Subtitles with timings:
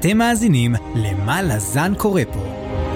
[0.00, 2.46] אתם מאזינים ל"מה לזן קורא פה",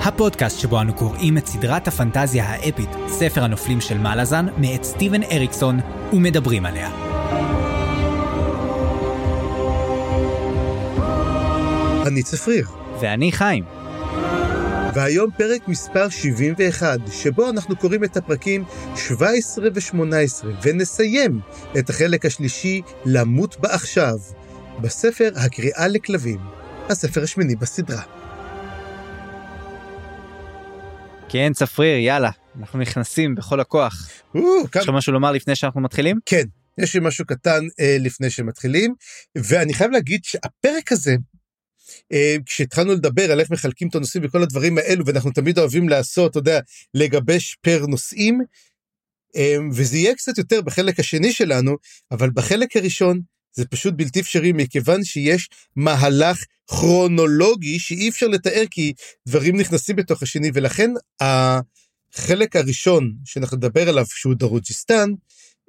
[0.02, 5.22] הפודקאסט שבו אנו קוראים את סדרת הפנטזיה האפית, ספר הנופלים של מה לזן, מאת סטיבן
[5.22, 5.80] אריקסון,
[6.12, 6.90] ומדברים עליה.
[12.06, 12.66] אני צפריר,
[13.00, 13.64] ואני חיים.
[14.94, 18.64] והיום פרק מספר 71, שבו אנחנו קוראים את הפרקים
[18.96, 21.40] 17 ו-18, ונסיים
[21.78, 24.18] את החלק השלישי, למות בעכשיו,
[24.80, 26.59] בספר הקריאה לכלבים,
[26.90, 28.02] הספר השמיני בסדרה.
[31.28, 34.08] כן, צפריר, יאללה, אנחנו נכנסים בכל הכוח.
[34.34, 34.42] יש
[34.76, 36.18] לך משהו לומר לפני שאנחנו מתחילים?
[36.26, 36.44] כן,
[36.78, 38.94] יש לי משהו קטן אה, לפני שמתחילים,
[39.36, 41.16] ואני חייב להגיד שהפרק הזה,
[42.12, 46.30] אה, כשהתחלנו לדבר על איך מחלקים את הנושאים וכל הדברים האלו, ואנחנו תמיד אוהבים לעשות,
[46.30, 46.60] אתה יודע,
[46.94, 48.40] לגבש פר נושאים,
[49.36, 51.76] אה, וזה יהיה קצת יותר בחלק השני שלנו,
[52.10, 53.20] אבל בחלק הראשון
[53.52, 58.92] זה פשוט בלתי אפשרי, מכיוון שיש מהלך כרונולוגי שאי אפשר לתאר כי
[59.28, 65.10] דברים נכנסים בתוך השני, ולכן החלק הראשון שאנחנו נדבר עליו, שהוא דרוג'יסטן,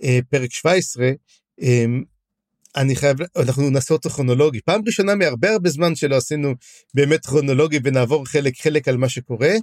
[0.04, 1.10] אה, פרק 17,
[1.62, 1.86] אה,
[2.76, 4.62] אני חייב, אנחנו נעשה אותו כרונולוגי.
[4.62, 6.54] פעם ראשונה מהרבה הרבה זמן שלא עשינו
[6.94, 9.54] באמת כרונולוגי ונעבור חלק חלק על מה שקורה,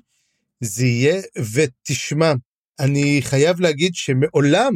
[0.61, 1.23] זה יהיה,
[1.53, 2.33] ותשמע,
[2.81, 4.75] אני חייב להגיד שמעולם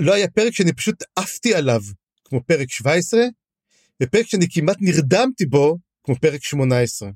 [0.00, 1.80] לא היה פרק שאני פשוט עפתי עליו
[2.28, 3.20] כמו פרק 17,
[4.02, 7.10] ופרק שאני כמעט נרדמתי בו כמו פרק 18.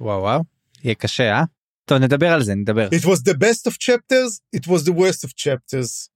[0.00, 0.40] וואו וואו,
[0.84, 1.44] יהיה קשה, אה?
[1.84, 2.88] טוב, נדבר על זה, נדבר.
[2.88, 6.08] It was the best of chapters, it was the worst of chapters.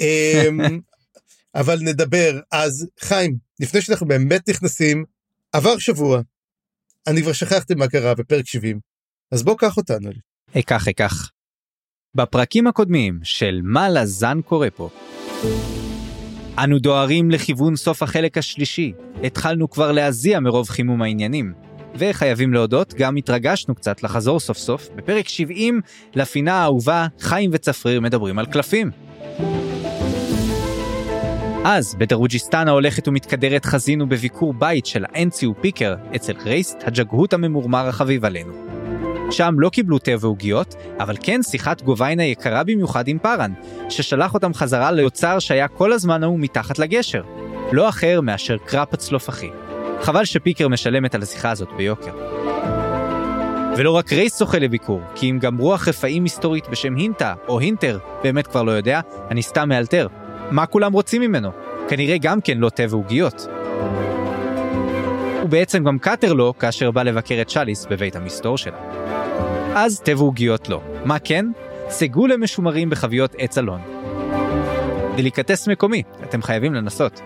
[0.00, 0.80] אמ,
[1.60, 2.40] אבל נדבר.
[2.52, 5.04] אז חיים, לפני שאנחנו באמת נכנסים,
[5.52, 6.20] עבר שבוע,
[7.06, 8.80] אני כבר שכחתי מה קרה בפרק 70,
[9.30, 10.10] אז בוא קח אותנו.
[10.58, 11.30] אקח אקח.
[12.14, 14.90] בפרקים הקודמים של מה לזן קורא פה.
[16.58, 18.92] אנו דוהרים לכיוון סוף החלק השלישי,
[19.24, 21.52] התחלנו כבר להזיע מרוב חימום העניינים.
[21.94, 25.80] וחייבים להודות, גם התרגשנו קצת לחזור סוף סוף, בפרק 70
[26.14, 28.90] לפינה האהובה, חיים וצפריר מדברים על קלפים.
[31.64, 38.24] אז, בדרוג'יסטן ההולכת ומתקדרת חזינו בביקור בית של האנציו פיקר אצל רייסט, הג'גהות הממורמר החביב
[38.24, 38.69] עלינו.
[39.30, 43.52] שם לא קיבלו תה ועוגיות, אבל כן שיחת גוביינה יקרה במיוחד עם פארן,
[43.88, 47.22] ששלח אותם חזרה ליוצר שהיה כל הזמן ההוא מתחת לגשר.
[47.72, 49.50] לא אחר מאשר קראפ הצלופחי.
[50.00, 52.12] חבל שפיקר משלמת על השיחה הזאת ביוקר.
[53.76, 57.98] ולא רק רייס זוכה לביקור, כי אם גם רוח רפאים מסתורית בשם הינטה, או הינטר,
[58.22, 60.06] באמת כבר לא יודע, אני סתם מאלתר.
[60.50, 61.50] מה כולם רוצים ממנו?
[61.88, 63.46] כנראה גם כן לא תה ועוגיות.
[65.50, 68.78] ובעצם גם קאטר לא, כאשר בא לבקר את שליס בבית המסתור שלה.
[69.74, 70.80] אז תה ועוגיות לא.
[71.04, 71.46] מה כן?
[71.88, 73.80] סגולה משומרים בחביות עץ אלון.
[75.16, 77.20] דליקטס מקומי, אתם חייבים לנסות.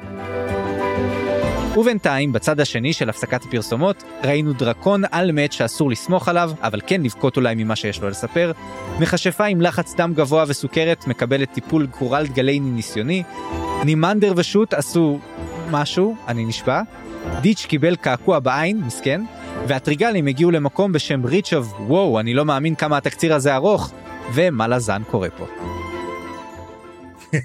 [1.76, 7.02] ובינתיים, בצד השני של הפסקת הפרסומות, ראינו דרקון על מת שאסור לסמוך עליו, אבל כן
[7.02, 8.52] לבכות אולי ממה שיש לו לספר,
[9.00, 13.22] מכשפה עם לחץ דם גבוה וסוכרת מקבלת טיפול קורל גלייני ניסיוני,
[13.84, 15.18] נימנדר ושות עשו
[15.70, 16.82] משהו, אני נשבע,
[17.42, 19.20] דיץ' קיבל קעקוע בעין, מסכן,
[19.68, 23.92] והטריגלים הגיעו למקום בשם ריצ'וב, וואו, אני לא מאמין כמה התקציר הזה ארוך,
[24.34, 25.46] ומה לזן קורה פה.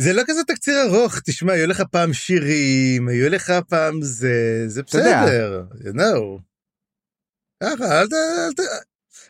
[0.00, 4.82] זה לא כזה תקציר ארוך, תשמע, היו לך פעם שירים, היו לך פעם זה, זה.
[4.82, 6.40] בסדר, you know.
[7.62, 8.06] ככה, אל,
[8.46, 8.84] אל, ת-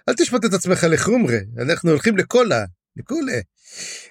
[0.08, 2.64] אל תשפוט את עצמך לחומרה, אנחנו הולכים לקולה,
[2.96, 3.38] לקולה.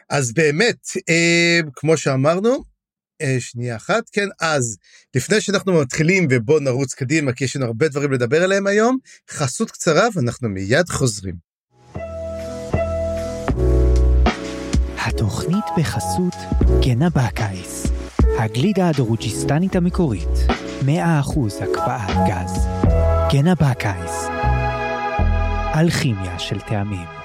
[0.10, 0.78] אז באמת,
[1.10, 2.64] אה, כמו שאמרנו,
[3.40, 4.78] שנייה אחת, כן, אז
[5.16, 8.98] לפני שאנחנו מתחילים ובואו נרוץ קדימה, כי יש לנו הרבה דברים לדבר עליהם היום,
[9.32, 11.36] חסות קצרה ואנחנו מיד חוזרים.
[14.98, 16.36] התוכנית בחסות
[16.82, 17.88] גנה בקיס,
[18.40, 20.30] הגלידה הדרוג'יסטנית המקורית,
[20.86, 20.90] 100%
[21.64, 22.68] הקפאת גז.
[23.34, 24.28] גנה בקיס,
[25.76, 27.23] אלכימיה של טעמים.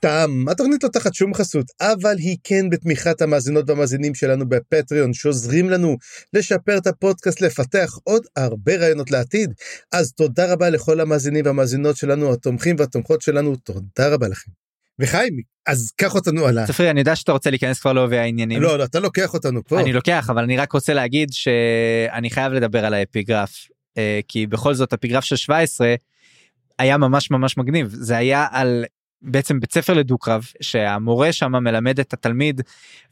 [0.00, 5.70] סתם, התוכנית לא תחת שום חסות, אבל היא כן בתמיכת המאזינות והמאזינים שלנו בפטריון, שעוזרים
[5.70, 5.96] לנו
[6.32, 9.52] לשפר את הפודקאסט, לפתח עוד הרבה רעיונות לעתיד.
[9.92, 14.50] אז תודה רבה לכל המאזינים והמאזינות שלנו, התומכים והתומכות שלנו, תודה רבה לכם.
[14.98, 16.66] וחיים, אז קח אותנו על ה...
[16.66, 18.62] צפרי, אני יודע שאתה רוצה להיכנס כבר לעובי העניינים.
[18.62, 19.80] לא, לא, אתה לוקח אותנו פה.
[19.80, 23.68] אני לוקח, אבל אני רק רוצה להגיד שאני חייב לדבר על האפיגרף,
[23.98, 25.94] אה, כי בכל זאת אפיגרף של 17
[26.78, 27.88] היה ממש ממש מגניב.
[27.92, 28.84] זה היה על
[29.22, 32.60] בעצם בית ספר לדו-קרב, שהמורה שם מלמד את התלמיד,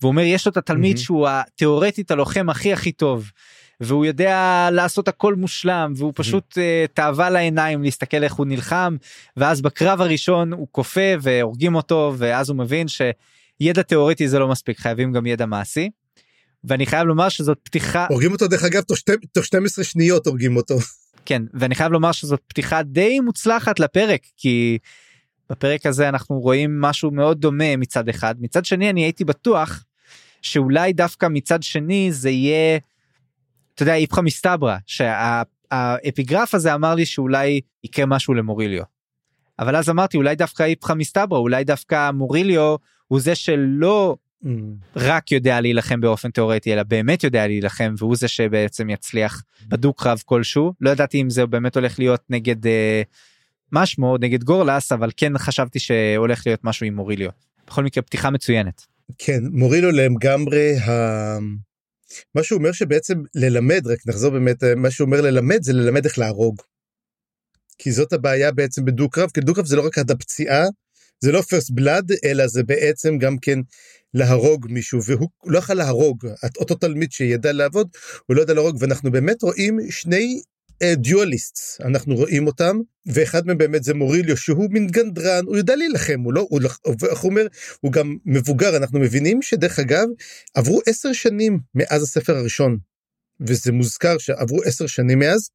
[0.01, 1.05] והוא אומר יש לו את התלמיד מהמם.
[1.05, 3.31] שהוא התיאורטית הלוחם הכי הכי טוב.
[3.81, 8.97] והוא יודע לעשות הכל מושלם והוא פשוט אה, תאווה לעיניים להסתכל איך הוא נלחם
[9.37, 14.79] ואז בקרב הראשון הוא כופה והורגים אותו ואז הוא מבין שידע תיאורטי זה לא מספיק
[14.79, 15.91] חייבים גם ידע מעשי.
[16.65, 20.57] ואני חייב לומר שזאת פתיחה הורגים אותו דרך אגב תוך, שתי, תוך 12 שניות הורגים
[20.57, 20.77] אותו.
[21.25, 24.79] כן ואני חייב לומר שזאת פתיחה די מוצלחת לפרק כי
[25.51, 29.85] בפרק הזה אנחנו רואים משהו מאוד דומה מצד אחד מצד שני אני הייתי בטוח
[30.43, 32.79] שאולי דווקא מצד שני זה יהיה
[33.75, 38.83] אתה יודע איפכא מסתברא שהאפיגרף הזה אמר לי שאולי יקרה משהו למוריליו.
[39.59, 42.77] אבל אז אמרתי אולי דווקא איפכא מסתברא אולי דווקא מוריליו
[43.09, 44.49] הוא זה שלא Mm.
[44.97, 50.23] רק יודע להילחם באופן תיאורטי אלא באמת יודע להילחם והוא זה שבעצם יצליח בדו קרב
[50.25, 53.03] כלשהו לא ידעתי אם זה באמת הולך להיות נגד אה,
[53.73, 57.31] מה שמו נגד גורלס אבל כן חשבתי שהולך להיות משהו עם מוריליו.
[57.67, 58.83] בכל מקרה פתיחה מצוינת.
[59.19, 60.91] כן מורילו לגמרי ה...
[62.35, 66.19] מה שהוא אומר שבעצם ללמד רק נחזור באמת מה שהוא אומר ללמד זה ללמד איך
[66.19, 66.63] להרוג.
[67.79, 70.65] כי זאת הבעיה בעצם בדו קרב כי דו קרב זה לא רק עד הפציעה
[71.21, 73.59] זה לא פרסט בלאד אלא זה בעצם גם כן
[74.15, 76.27] להרוג מישהו והוא לא יכול להרוג
[76.61, 77.89] אותו תלמיד שידע לעבוד
[78.27, 80.41] הוא לא יודע להרוג ואנחנו באמת רואים שני
[80.97, 82.77] דיואליסט אנחנו רואים אותם
[83.07, 86.61] ואחד מהם באמת זה מוריליו שהוא מין גנדרן הוא יודע להילחם הוא לא הוא,
[87.11, 87.47] איך הוא אומר
[87.81, 90.07] הוא גם מבוגר אנחנו מבינים שדרך אגב
[90.55, 92.79] עברו עשר שנים מאז הספר הראשון
[93.41, 95.51] וזה מוזכר שעברו עשר שנים מאז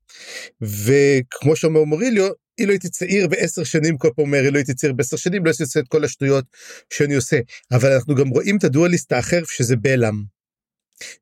[0.61, 5.17] וכמו שאומר מוריליו אילו הייתי צעיר בעשר שנים כל פעם אומר אילו הייתי צעיר בעשר
[5.17, 6.45] שנים לא הייתי עושה את כל השטויות
[6.93, 7.39] שאני עושה
[7.71, 10.23] אבל אנחנו גם רואים את הדואליסט האחר שזה בלאם.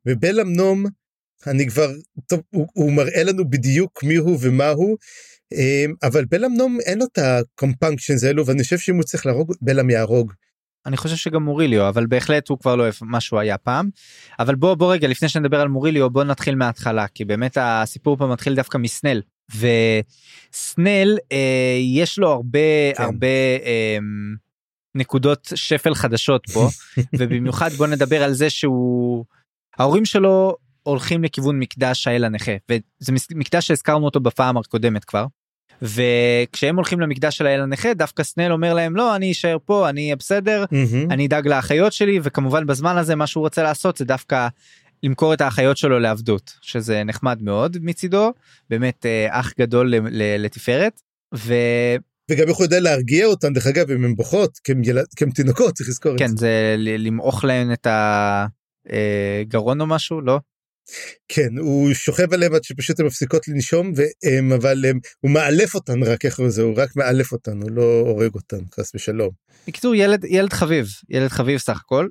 [0.05, 0.85] ובלאם נום
[1.47, 1.91] אני כבר
[2.27, 4.97] טוב הוא, הוא מראה לנו בדיוק מי הוא ומה הוא
[5.53, 9.53] אמ, אבל בלאם נום אין לו את הקומפנקשנס האלו ואני חושב שאם הוא צריך להרוג
[9.61, 10.33] בלאם יהרוג.
[10.85, 13.89] אני חושב שגם מוריליו אבל בהחלט הוא כבר לא אוהב מה שהוא היה פעם
[14.39, 18.27] אבל בוא בוא רגע לפני שנדבר על מוריליו בוא נתחיל מההתחלה כי באמת הסיפור פה
[18.27, 19.21] מתחיל דווקא מסנל
[19.55, 23.03] וסנל אה, יש לו הרבה כן.
[23.03, 23.27] הרבה
[23.65, 23.97] אה,
[24.95, 26.69] נקודות שפל חדשות פה
[27.17, 29.25] ובמיוחד בוא נדבר על זה שהוא
[29.77, 35.25] ההורים שלו הולכים לכיוון מקדש האל הנכה וזה מקדש שהזכרנו אותו בפעם הקודמת כבר.
[35.81, 40.01] וכשהם הולכים למקדש של האל הנכה דווקא סנל אומר להם לא אני אשאר פה אני
[40.01, 41.13] אהיה בסדר Mm-hmm.
[41.13, 44.47] אני אדאג לאחיות שלי וכמובן בזמן הזה מה שהוא רוצה לעשות זה דווקא
[45.03, 48.33] למכור את האחיות שלו לעבדות שזה נחמד מאוד מצידו
[48.69, 49.93] באמת אה, אח גדול
[50.39, 51.01] לתפארת.
[51.35, 51.53] ו...
[52.31, 54.71] וגם איך הוא יודע להרגיע אותן דרך אגב אם הן בוכות כי
[55.23, 56.35] הם תינוקות צריך לזכור את כן זה.
[56.35, 57.87] זה ל- למעוך להן את
[58.89, 60.39] הגרון או משהו לא
[61.27, 66.03] כן הוא שוכב עליהם עד שפשוט הן מפסיקות לנשום והם אבל הם, הוא מאלף אותן
[66.03, 69.29] רק איך זה הוא רק מאלף אותן הוא לא הורג אותן חס ושלום.
[69.67, 72.07] בקיצור ילד ילד חביב ילד חביב סך הכל.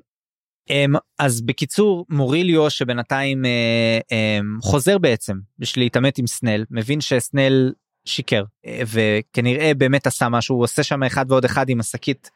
[0.69, 7.73] אמ, אז בקיצור מוריליו שבינתיים אה, אמ, חוזר בעצם בשביל להתעמת עם סנל מבין שסנל
[8.05, 12.29] שיקר אה, וכנראה באמת עשה משהו הוא עושה שם אחד ועוד אחד עם השקית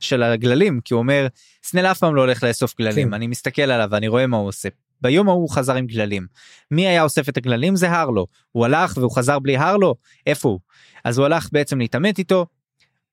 [0.00, 1.26] של הגללים כי הוא אומר
[1.64, 3.14] סנל אף פעם לא הולך לאסוף גללים כן.
[3.14, 4.68] אני מסתכל עליו ואני רואה מה הוא עושה.
[5.02, 6.26] ביום ההוא הוא חזר עם גללים.
[6.70, 8.26] מי היה אוסף את הגללים זה הרלו.
[8.52, 9.94] הוא הלך והוא חזר בלי הרלו
[10.26, 10.60] איפה הוא?
[11.04, 12.46] אז הוא הלך בעצם להתעמת איתו.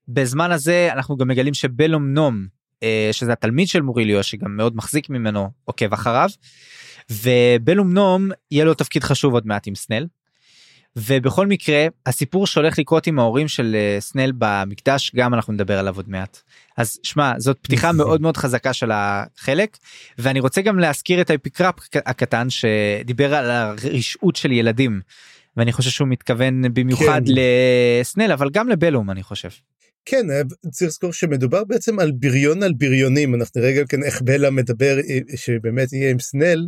[0.08, 2.48] בזמן הזה אנחנו גם מגלים שבלום נום
[2.84, 6.30] אה, שזה התלמיד של מוריליו שגם מאוד מחזיק ממנו עוקב אחריו.
[7.12, 10.06] ובלום נום יהיה לו תפקיד חשוב עוד מעט עם סנל.
[10.96, 15.96] ובכל מקרה הסיפור שהולך לקרות עם ההורים של אה, סנל במקדש גם אנחנו נדבר עליו
[15.96, 16.42] עוד מעט.
[16.78, 17.92] אז שמע זאת פתיחה.
[18.00, 19.78] מאוד מאוד חזקה של החלק
[20.18, 25.02] ואני רוצה גם להזכיר את האפיגרף הקטן שדיבר על הרשעות של ילדים.
[25.58, 27.34] ואני חושב שהוא מתכוון במיוחד כן.
[28.02, 29.50] לסנל אבל גם לבלום אני חושב.
[30.06, 30.42] כן אה,
[30.72, 34.98] צריך לזכור שמדובר בעצם על בריון על בריונים אנחנו נראה גם כן איך בלה מדבר
[35.00, 36.68] אה, שבאמת יהיה עם סנל.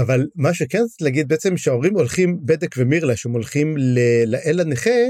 [0.00, 5.00] אבל מה שכן להגיד בעצם שההורים הולכים בדק ומירלה שהם הולכים ל- לאל הנכה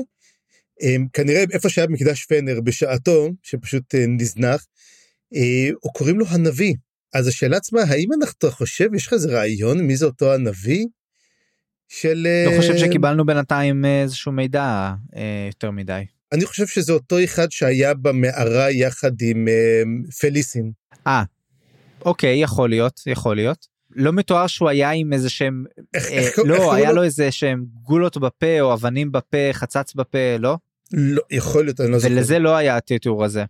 [0.81, 4.67] הם כנראה איפה שהיה מקדש פנר בשעתו שפשוט אה, נזנח
[5.35, 6.75] אה, או קוראים לו הנביא
[7.15, 10.87] אז השאלה עצמה האם אנחנו חושב יש לך איזה רעיון מי זה אותו הנביא.
[11.89, 16.05] של לא חושב אה, שקיבלנו בינתיים אה, איזשהו מידע אה, יותר מדי.
[16.33, 19.83] אני חושב שזה אותו אחד שהיה במערה יחד עם אה,
[20.21, 20.73] פליסין.
[22.05, 23.78] אוקיי יכול להיות יכול להיות.
[23.97, 25.65] לא מתואר שהוא היה עם איזה שהם
[25.95, 27.03] איך- אה, איך- איך לא קוראים היה לו?
[27.03, 30.57] איזה שהם גולות בפה או אבנים בפה חצץ בפה לא
[30.93, 32.15] לא, יכול להיות, אני לא זוכר.
[32.15, 33.45] ולזה לא היה התיאור הזה.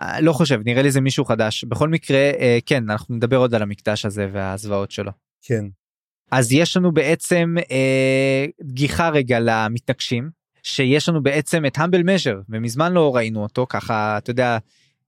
[0.00, 3.54] אה, לא חושב נראה לי זה מישהו חדש בכל מקרה אה, כן אנחנו נדבר עוד
[3.54, 5.10] על המקדש הזה והזוועות שלו.
[5.42, 5.64] כן.
[6.30, 10.30] אז יש לנו בעצם אה, גיחה רגע למתנגשים
[10.62, 14.58] שיש לנו בעצם את המבל מז'ר ומזמן לא ראינו אותו ככה אתה יודע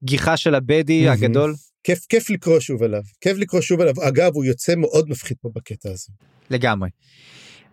[0.04, 1.12] גיחה של הבדי מהמם.
[1.23, 1.54] הגדול
[1.85, 3.02] כיף, כיף לקרוא שוב עליו.
[3.20, 3.94] כיף לקרוא שוב עליו.
[4.08, 6.12] אגב, הוא יוצא מאוד מפחיד פה בקטע הזה.
[6.50, 6.88] לגמרי.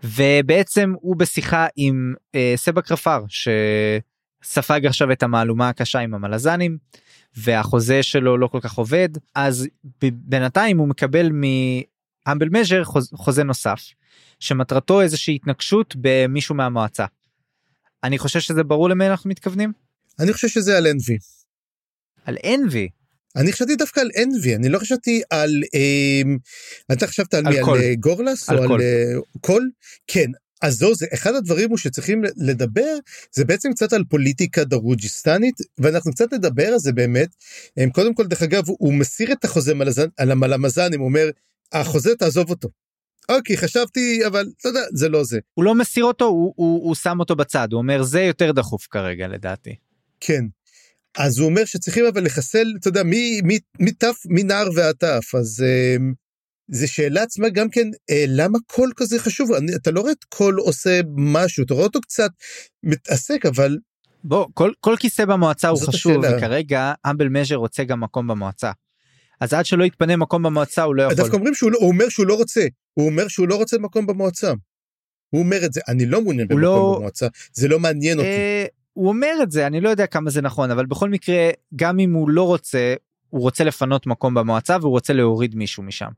[0.03, 6.77] ובעצם הוא בשיחה עם אה, סבא קרפר שספג עכשיו את המהלומה הקשה עם המלזנים
[7.35, 9.67] והחוזה שלו לא כל כך עובד אז
[10.01, 12.83] בינתיים הוא מקבל מהמבל מז'ר
[13.13, 13.79] חוזה נוסף
[14.39, 17.05] שמטרתו איזושהי התנגשות במישהו מהמועצה.
[18.03, 19.73] אני חושב שזה ברור למי אנחנו מתכוונים.
[20.19, 21.17] אני חושב שזה על אנבי.
[22.25, 22.89] על אנבי.
[23.35, 26.21] אני חשבתי דווקא על אנבי אני לא חשבתי על אה,
[26.91, 28.81] אתה חשבת על, על מי על אה, גורלס על או קול.
[28.81, 29.69] על אה, קול
[30.07, 32.97] כן אז זו זה אחד הדברים הוא שצריכים לדבר
[33.31, 37.29] זה בעצם קצת על פוליטיקה דרוג'יסטנית ואנחנו קצת נדבר על זה באמת.
[37.93, 41.29] קודם כל דרך אגב הוא מסיר את החוזה מלזן, על המלמזנים הוא אומר
[41.71, 42.69] החוזה תעזוב אותו.
[43.29, 45.39] אוקיי חשבתי אבל אתה יודע זה לא זה.
[45.53, 48.87] הוא לא מסיר אותו הוא, הוא, הוא שם אותו בצד הוא אומר זה יותר דחוף
[48.89, 49.75] כרגע לדעתי.
[50.19, 50.45] כן.
[51.17, 55.35] אז הוא אומר שצריכים אבל לחסל אתה יודע מי מי מי תף מנער ועד תף
[55.35, 55.63] אז.
[56.67, 60.23] זה שאלה עצמה גם כן אה, למה קול כזה חשוב אני, אתה לא רואה את
[60.23, 62.29] קול עושה משהו אתה רואה אותו קצת
[62.83, 63.77] מתעסק אבל.
[64.23, 66.37] בוא כל כל כיסא במועצה הוא חשוב השאלה.
[66.37, 68.71] וכרגע אמבל מז'ר רוצה גם מקום במועצה.
[69.41, 71.15] אז עד שלא יתפנה מקום במועצה הוא לא יכול.
[71.15, 74.05] דווקא אומרים שהוא לא, הוא אומר שהוא לא רוצה הוא אומר שהוא לא רוצה מקום
[74.05, 74.53] במועצה.
[75.29, 76.95] הוא אומר את זה אני לא מעוניין במקום לא...
[76.97, 78.29] במועצה זה לא מעניין אותי.
[78.95, 82.13] הוא אומר את זה אני לא יודע כמה זה נכון אבל בכל מקרה גם אם
[82.13, 82.93] הוא לא רוצה
[83.29, 86.09] הוא רוצה לפנות מקום במועצה והוא רוצה להוריד מישהו משם.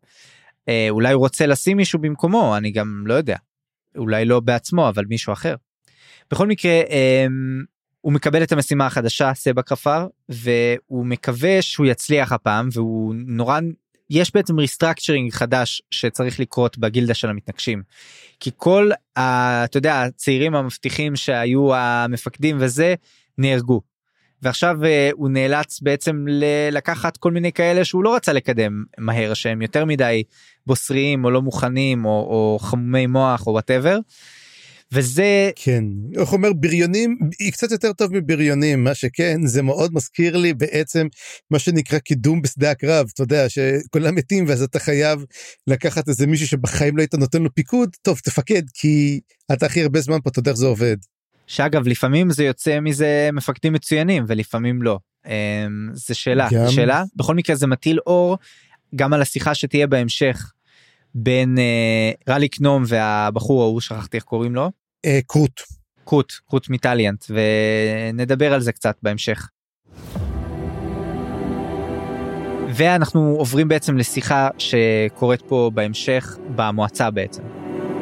[0.70, 3.36] אה, אולי הוא רוצה לשים מישהו במקומו אני גם לא יודע.
[3.98, 5.56] אולי לא בעצמו אבל מישהו אחר.
[6.32, 7.26] בכל מקרה אה,
[8.02, 13.60] הוא מקבל את המשימה החדשה סבא כפר והוא מקווה שהוא יצליח הפעם והוא נורא
[14.10, 17.82] יש בעצם restructuring חדש שצריך לקרות בגילדה של המתנגשים.
[18.40, 22.96] כי כל ה, אתה יודע הצעירים המבטיחים שהיו המפקדים וזה
[23.38, 23.82] נהרגו.
[24.42, 26.26] ועכשיו אה, הוא נאלץ בעצם
[26.72, 30.24] לקחת כל מיני כאלה שהוא לא רצה לקדם מהר שהם יותר מדי
[30.66, 34.00] בוסריים או לא מוכנים או, או חמומי מוח או whatever.
[34.92, 35.84] וזה כן.
[36.20, 41.08] איך אומר בריונים היא קצת יותר טוב מבריונים מה שכן זה מאוד מזכיר לי בעצם
[41.52, 43.08] מה שנקרא קידום בשדה הקרב.
[43.14, 45.26] אתה יודע שכולם מתים ואז אתה חייב
[45.68, 47.90] לקחת איזה מישהו שבחיים לא היית נותן לו פיקוד.
[48.02, 49.20] טוב תפקד כי
[49.52, 50.98] אתה הכי הרבה זמן פה אתה יודע איך זה עובד.
[51.48, 55.00] שאגב לפעמים זה יוצא מזה מפקדים מצוינים ולפעמים לא.
[55.26, 55.32] אמ,
[55.94, 56.48] זה שאלה.
[56.52, 56.70] גם...
[56.70, 58.38] שאלה בכל מקרה זה מטיל אור
[58.96, 60.52] גם על השיחה שתהיה בהמשך
[61.16, 64.72] בין uh, רליק נום והבחור ההוא שכחתי איך קוראים לו.
[65.06, 65.62] Uh, קרוט.
[66.06, 69.48] קרוט קרוט מטליאנט ונדבר על זה קצת בהמשך.
[72.70, 77.44] ואנחנו עוברים בעצם לשיחה שקורית פה בהמשך במועצה בעצם.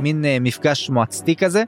[0.02, 1.64] מין uh, מפגש מועצתי כזה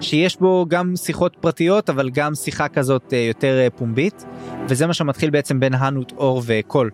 [0.00, 4.24] שיש בו גם שיחות פרטיות אבל גם שיחה כזאת uh, יותר uh, פומבית
[4.68, 6.90] וזה מה שמתחיל בעצם בין הנוט אור וקול.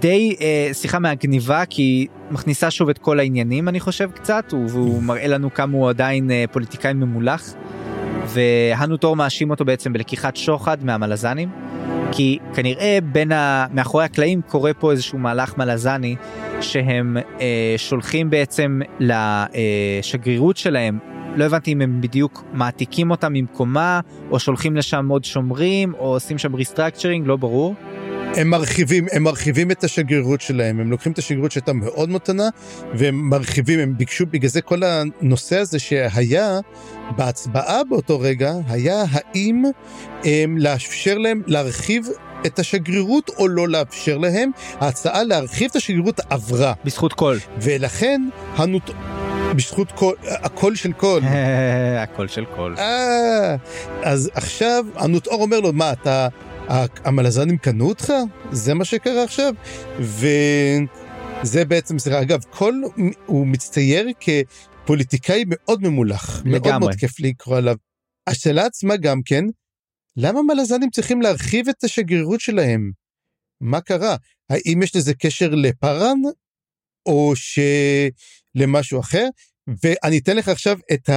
[0.00, 5.26] די אה, שיחה מהגניבה כי מכניסה שוב את כל העניינים אני חושב קצת והוא מראה
[5.26, 7.54] לנו כמה הוא עדיין אה, פוליטיקאי ממולח.
[8.26, 11.48] והנוטור מאשים אותו בעצם בלקיחת שוחד מהמלזנים
[12.12, 13.66] כי כנראה בין ה...
[13.72, 16.16] מאחורי הקלעים קורה פה איזשהו מהלך מלזני
[16.60, 20.98] שהם אה, שולחים בעצם לשגרירות שלהם
[21.36, 26.38] לא הבנתי אם הם בדיוק מעתיקים אותה ממקומה או שולחים לשם עוד שומרים או עושים
[26.38, 27.74] שם restructuring לא ברור.
[28.36, 32.48] הם מרחיבים, הם מרחיבים את השגרירות שלהם, הם לוקחים את השגרירות שהייתה מאוד קטנה,
[32.94, 36.60] והם מרחיבים, הם ביקשו, בגלל זה כל הנושא הזה שהיה
[37.16, 39.64] בהצבעה באותו רגע, היה האם
[40.24, 42.08] הם, לאפשר להם להרחיב
[42.46, 46.72] את השגרירות או לא לאפשר להם, ההצעה להרחיב את השגרירות עברה.
[46.84, 47.38] בזכות קול.
[47.60, 48.22] ולכן
[48.56, 48.90] הנוט...
[49.56, 51.22] בזכות קול, הקול של קול.
[52.02, 52.74] הקול של קול.
[52.78, 53.56] אה,
[54.02, 56.28] אז עכשיו הנוטאור אומר לו, מה, אתה
[57.04, 58.12] המלזנים קנו אותך?
[58.52, 59.54] זה מה שקרה עכשיו?
[60.00, 62.74] וזה בעצם, זה אגב, כל,
[63.26, 66.42] הוא מצטייר כפוליטיקאי מאוד ממולח.
[66.44, 66.58] לגמרי.
[66.60, 67.76] מאוד מאוד כיף לקרוא עליו.
[68.26, 69.44] השאלה עצמה גם כן,
[70.16, 72.90] למה מלזנים צריכים להרחיב את השגרירות שלהם?
[73.60, 74.16] מה קרה?
[74.50, 76.18] האם יש לזה קשר לפארן?
[77.06, 77.32] או
[78.56, 79.28] שלמשהו אחר?
[79.82, 81.10] ואני אתן לך עכשיו את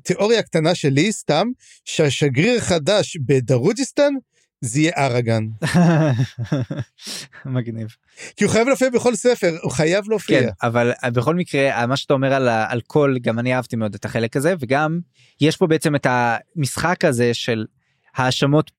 [0.00, 1.48] התיאוריה הקטנה שלי סתם,
[1.84, 4.12] שהשגריר החדש בדרוג'יסטן
[4.60, 5.46] זה יהיה אראגן.
[7.46, 7.88] מגניב.
[8.36, 10.40] כי הוא חייב להופיע בכל ספר, הוא חייב להופיע.
[10.40, 14.04] כן, אבל בכל מקרה, מה שאתה אומר על, על כל, גם אני אהבתי מאוד את
[14.04, 15.00] החלק הזה, וגם
[15.40, 17.66] יש פה בעצם את המשחק הזה של
[18.16, 18.70] האשמות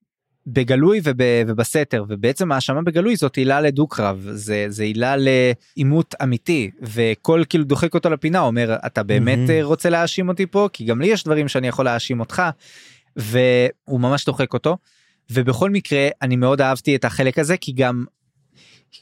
[0.48, 1.18] בגלוי וב,
[1.48, 7.94] ובסתר, ובעצם האשמה בגלוי זאת עילה לדו-קרב, זה, זה עילה לעימות אמיתי, וכל כאילו דוחק
[7.94, 9.64] אותו לפינה, אומר, אתה באמת mm-hmm.
[9.64, 10.70] רוצה להאשים אותי פה?
[10.74, 12.42] כי גם לי יש דברים שאני יכול להאשים אותך,
[13.16, 14.78] והוא ממש דוחק אותו.
[15.32, 18.06] ובכל מקרה אני מאוד אהבתי את החלק הזה כי גם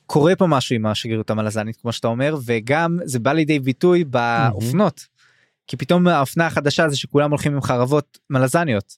[0.05, 5.05] קורה פה משהו עם השגרירות המלזנית כמו שאתה אומר וגם זה בא לידי ביטוי באופנות.
[5.67, 8.96] כי פתאום האופנה החדשה זה שכולם הולכים עם חרבות מלזניות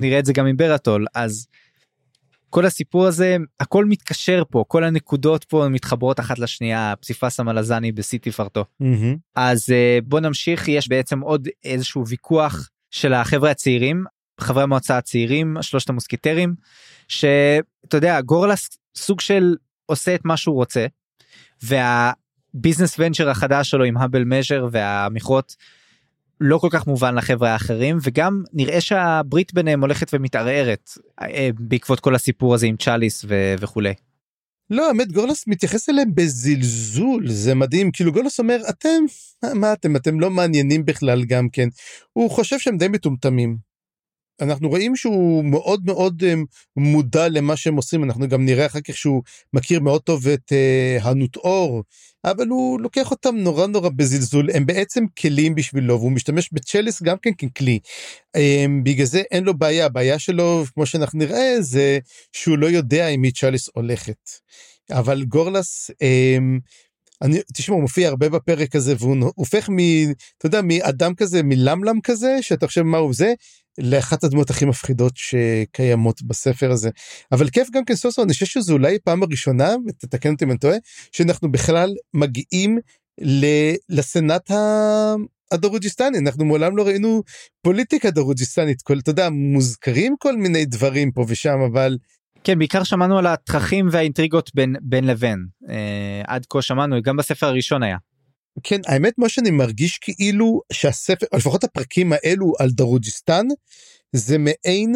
[0.00, 1.46] נראה את זה גם עם ברטול אז
[2.50, 8.18] כל הסיפור הזה הכל מתקשר פה כל הנקודות פה מתחברות אחת לשנייה פסיפס המלזני בשיא
[8.22, 9.16] תפארתו מהמם.
[9.34, 14.04] אז אה, בוא נמשיך יש בעצם עוד איזשהו ויכוח של החבר'ה הצעירים
[14.40, 16.54] חברי המועצה הצעירים שלושת המוסקיטרים
[17.08, 20.86] שאתה יודע גורלס סוג של עושה את מה שהוא רוצה
[21.62, 25.56] והביזנס ונצ'ר החדש שלו עם האבל מז'ר והמכרות
[26.40, 30.90] לא כל כך מובן לחבר'ה האחרים וגם נראה שהברית ביניהם הולכת ומתערערת
[31.22, 33.94] אה, בעקבות כל הסיפור הזה עם צ'אליס ו- וכולי.
[34.70, 39.04] לא, האמת, גורלס מתייחס אליהם בזלזול, זה מדהים, כאילו גורלס אומר, אתם,
[39.54, 41.68] מה אתם, אתם לא מעניינים בכלל גם כן.
[42.12, 43.67] הוא חושב שהם די מטומטמים.
[44.40, 48.96] אנחנו רואים שהוא מאוד מאוד um, מודע למה שהם עושים, אנחנו גם נראה אחר כך
[48.96, 51.82] שהוא מכיר מאוד טוב את uh, הנות אור,
[52.24, 57.16] אבל הוא לוקח אותם נורא נורא בזלזול, הם בעצם כלים בשבילו, והוא משתמש בצ'ליס גם
[57.22, 57.78] כן ככלי.
[58.36, 58.40] Um,
[58.82, 61.98] בגלל זה אין לו בעיה, הבעיה שלו, כמו שאנחנו נראה, זה
[62.32, 64.30] שהוא לא יודע עם מי צ'ליס הולכת.
[64.90, 66.60] אבל גורלס, um,
[67.22, 69.76] אני, תשמע, הוא מופיע הרבה בפרק הזה, והוא הופך מ...
[70.38, 73.32] אתה יודע, מאדם כזה, מלמלם כזה, שאתה חושב מה הוא זה,
[73.78, 76.90] לאחת הדמות הכי מפחידות שקיימות בספר הזה.
[77.32, 80.58] אבל כיף גם כן סוף, אני חושב שזו אולי פעם הראשונה, ותתקן אותי אם אני
[80.58, 80.76] טועה,
[81.12, 82.78] שאנחנו בכלל מגיעים
[83.20, 83.46] ל...
[83.88, 85.14] לסנאט ה...
[85.52, 87.22] הדרוג'יסטני, אנחנו מעולם לא ראינו
[87.62, 91.98] פוליטיקה דרוג'יסטנית, כל, אתה יודע, מוזכרים כל מיני דברים פה ושם, אבל
[92.44, 97.46] כן בעיקר שמענו על התככים והאינטריגות בין בין לבין אה, עד כה שמענו גם בספר
[97.46, 97.96] הראשון היה.
[98.62, 103.46] כן, האמת מה שאני מרגיש כאילו שהספר, לפחות הפרקים האלו על דרוג'יסטן,
[104.12, 104.92] זה מעין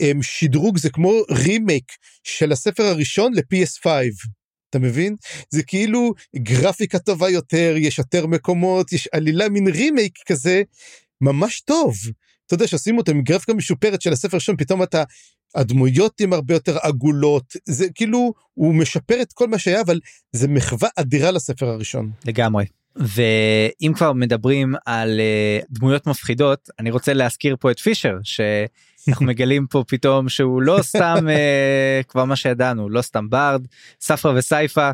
[0.00, 1.92] הם, שדרוג, זה כמו רימייק
[2.24, 3.86] של הספר הראשון ל-PS5.
[4.70, 5.16] אתה מבין?
[5.50, 10.62] זה כאילו גרפיקה טובה יותר, יש יותר מקומות, יש עלילה מין רימייק כזה,
[11.20, 11.94] ממש טוב.
[12.46, 15.04] אתה יודע שעושים אותו עם גרפיקה משופרת של הספר הראשון, פתאום אתה,
[15.54, 20.00] הדמויות הן הרבה יותר עגולות, זה כאילו, הוא משפר את כל מה שהיה, אבל
[20.32, 22.10] זה מחווה אדירה לספר הראשון.
[22.26, 22.64] לגמרי.
[22.96, 29.66] ואם כבר מדברים על אה, דמויות מפחידות אני רוצה להזכיר פה את פישר שאנחנו מגלים
[29.66, 33.66] פה פתאום שהוא לא סתם אה, כבר מה שידענו לא סתם bard
[34.00, 34.90] ספרא וסייפה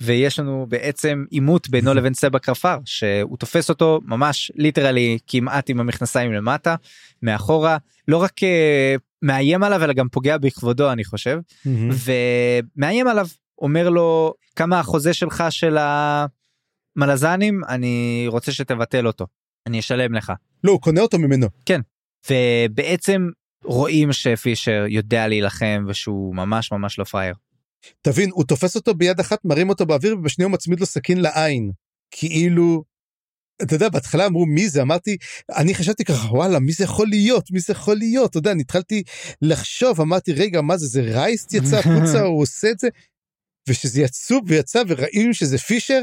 [0.00, 5.80] ויש לנו בעצם עימות בינו לבין סבא קרפר שהוא תופס אותו ממש ליטרלי כמעט עם
[5.80, 6.74] המכנסיים למטה
[7.22, 7.76] מאחורה
[8.08, 11.38] לא רק uh, מאיים עליו אלא גם פוגע בכבודו אני חושב.
[12.76, 13.26] ומאיים עליו
[13.62, 15.76] אומר לו כמה החוזה שלך של
[16.96, 17.60] המלזנים?
[17.68, 19.26] אני רוצה שתבטל אותו.
[19.66, 20.32] אני אשלם לך.
[20.64, 21.46] לא, הוא קונה אותו ממנו.
[22.30, 23.28] ובעצם
[23.64, 27.34] רואים שפישר יודע להילחם ושהוא ממש ממש לא פראייר.
[28.02, 31.70] תבין, הוא תופס אותו ביד אחת, מרים אותו באוויר, ובשנייה הוא מצמיד לו סכין לעין.
[32.10, 32.84] כאילו,
[33.62, 35.16] אתה יודע, בהתחלה אמרו מי זה, אמרתי,
[35.56, 37.50] אני חשבתי ככה, וואלה, מי זה יכול להיות?
[37.50, 38.30] מי זה יכול להיות?
[38.30, 39.02] אתה יודע, אני התחלתי
[39.42, 42.88] לחשוב, אמרתי, רגע, מה זה, זה רייסט יצא החוצה, הוא עושה את זה?
[43.68, 46.00] וכשזה יצאו ויצא וראינו שזה פישר,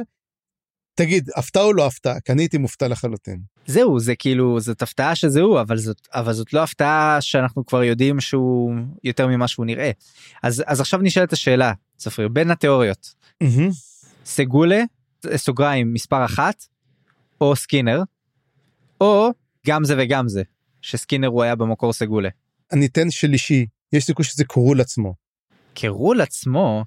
[0.96, 2.20] תגיד, הפתעה או לא הפתעה?
[2.20, 3.40] כי אני הייתי מופתע לחלוטין.
[3.68, 7.84] זהו זה כאילו זאת הפתעה שזה הוא אבל זאת אבל זאת לא הפתעה שאנחנו כבר
[7.84, 9.92] יודעים שהוא יותר ממה שהוא נראה.
[10.44, 13.70] אז אז עכשיו נשאלת השאלה צפריר בין התיאוריות מהמם.
[14.26, 14.84] סגולה
[15.36, 16.66] סוגריים מספר אחת
[17.42, 18.02] או סקינר
[19.02, 19.30] או
[19.68, 20.44] גם זה וגם זה
[20.82, 22.30] שסקינר הוא היה במקור סגולה.
[22.72, 25.14] אני אתן שלישי, יש סיכוי שזה קורול עצמו.
[25.74, 26.86] קרול עצמו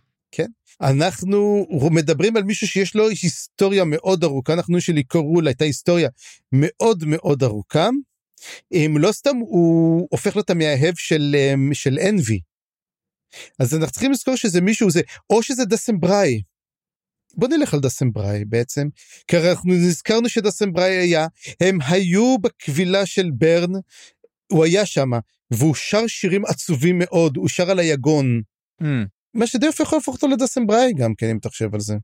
[0.81, 6.09] אנחנו מדברים על מישהו שיש לו היסטוריה מאוד ארוכה, אנחנו שלי קורול הייתה היסטוריה
[6.53, 7.89] מאוד מאוד ארוכה.
[8.73, 12.41] אם לא סתם הוא הופך להיות המאהב של, אמ, של אנבי.
[13.59, 16.43] אז אנחנו צריכים לזכור שזה מישהו זה או שזה דסמבראי.
[17.35, 18.89] בוא נלך על דסמבראי בעצם
[19.27, 21.27] כי אנחנו נזכרנו שדסמבראי היה
[21.61, 23.73] הם היו בקבילה של ברן
[24.53, 25.11] הוא היה שם
[25.51, 28.43] והוא שר שירים עצובים מאוד הוא שר על היגון
[28.83, 29.07] Hmm.
[29.35, 31.95] מה שדי יכול להפוך אותו לדסמבראי גם כן אם תחשב על זה.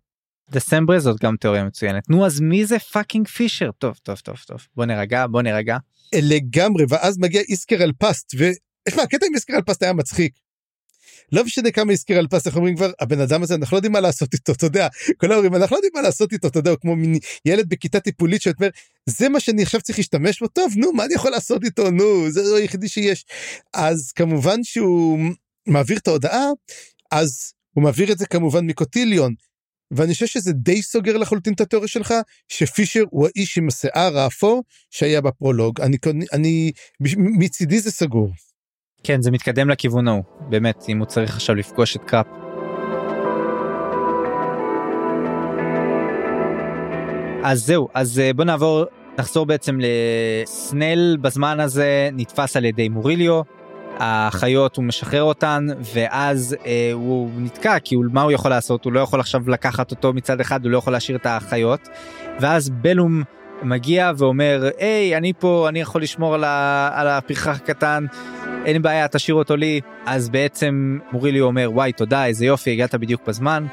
[0.50, 2.10] דסמברה זאת גם תיאוריה מצוינת.
[2.10, 3.70] נו אז מי זה fucking פישר?
[3.78, 4.66] טוב טוב טוב טוב.
[4.76, 5.76] בוא נרגע בוא נרגע.
[6.14, 10.32] לגמרי ואז מגיע איסקרל פסט ואיך מה הקטע עם איסקרל פסט היה מצחיק.
[11.32, 14.00] לא משנה כמה איסקרל פסט אנחנו אומרים כבר הבן אדם הזה אנחנו לא יודעים מה
[14.00, 14.88] לעשות איתו אתה יודע.
[15.16, 18.00] כל ההורים אנחנו לא יודעים מה לעשות איתו אתה יודע הוא כמו מין ילד בכיתה
[18.00, 18.68] טיפולית שאומר
[19.06, 20.48] זה מה שאני עכשיו צריך להשתמש בו?
[20.48, 21.90] טוב נו מה אני יכול לעשות איתו?
[21.90, 23.24] נו זה היחידי שיש.
[23.74, 25.18] אז כמובן שהוא
[25.66, 26.46] מעביר את ההודעה
[27.14, 29.34] אז הוא מעביר את זה כמובן מקוטיליון.
[29.90, 32.14] ואני חושב שזה די סוגר לחלוטין את התיאוריה שלך
[32.48, 35.96] שפישר הוא האיש עם השיער האפור שהיה בפרולוג אני
[36.32, 36.72] אני
[37.38, 38.30] מצידי זה סגור.
[39.02, 42.26] כן זה מתקדם לכיוון ההוא באמת אם הוא צריך עכשיו לפגוש את קראפ.
[47.44, 48.84] אז זהו אז אה, בוא נעבור
[49.18, 53.42] נחזור בעצם לסנל בזמן הזה נתפס על ידי מוריליו
[53.98, 58.84] החיות הוא משחרר אותן ואז אה, הוא נתקע כי הוא, מה הוא יכול לעשות?
[58.84, 61.88] הוא לא יכול עכשיו לקחת אותו מצד אחד הוא לא יכול להשאיר את החיות
[62.40, 63.22] ואז בלום
[63.62, 68.06] מגיע ואומר היי אני פה אני יכול לשמור על, ה, על הפרחח הקטן
[68.64, 69.80] אין בעיה תשאיר אותו לי.
[70.06, 73.66] אז בעצם מורילי אומר וואי תודה איזה יופי הגעת בדיוק בזמן.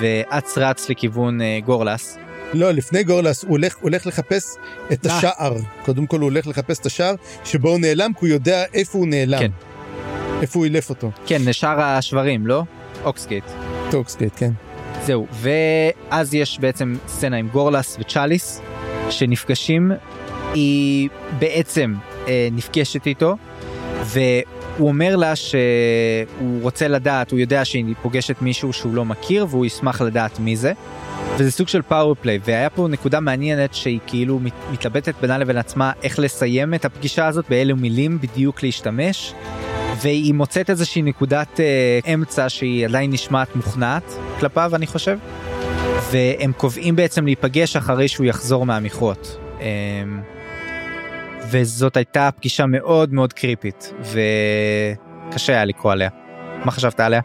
[0.00, 2.18] ואץ רץ לכיוון אה, גורלס.
[2.54, 4.56] לא לפני גורלס הוא הולך, הולך לחפש
[4.92, 5.16] את אה.
[5.16, 7.14] השער קודם כל הוא הולך לחפש את השער
[7.44, 9.38] שבו הוא נעלם כי הוא יודע איפה הוא נעלם.
[9.38, 9.50] כן.
[10.42, 11.10] איפה הוא אילף אותו.
[11.26, 12.62] כן לשער השוורים לא?
[13.04, 13.44] Ox Gate.
[13.90, 14.50] Two-Ox Gate כן.
[15.02, 18.60] זהו ואז יש בעצם סצנה עם גורלס וצ'אליס
[19.10, 19.92] שנפגשים
[20.54, 21.94] היא בעצם
[22.28, 23.36] אה, נפגשת איתו
[24.04, 29.66] והוא אומר לה שהוא רוצה לדעת הוא יודע שהיא פוגשת מישהו שהוא לא מכיר והוא
[29.66, 30.72] ישמח לדעת מי זה.
[31.38, 35.56] וזה סוג של פאוור פליי והיה פה נקודה מעניינת שהיא כאילו מת- מתלבטת בינה לבין
[35.56, 39.34] עצמה איך לסיים את הפגישה הזאת באילו מילים בדיוק להשתמש.
[40.02, 45.18] והיא מוצאת איזושהי נקודת אה, אמצע שהיא עדיין נשמעת מוכנעת כלפיו אני חושב.
[46.10, 49.38] והם קובעים בעצם להיפגש אחרי שהוא יחזור מהמכרות.
[49.60, 49.66] אה,
[51.50, 53.92] וזאת הייתה פגישה מאוד מאוד קריפית
[55.30, 56.08] וקשה היה לקרוא עליה.
[56.64, 57.20] מה חשבת עליה?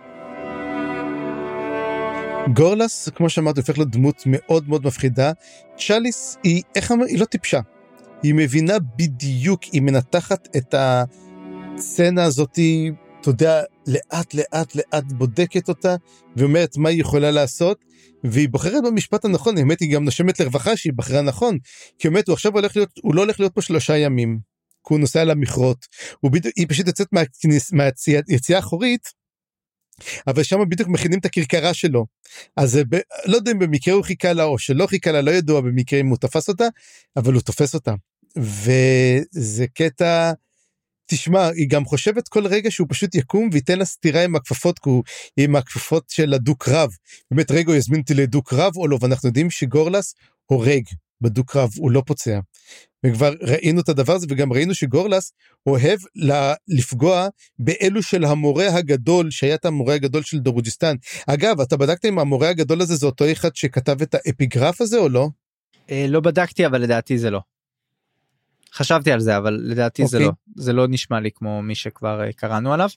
[2.53, 5.31] גורלס כמו שאמרתי הופך להיות דמות מאוד מאוד מפחידה.
[5.77, 7.59] צ'אליס היא איך אמר היא לא טיפשה.
[8.23, 15.95] היא מבינה בדיוק היא מנתחת את הסצנה הזאתי אתה יודע לאט לאט לאט בודקת אותה
[16.35, 17.85] ואומרת מה היא יכולה לעשות.
[18.23, 21.57] והיא בוחרת במשפט הנכון האמת היא גם נושמת לרווחה שהיא בחרה נכון
[21.99, 24.39] כי באמת הוא עכשיו הולך להיות הוא לא הולך להיות פה שלושה ימים.
[24.87, 25.85] כי הוא נוסע למכרות
[26.55, 27.07] היא פשוט יוצאת
[27.73, 29.18] מהיציאה האחורית.
[30.27, 32.05] אבל שם בדיוק מכינים את הכרכרה שלו.
[32.57, 32.95] אז ב...
[33.25, 36.07] לא יודע אם במקרה הוא חיכה לה או שלא חיכה לה, לא ידוע במקרה אם
[36.07, 36.67] הוא תפס אותה,
[37.17, 37.93] אבל הוא תופס אותה.
[38.37, 40.31] וזה קטע,
[41.05, 44.89] תשמע, היא גם חושבת כל רגע שהוא פשוט יקום וייתן לה סטירה עם הכפפות, כי
[44.89, 45.03] הוא
[45.37, 46.89] עם הכפפות של הדו-קרב.
[47.31, 50.83] באמת רגע הוא יזמין אותי לדו-קרב או לא, ואנחנו יודעים שגורלס הורג
[51.21, 52.39] בדו-קרב, הוא לא פוצע.
[53.05, 55.33] וכבר ראינו את הדבר הזה וגם ראינו שגורלס
[55.65, 55.99] אוהב
[56.67, 57.27] לפגוע
[57.59, 60.95] באלו של המורה הגדול שהיה את המורה הגדול של דרוג'יסטן.
[61.27, 65.09] אגב אתה בדקת אם המורה הגדול הזה זה אותו אחד שכתב את האפיגרף הזה או
[65.09, 65.29] לא?
[65.91, 67.39] אה, לא בדקתי אבל לדעתי זה לא.
[68.73, 70.27] חשבתי על זה אבל לדעתי זה אוקיי.
[70.27, 72.89] לא זה לא נשמע לי כמו מי שכבר אה, קראנו עליו.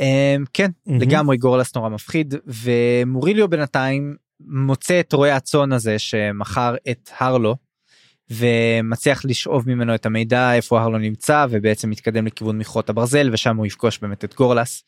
[0.00, 1.00] אה, כן מהמם.
[1.00, 7.56] לגמרי גורלס נורא מפחיד ומוריליו בינתיים מוצא את רועה הצאן הזה שמכר את הרלו
[8.30, 13.66] ומצליח לשאוב ממנו את המידע איפה הרלו נמצא ובעצם מתקדם לכיוון מכרות הברזל ושם הוא
[13.66, 14.84] יפגוש באמת את גורלס.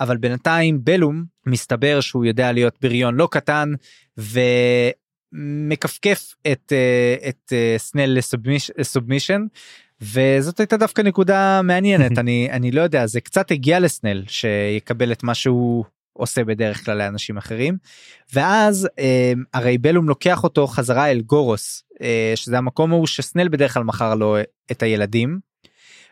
[0.00, 3.72] אבל בינתיים בלום מסתבר שהוא יודע להיות בריון לא קטן
[5.32, 8.18] ומכפכף את, אה, את אה, סנל
[8.78, 9.42] לסובמישן
[10.00, 15.22] וזאת הייתה דווקא נקודה מעניינת אני אני לא יודע זה קצת הגיע לסנל שיקבל את
[15.22, 15.84] מה שהוא
[16.20, 17.76] עושה בדרך כלל לאנשים אחרים
[18.32, 23.74] ואז אה, הרי בלום לוקח אותו חזרה אל גורוס אה, שזה המקום ההוא שסנל בדרך
[23.74, 24.36] כלל מכר לו
[24.70, 25.38] את הילדים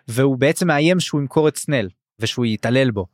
[0.09, 3.07] והוא בעצם מאיים שהוא ימכור את סנל ושהוא יתעלל בו.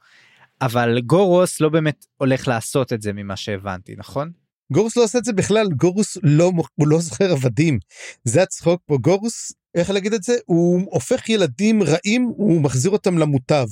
[0.62, 4.30] אבל גורוס לא באמת הולך לעשות את זה ממה שהבנתי נכון?
[4.72, 7.78] גורוס לא עושה את זה בכלל גורוס לא הוא לא זוכר עבדים
[8.24, 13.18] זה הצחוק פה גורוס איך להגיד את זה הוא הופך ילדים רעים הוא מחזיר אותם
[13.18, 13.66] למוטב.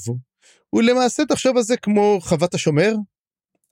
[0.71, 2.95] הוא למעשה תחשוב על זה כמו חוות השומר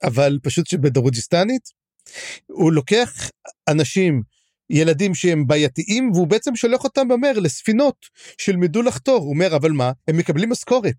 [0.03, 1.81] אבל פשוט שבדרוג'יסטנית.
[2.47, 3.29] הוא לוקח
[3.67, 4.21] אנשים
[4.71, 7.95] ילדים שהם בעייתיים והוא בעצם שולח אותם במר לספינות
[8.37, 10.95] שילמדו לחתור הוא אומר אבל מה הם מקבלים משכורת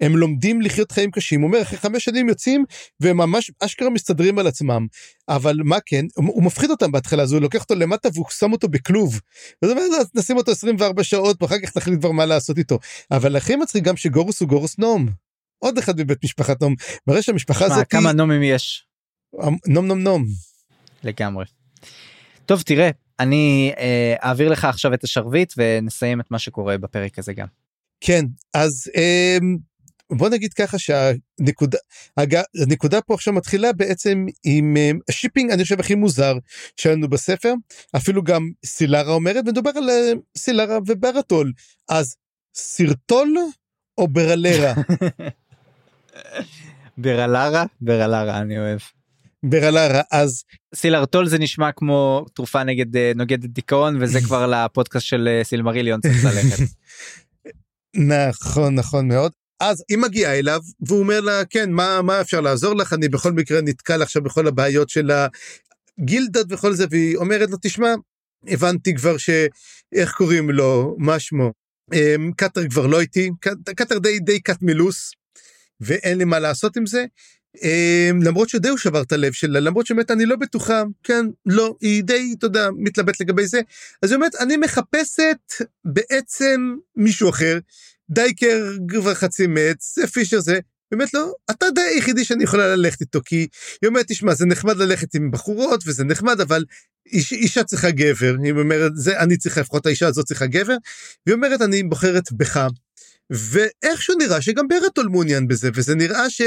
[0.00, 2.64] הם לומדים לחיות חיים קשים הוא אומר אחרי חמש שנים יוצאים
[3.00, 4.86] והם ממש אשכרה מסתדרים על עצמם
[5.28, 8.68] אבל מה כן הוא מפחיד אותם בהתחלה אז הוא לוקח אותו למטה והוא שם אותו
[8.68, 9.20] בכלוב.
[9.62, 9.70] "אז
[10.14, 12.78] נשים אותו 24 שעות ואחר כך נחליט כבר מה לעשות איתו
[13.10, 15.25] אבל הכי מצחיק גם שגורוס הוא גורוס נום.
[15.58, 16.74] עוד אחד מבית משפחת נום.
[17.06, 18.86] מראה שהמשפחה הזאת כמה נומים יש
[19.66, 20.24] נום נום נום.
[21.04, 21.44] לגמרי.
[22.46, 22.90] טוב תראה
[23.20, 27.46] אני אה, אעביר לך עכשיו את השרביט ונסיים את מה שקורה בפרק הזה גם.
[28.00, 29.56] כן אז אמ,
[30.12, 31.78] בוא נגיד ככה שהנקודה
[32.16, 36.34] הג- הנקודה פה עכשיו מתחילה בעצם עם אמ, ה shipping אני חושב הכי מוזר
[36.76, 37.54] שלנו בספר
[37.96, 41.52] אפילו גם סילרה אומרת מדובר על אה, סילרה וברטול
[41.88, 42.16] אז
[42.54, 43.36] סרטול
[43.98, 44.74] או ברלרה
[46.98, 48.78] ברלרה ברלרה אני אוהב.
[49.42, 50.42] ברלרה אז
[50.74, 56.00] סילרטול זה נשמע כמו תרופה נגד אה, נוגדת דיכאון וזה כבר לפודקאסט של אה, סילמריליון
[56.00, 56.64] צריך ללכת.
[58.18, 59.32] נכון נכון מאוד.
[59.60, 62.92] אז היא מגיעה אליו והוא אומר לה כן מה מה אפשר לעזור לך?
[62.92, 67.94] אני בכל מקרה נתקל עכשיו בכל הבעיות של הגילדות וכל זה והיא אומרת לו תשמע
[68.46, 70.96] הבנתי כבר שאיך קוראים לו?
[70.98, 71.52] מה שמו?
[71.94, 73.30] אמ, קטר כבר לא איתי,
[73.76, 75.12] קטר די די קט מלוס,
[75.80, 77.04] ואין לי מה לעשות עם זה.
[77.62, 81.76] אמ, למרות שדי הוא שבר את הלב שלה, למרות שבאמת אני לא בטוחה, כן, לא,
[81.80, 83.60] היא די, אתה יודע, מתלבט לגבי זה.
[84.02, 85.38] אז היא אומרת, אני מחפשת
[85.84, 87.58] בעצם מישהו אחר,
[88.10, 90.58] דייקר כבר חצי מת, זה פישר זה,
[90.90, 93.36] באמת לא, אתה די היחידי שאני יכולה ללכת איתו, כי
[93.82, 96.64] היא אומרת, תשמע, זה נחמד ללכת עם בחורות, וזה נחמד, אבל
[97.06, 100.76] איש, אישה צריכה גבר, היא אומרת, זה אני צריכה, לפחות האישה הזאת צריכה גבר,
[101.26, 102.66] והיא אומרת, אני בוחרת בך.
[103.30, 106.42] ואיכשהו נראה שגם ברטול מעוניין בזה, וזה נראה ש...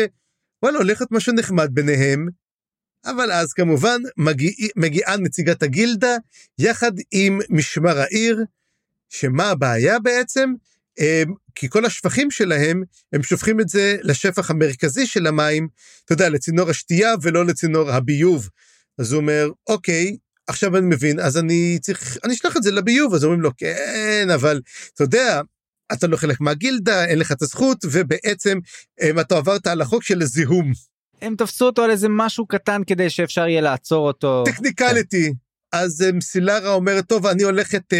[0.63, 2.27] וואלה, הולכת משהו נחמד ביניהם,
[3.05, 6.15] אבל אז כמובן מגיע, מגיעה נציגת הגילדה
[6.57, 8.43] יחד עם משמר העיר,
[9.09, 10.53] שמה הבעיה בעצם?
[10.97, 15.67] הם, כי כל השפכים שלהם, הם שופכים את זה לשפח המרכזי של המים,
[16.05, 18.49] אתה יודע, לצינור השתייה ולא לצינור הביוב.
[18.97, 23.13] אז הוא אומר, אוקיי, עכשיו אני מבין, אז אני צריך, אני אשלח את זה לביוב,
[23.13, 24.61] אז אומרים לו, כן, אבל
[24.93, 25.41] אתה יודע,
[25.93, 28.59] אתה לא חלק מהגילדה, אין לך את הזכות, ובעצם
[29.21, 30.71] אתה עברת על החוק של זיהום.
[31.21, 34.43] הם תפסו אותו על איזה משהו קטן כדי שאפשר יהיה לעצור אותו.
[34.45, 35.27] טכניקליטי.
[35.27, 35.77] כן.
[35.77, 37.93] אז סילרה אומרת, טוב, אני הולכת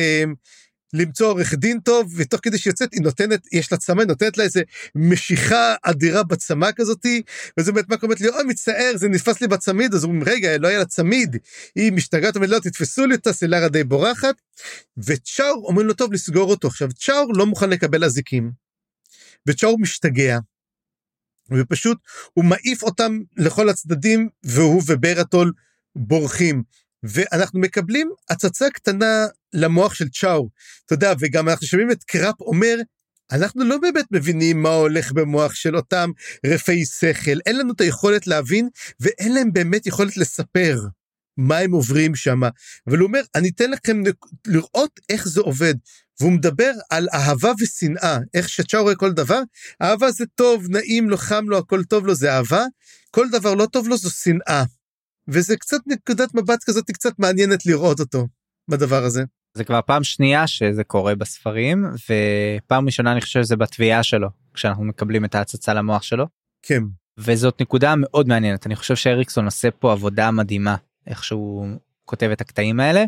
[0.94, 4.62] למצוא עורך דין טוב, ותוך כדי שיוצאת היא נותנת, יש לה צמא, נותנת לה איזה
[4.96, 7.22] משיכה אדירה בצמא כזאתי,
[7.58, 10.68] וזה באמת מה קוראת לי, אוי מצטער, זה נתפס לי בצמיד, אז אומרים, רגע, לא
[10.68, 11.38] היה לה צמיד,
[11.76, 14.36] היא משתגעת, אומרת, לא, תתפסו לי אותה, סילרה די בורחת,
[14.98, 16.68] וצ'אור אומרים לו, טוב, לסגור אותו.
[16.68, 18.52] עכשיו, צ'אור לא מוכן לקבל אזיקים,
[19.48, 20.40] וצ'אור משתגע,
[21.52, 21.98] ופשוט
[22.34, 25.52] הוא מעיף אותם לכל הצדדים, והוא וברטול
[25.96, 26.64] בורחים.
[27.04, 30.50] ואנחנו מקבלים הצצה קטנה למוח של צ'או.
[30.86, 32.76] אתה יודע, וגם אנחנו שומעים את קראפ אומר,
[33.32, 36.12] אנחנו לא באמת מבינים מה הולך במוח של אותם
[36.46, 40.80] רפאי שכל, אין לנו את היכולת להבין, ואין להם באמת יכולת לספר
[41.38, 42.44] מה הם עוברים שם.
[42.88, 44.04] אבל הוא אומר, אני אתן לכם
[44.48, 45.74] לראות איך זה עובד.
[46.20, 49.42] והוא מדבר על אהבה ושנאה, איך שצ'או רואה כל דבר,
[49.82, 52.66] אהבה זה טוב, נעים לו, חם לו, הכל טוב לו, זה אהבה,
[53.12, 54.64] כל דבר לא טוב לו זו שנאה.
[55.28, 58.28] וזה קצת נקודת מבט כזאת קצת מעניינת לראות אותו
[58.68, 59.24] בדבר הזה.
[59.54, 64.84] זה כבר פעם שנייה שזה קורה בספרים ופעם ראשונה אני חושב שזה בתביעה שלו כשאנחנו
[64.84, 66.26] מקבלים את ההצצה למוח שלו.
[66.62, 66.84] כן.
[67.18, 70.76] וזאת נקודה מאוד מעניינת אני חושב שאריקסון עושה פה עבודה מדהימה
[71.08, 71.68] איך שהוא
[72.06, 73.04] כותב את הקטעים האלה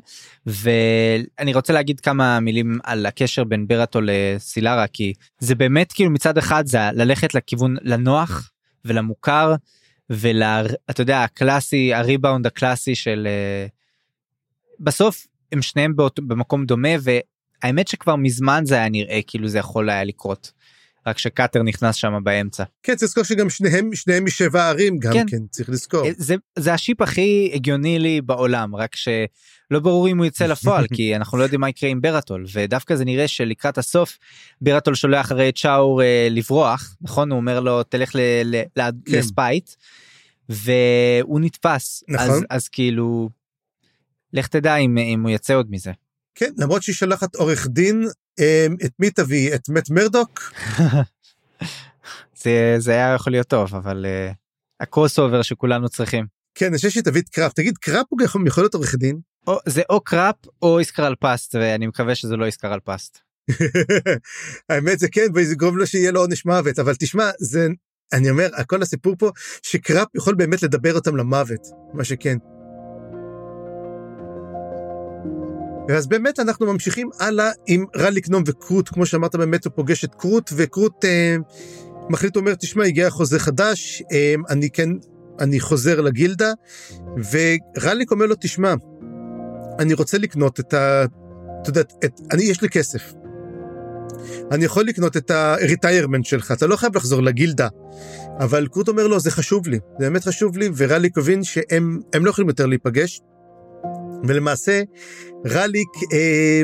[0.45, 6.37] ואני רוצה להגיד כמה מילים על הקשר בין ברטו לסילרה כי זה באמת כאילו מצד
[6.37, 8.51] אחד זה ללכת לכיוון לנוח
[8.85, 9.55] ולמוכר
[10.09, 13.71] ואתה יודע הקלאסי הריבאונד הקלאסי של uh,
[14.79, 19.89] בסוף הם שניהם באות, במקום דומה והאמת שכבר מזמן זה היה נראה כאילו זה יכול
[19.89, 20.51] היה לקרות.
[21.07, 22.63] רק שקאטר נכנס שם באמצע.
[22.83, 26.05] כן צריך לזכור שגם שניהם שניהם משבע ערים גם כן, כן צריך לזכור.
[26.05, 30.85] אה, זה, זה השיפ הכי הגיוני לי בעולם רק שלא ברור אם הוא יצא לפועל
[30.95, 34.17] כי אנחנו לא יודעים מה יקרה עם ברטול ודווקא זה נראה שלקראת הסוף
[34.61, 39.17] ברטול שולח הרי צ'אור אה, לברוח נכון הוא אומר לו תלך ל, ל, ל, כן.
[39.17, 39.69] לספייט
[40.49, 42.29] והוא נתפס נכון.
[42.29, 43.29] אז, אז כאילו
[44.33, 45.91] לך תדע אם, אם הוא יצא עוד מזה.
[46.35, 48.07] כן למרות שהיא שולחת עורך דין
[48.39, 50.53] אמ, את מי תביא את מאט מרדוק.
[52.43, 54.33] זה, זה היה יכול להיות טוב אבל אה,
[54.79, 56.25] ה crossover שכולנו צריכים.
[56.55, 59.19] כן אני חושב שהיא תביא את קראפ תגיד קראפ הוא יכול, יכול להיות עורך דין.
[59.47, 63.17] או, זה או קראפ או איסקר על פסט ואני מקווה שזה לא איסקר על פסט.
[64.69, 67.67] האמת זה כן וזה גורם לו שיהיה לו עונש מוות אבל תשמע זה
[68.13, 69.31] אני אומר כל הסיפור פה
[69.63, 72.37] שקראפ יכול באמת לדבר אותם למוות מה שכן.
[75.91, 80.15] ואז באמת אנחנו ממשיכים הלאה עם רליק נום וקרוט, כמו שאמרת באמת הוא פוגש את
[80.15, 81.35] קרוט, וקרוט אה,
[82.09, 84.89] מחליט אומר, תשמע, הגיע חוזה חדש, אה, אני כן,
[85.39, 86.53] אני חוזר לגילדה,
[87.31, 88.73] ורליק אומר לו, תשמע,
[89.79, 91.05] אני רוצה לקנות את ה...
[91.61, 93.13] אתה יודע, את, אני, יש לי כסף.
[94.51, 97.67] אני יכול לקנות את ה-retirement שלך, אתה לא חייב לחזור לגילדה.
[98.39, 102.29] אבל קרוט אומר לו, זה חשוב לי, זה באמת חשוב לי, ורליק הבין שהם לא
[102.29, 103.21] יכולים יותר להיפגש.
[104.27, 104.81] ולמעשה
[105.45, 106.61] רליק אה,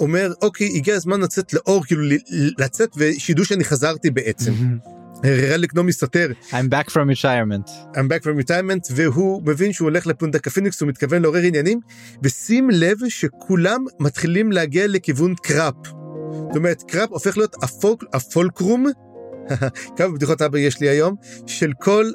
[0.00, 2.02] אומר אוקיי הגיע הזמן לצאת לאור כאילו
[2.58, 4.52] לצאת ושידעו שאני חזרתי בעצם.
[5.24, 6.30] רליק לא מסתתר.
[6.50, 7.70] I'm back from retirement.
[7.94, 11.80] I'm back from retirement והוא מבין שהוא הולך לפונדק הפיניקס הוא מתכוון לעורר עניינים
[12.22, 15.74] ושים לב שכולם מתחילים להגיע לכיוון קראפ.
[16.30, 18.86] זאת אומרת קראפ הופך להיות ה fulc, ה fulcrum
[19.96, 21.14] כמה בדיחות אבא יש לי היום
[21.46, 22.10] של כל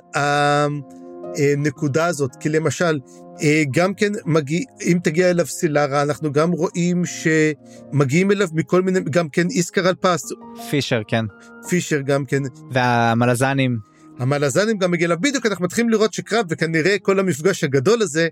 [1.38, 3.00] הנקודה הזאת כי למשל
[3.42, 9.00] אה, גם כן מגיע, אם תגיע אליו סילרה, אנחנו גם רואים שמגיעים אליו מכל מיני,
[9.10, 10.32] גם כן איסקרל פסט.
[10.70, 11.26] פישר, כן.
[11.70, 12.42] פישר גם כן.
[12.72, 13.78] והמלזנים.
[14.20, 18.28] המלזנים גם מגיע אליו, בדיוק אנחנו מתחילים לראות שקרב, וכנראה כל המפגש הגדול הזה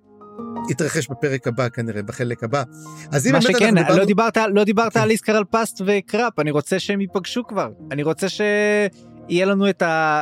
[0.69, 2.63] יתרחש בפרק הבא כנראה, בחלק הבא.
[3.11, 3.99] אז אם מה שכן, אנחנו דיברנו...
[3.99, 4.99] לא דיברת, לא דיברת כן.
[4.99, 7.69] על איסקר על פסט וקראפ, אני רוצה שהם ייפגשו כבר.
[7.91, 10.21] אני רוצה שיהיה לנו את ה...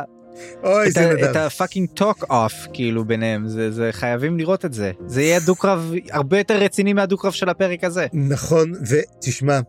[0.64, 1.30] אוי, זה נהדר.
[1.30, 5.92] את ה-fucking talk off כאילו ביניהם זה זה חייבים לראות את זה זה יהיה דו-קרב
[6.10, 8.06] הרבה יותר רציני מהדו-קרב של הפרק הזה.
[8.12, 9.60] נכון, ותשמע,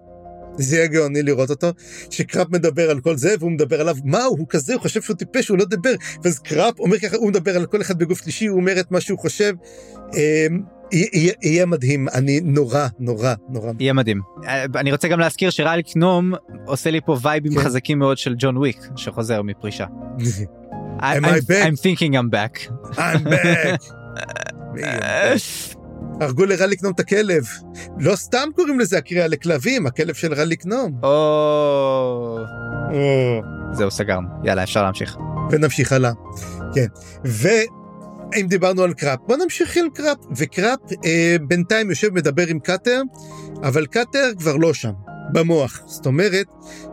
[0.58, 1.68] זה יהיה גאוני לראות אותו,
[2.10, 5.16] שקראפ מדבר על כל זה, והוא מדבר עליו, מה הוא, הוא כזה, הוא חושב שהוא
[5.18, 8.46] טיפש, הוא לא דיבר, ואז קראפ אומר ככה, הוא מדבר על כל אחד בגוף שלישי,
[8.48, 9.54] הוא אומר את מה שהוא חושב.
[10.14, 13.72] אמ, יהיה- מדהים, אני נורא, נורא, נורא.
[13.80, 14.22] יהיה מדהים.
[14.76, 16.34] אני רוצה גם להזכיר שרייל קנום
[16.66, 17.60] עושה לי פה וייבים כן.
[17.62, 19.86] חזקים מאוד של ג'ון וויק שחוזר מפרישה.
[21.00, 21.66] I'm, I back?
[21.66, 22.72] I'm thinking I'm back.
[22.96, 23.84] I'm back.
[26.22, 27.44] הרגו לרליק נום את הכלב.
[28.00, 31.00] לא סתם קוראים לזה הקריאה לכלבים, הכלב של רליק נום.
[31.04, 32.38] או...
[33.72, 35.18] זהו סגרנו יאללה אפשר להמשיך.
[35.52, 36.12] ונמשיך הלאה.
[36.76, 36.86] כן.
[38.32, 40.18] ואם דיברנו על קראפ, בוא נמשיך עם קראפ.
[40.38, 43.02] וקראפ אה, בינתיים יושב מדבר עם קאטר,
[43.64, 44.92] אבל קאטר כבר לא שם,
[45.34, 45.82] במוח.
[45.86, 46.48] זאת אומרת,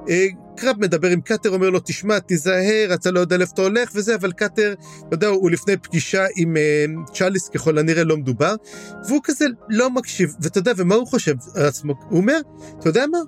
[0.09, 3.91] אה, קראפ מדבר עם קאטר, אומר לו, תשמע, תיזהר, אתה לא יודע לאיפה אתה הולך
[3.95, 4.75] וזה, אבל קאטר,
[5.09, 8.55] אתה יודע, הוא לפני פגישה עם אה, צ'אליס, ככל הנראה לא מדובר,
[9.09, 11.95] והוא כזה לא מקשיב, ואתה יודע, ומה הוא חושב על עצמו?
[12.11, 12.39] הוא אומר,
[12.79, 13.19] אתה יודע מה?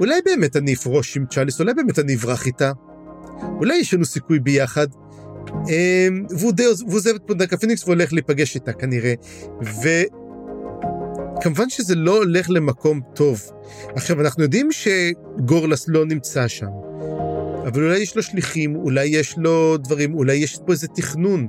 [0.00, 2.72] אולי באמת אני אפרוש עם צ'אליס, אולי באמת אני אברח איתה.
[3.42, 4.86] אולי יש לנו סיכוי ביחד.
[5.68, 9.14] אמ, והוא די עוז- והוא עוזב את פונדק הפיניקס והולך להיפגש איתה כנראה.
[11.38, 13.42] וכמובן שזה לא הולך למקום טוב.
[13.94, 16.66] עכשיו, אנחנו יודעים שגורלס לא נמצא שם,
[17.66, 21.46] אבל אולי יש לו שליחים, אולי יש לו דברים, אולי יש פה איזה תכנון.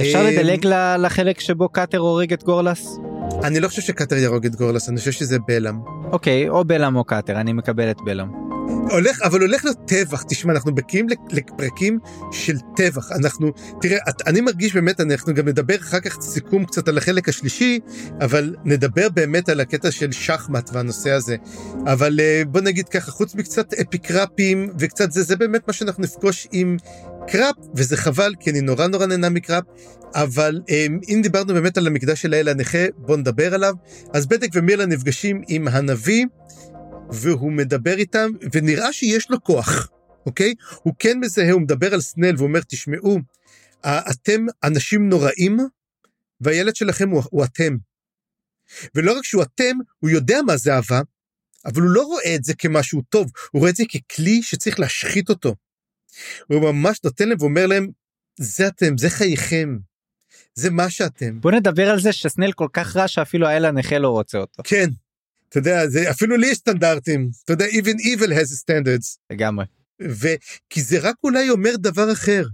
[0.00, 0.66] אפשר אמ, לדלג
[0.98, 2.98] לחלק שבו קאטר הורג את גורלס?
[3.44, 5.74] אני לא חושב שקאטר יהרוג את גורלס, אני חושב שזה בלאם.
[6.12, 8.28] אוקיי או בלאם או קאטר אני מקבל את בלאם.
[8.90, 10.72] הולך, אבל הולך להיות טבח, תשמע, אנחנו
[11.08, 11.98] לפ- לפרקים
[12.32, 16.98] של טבח, אנחנו, תראה, אני מרגיש באמת, אנחנו גם נדבר אחר כך סיכום קצת על
[16.98, 17.80] החלק השלישי,
[18.20, 21.36] אבל נדבר באמת על הקטע של שחמט והנושא הזה.
[21.86, 26.48] אבל אה, בוא נגיד ככה, חוץ מקצת אפיקראפים וקצת זה, זה באמת מה שאנחנו נפגוש
[26.52, 26.76] עם
[27.28, 29.64] קראפ, וזה חבל, כי אני נורא נורא נהנה מקראפ,
[30.14, 33.74] אבל אה, אם דיברנו באמת על המקדש של האל הנכה, בוא נדבר עליו.
[34.12, 36.26] אז בדק ומירלה נפגשים עם הנביא,
[37.10, 39.88] והוא מדבר איתם, ונראה שיש לו כוח,
[40.26, 40.54] אוקיי?
[40.82, 43.18] הוא כן מזהה, הוא מדבר על סנל ואומר, תשמעו,
[43.86, 45.58] אתם אנשים נוראים,
[46.40, 47.76] והילד שלכם הוא, הוא אתם.
[48.94, 51.00] ולא רק שהוא אתם, הוא יודע מה זה אהבה,
[51.64, 55.28] אבל הוא לא רואה את זה כמשהו טוב, הוא רואה את זה ככלי שצריך להשחית
[55.28, 55.54] אותו.
[56.48, 57.88] הוא ממש נותן להם ואומר להם,
[58.40, 59.78] זה אתם, זה חייכם,
[60.54, 61.40] זה מה שאתם.
[61.40, 64.62] בוא נדבר על זה שסנל כל כך רע שאפילו האל הנכה לא רוצה אותו.
[64.66, 64.90] כן,
[65.54, 69.18] אתה יודע, זה, אפילו לי יש סטנדרטים, אתה יודע, even evil has standards.
[69.30, 69.64] לגמרי.
[70.02, 72.44] וכי זה רק אולי אומר דבר אחר.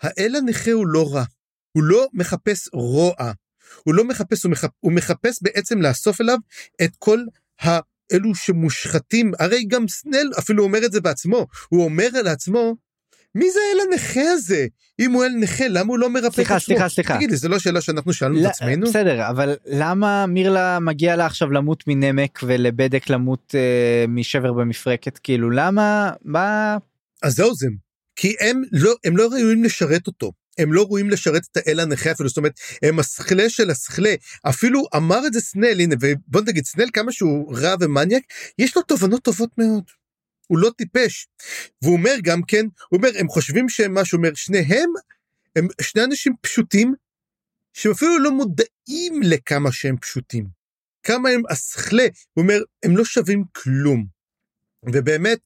[0.00, 1.24] האל הנכה הוא לא רע,
[1.72, 3.14] הוא לא מחפש רוע,
[3.84, 6.38] הוא לא מחפש, הוא, מחפ, הוא מחפש בעצם לאסוף אליו
[6.82, 7.18] את כל
[7.60, 12.76] האלו שמושחתים, הרי גם סנל אפילו אומר את זה בעצמו, הוא אומר לעצמו,
[13.36, 14.66] מי זה האל הנכה הזה?
[15.00, 16.64] אם הוא אל נכה, למה הוא לא מרפא את סליחה, עצמו?
[16.64, 17.16] סליחה, סליחה.
[17.16, 18.86] תגיד לי, זו לא שאלה שאנחנו שאלנו את לא, עצמנו?
[18.86, 25.50] בסדר אבל למה מירלה מגיע לה עכשיו למות מנמק ולבדק למות אה, משבר במפרקת כאילו
[25.50, 26.76] למה מה
[27.22, 27.66] אז זהו זה.
[28.16, 30.32] כי הם לא, הם לא ראויים לשרת אותו.
[30.58, 34.14] הם לא ראויים לשרת את האל הנכה אפילו, זאת אומרת, הם השכלה של השכלה.
[34.48, 38.22] אפילו אמר את זה סנל, הנה, ובוא נגיד, סנל כמה שהוא רע ומניאק,
[38.58, 39.84] יש לו תובנות טובות מאוד.
[40.46, 41.28] הוא לא טיפש.
[41.82, 44.90] והוא אומר גם כן, הוא אומר, הם חושבים שהם משהו, הוא אומר, שניהם,
[45.56, 46.94] הם שני אנשים פשוטים,
[47.72, 50.46] שהם אפילו לא מודעים לכמה שהם פשוטים.
[51.02, 54.06] כמה הם השכלה, הוא אומר, הם לא שווים כלום.
[54.92, 55.38] ובאמת,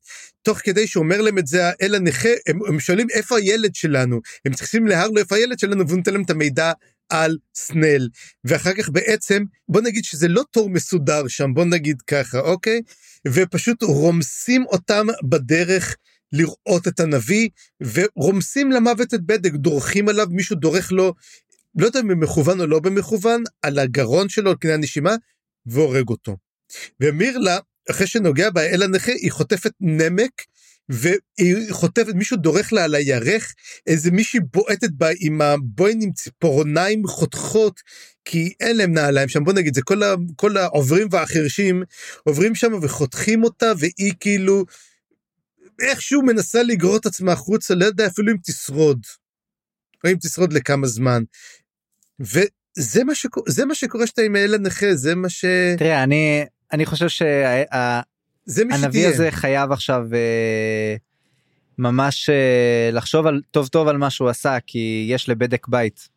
[0.43, 4.55] תוך כדי שאומר להם את זה האל הנכה, הם, הם שואלים איפה הילד שלנו, הם
[4.55, 6.73] צריכים להר לו איפה הילד שלנו, והוא נותן להם את המידע
[7.11, 8.09] על סנל.
[8.45, 12.81] ואחר כך בעצם, בוא נגיד שזה לא תור מסודר שם, בוא נגיד ככה, אוקיי?
[13.29, 15.97] ופשוט רומסים אותם בדרך
[16.33, 17.49] לראות את הנביא,
[17.81, 21.15] ורומסים למוות את בדק, דורכים עליו, מישהו דורך לו,
[21.79, 25.15] לא יודע אם במכוון או לא במכוון, על הגרון שלו, על קנה הנשימה,
[25.67, 26.37] והורג אותו.
[27.01, 27.59] ומירלה,
[27.91, 30.43] אחרי שנוגע באל הנכה, היא חוטפת נמק,
[30.91, 33.55] והיא חוטפת, מישהו דורך לה על הירך,
[33.87, 37.81] איזה מישהי בועטת בה עם הבוין עם ציפורניים חותכות,
[38.25, 41.83] כי אין להם נעליים שם, בוא נגיד, זה כל, ה, כל העוברים והחרשים
[42.25, 44.65] עוברים שם וחותכים אותה, והיא כאילו
[45.81, 49.01] איכשהו מנסה לגרור את עצמה החוצה, לא יודע אפילו אם תשרוד,
[50.05, 51.23] או אם תשרוד לכמה זמן.
[52.21, 55.45] וזה מה, שקור, מה שקורה שאתה עם האל הנכה, זה מה ש...
[55.79, 57.65] תראה אני אני חושב שהנביא
[58.51, 59.09] זה מי שתהיה.
[59.09, 60.97] הזה חייב עכשיו אה,
[61.79, 66.09] ממש אה, לחשוב על טוב טוב על מה שהוא עשה כי יש לבדק בית.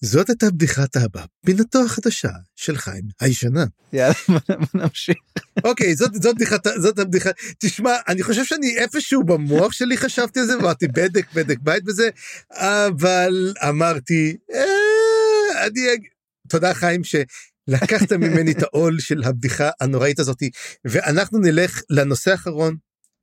[0.00, 3.64] זאת הייתה בדיחת האבא, פינתו החדשה של חיים הישנה.
[3.92, 5.16] יאללה, בוא נמשיך.
[5.64, 7.30] אוקיי, זאת, זאת, בדיחת, זאת הבדיחה.
[7.58, 12.08] תשמע, אני חושב שאני איפשהו במוח שלי חשבתי על זה, ואמרתי בדק, בדק בית בזה,
[12.50, 15.80] אבל אמרתי, אה, אני...
[16.48, 17.04] תודה חיים
[17.70, 20.50] שלקחת ממני את העול של הבדיחה הנוראית הזאתי,
[20.84, 22.76] ואנחנו נלך לנושא האחרון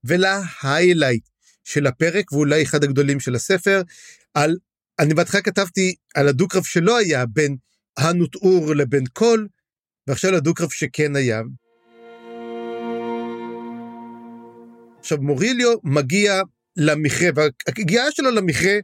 [0.04, 1.24] ולהיילייט
[1.64, 3.82] של הפרק, ואולי אחד הגדולים של הספר,
[4.34, 4.56] על
[5.00, 7.56] אני בהתחלה כתבתי על הדו-קרב שלא היה בין
[7.98, 9.48] הנות אור לבין קול,
[10.08, 11.42] ועכשיו לדו-קרב שכן היה.
[15.00, 16.42] עכשיו מוריליו מגיע
[16.78, 18.80] למכרה, והגיעה שלו למכרה,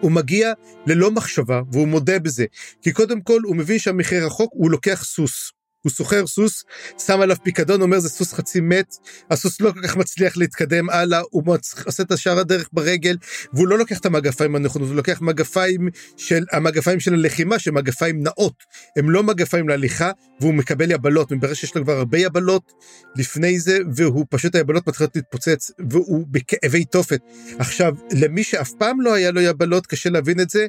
[0.00, 0.52] הוא מגיע
[0.86, 2.44] ללא מחשבה, והוא מודה בזה.
[2.82, 5.52] כי קודם כל הוא מבין שהמכרה רחוק, הוא לוקח סוס.
[5.82, 6.64] הוא סוחר סוס,
[6.98, 8.94] שם עליו פיקדון, אומר זה סוס חצי מת,
[9.30, 11.56] הסוס לא כל כך מצליח להתקדם הלאה, הוא
[11.86, 13.16] עושה את השאר הדרך ברגל,
[13.52, 18.22] והוא לא לוקח את המגפיים הנכונות, הוא לוקח מגפיים של, המגפיים של הלחימה, שהם מגפיים
[18.22, 18.54] נאות,
[18.96, 20.10] הם לא מגפיים להליכה,
[20.40, 22.72] והוא מקבל יבלות, מתברר שיש לו כבר הרבה יבלות
[23.16, 27.20] לפני זה, והוא פשוט היבלות מתחילות להתפוצץ, והוא בכאבי תופת.
[27.58, 30.66] עכשיו, למי שאף פעם לא היה לו יבלות, קשה להבין את זה,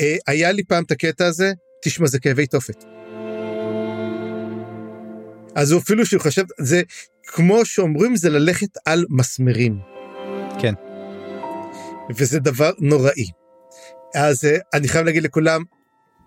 [0.00, 1.52] אה, היה לי פעם את הקטע הזה,
[1.84, 3.03] תשמע, זה כאבי תופת.
[5.56, 6.82] אז הוא אפילו שהוא חושב, זה
[7.26, 9.78] כמו שאומרים, זה ללכת על מסמרים.
[10.60, 10.74] כן.
[12.16, 13.30] וזה דבר נוראי.
[14.14, 15.62] אז אה, אני חייב להגיד לכולם,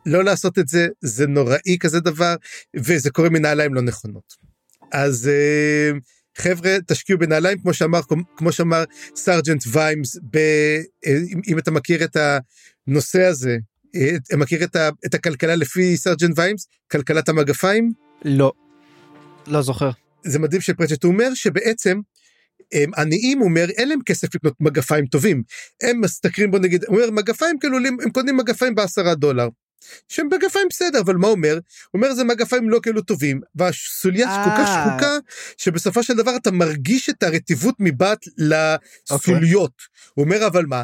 [0.05, 2.35] לא לעשות את זה, זה נוראי כזה דבר,
[2.75, 4.33] וזה קורה מנעליים לא נכונות.
[4.91, 5.91] אז אה,
[6.37, 7.99] חבר'ה, תשקיעו בנעליים, כמו שאמר,
[8.37, 8.83] כמו שאמר
[9.15, 10.37] Sergeant ויימס, ב,
[11.05, 11.17] אה,
[11.47, 12.17] אם אתה מכיר את
[12.87, 13.57] הנושא הזה,
[14.37, 17.91] מכיר את, ה, את הכלכלה לפי Sergeant ויימס, כלכלת המגפיים?
[18.25, 18.51] לא.
[19.47, 19.89] לא זוכר.
[20.25, 21.99] זה מדהים שפרצ'ט הוא אומר שבעצם
[22.73, 25.43] הם עניים, הוא אומר, אין להם כסף לקנות מגפיים טובים.
[25.83, 29.47] הם משתכרים בו נגיד, הוא אומר, מגפיים כאילו, הם קונים מגפיים בעשרה דולר.
[30.09, 31.53] שהם מגפיים בסדר, אבל מה אומר?
[31.53, 31.61] הוא
[31.93, 34.85] אומר זה מגפיים לא כאילו טובים, והסוליה כל כך אה.
[34.89, 35.17] שחוקה,
[35.57, 39.71] שבסופו של דבר אתה מרגיש את הרטיבות מבעט לסוליות.
[39.79, 40.11] Okay.
[40.13, 40.83] הוא אומר אבל מה?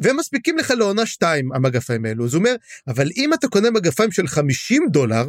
[0.00, 2.54] והם מספיקים לך לעונה שתיים המגפיים האלו, אז הוא אומר,
[2.88, 5.24] אבל אם אתה קונה מגפיים של 50 דולר,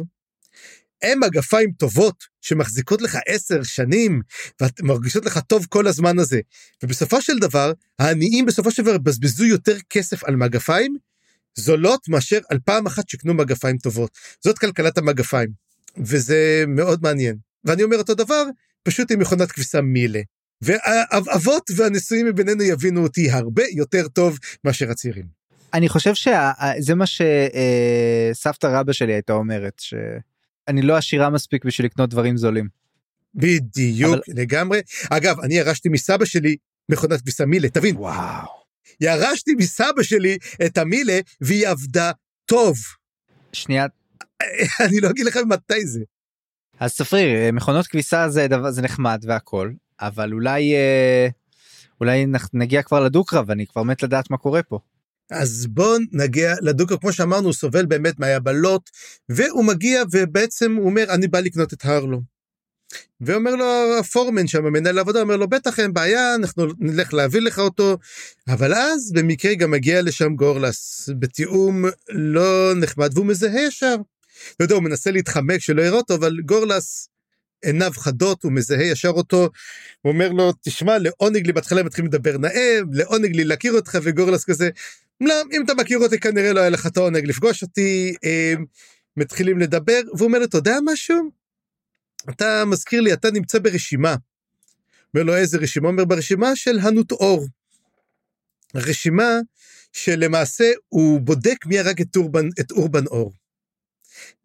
[1.04, 4.20] הם מגפיים טובות שמחזיקות לך עשר שנים
[4.80, 6.40] ומרגישות לך טוב כל הזמן הזה.
[6.82, 10.96] ובסופו של דבר, העניים בסופו של דבר בזבזו יותר כסף על מגפיים
[11.54, 14.10] זולות מאשר על פעם אחת שקנו מגפיים טובות.
[14.44, 15.48] זאת כלכלת המגפיים,
[15.98, 17.36] וזה מאוד מעניין.
[17.64, 18.44] ואני אומר אותו דבר,
[18.82, 20.20] פשוט עם מכונת כביסה מילה.
[20.60, 25.26] והאבות והנשואים מבינינו יבינו אותי הרבה יותר טוב מאשר הצעירים.
[25.74, 29.94] אני חושב שזה מה שסבתא רבא שלי הייתה אומרת, ש...
[30.68, 32.68] אני לא עשירה מספיק בשביל לקנות דברים זולים.
[33.34, 34.20] בדיוק, אבל...
[34.28, 34.80] לגמרי.
[35.10, 36.56] אגב, אני ירשתי מסבא שלי
[36.88, 37.96] מכונת כביסה מילה, תבין.
[37.96, 38.48] וואו.
[39.00, 42.10] ירשתי מסבא שלי את המילה והיא עבדה
[42.44, 42.76] טוב.
[43.52, 43.86] שנייה.
[44.86, 46.00] אני לא אגיד לך מתי זה.
[46.80, 51.28] אז ספרי, מכונות כביסה זה, דבר, זה נחמד והכל, אבל אולי, אה,
[52.00, 54.78] אולי נגיע כבר לדו-קרב, אני כבר מת לדעת מה קורה פה.
[55.30, 58.90] אז בואו נגיע לדוקר, כמו שאמרנו, הוא סובל באמת מהיבלות,
[59.28, 62.20] והוא מגיע ובעצם הוא אומר, אני בא לקנות את הרלו.
[63.20, 67.58] ואומר לו הפורמן שם, מנהל העבודה, אומר לו, בטח אין בעיה, אנחנו נלך להביא לך
[67.58, 67.98] אותו.
[68.48, 73.96] אבל אז במקרה גם מגיע לשם גורלס, בתיאום לא נחמד, והוא מזהה ישר.
[74.56, 77.08] אתה יודע, הוא מנסה להתחמק שלא יראה אותו, אבל גורלס
[77.64, 79.50] עיניו חדות, הוא מזהה ישר אותו,
[80.02, 84.44] הוא אומר לו, תשמע, לעונג לי, בהתחלה מתחילים לדבר נאה, לעונג לי להכיר אותך, וגורלס
[84.44, 84.70] כזה,
[85.20, 88.54] לא, אם אתה מכיר אותי כנראה לא היה לך את העונג לפגוש אותי, אה,
[89.16, 91.30] מתחילים לדבר, והוא אומר לו, אתה יודע משהו?
[92.30, 94.16] אתה מזכיר לי, אתה נמצא ברשימה.
[95.14, 95.88] אומר לו, איזה רשימה?
[95.88, 97.46] אומר, ברשימה של הנות אור.
[98.74, 99.38] רשימה
[99.92, 103.32] שלמעשה הוא בודק מי הרג את אורבן, את אורבן אור.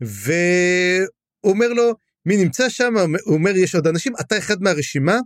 [0.01, 1.95] והוא אומר לו,
[2.29, 2.93] מי נמצא שם?
[2.97, 5.19] הוא אומר, יש עוד אנשים, אתה אחד מהרשימה,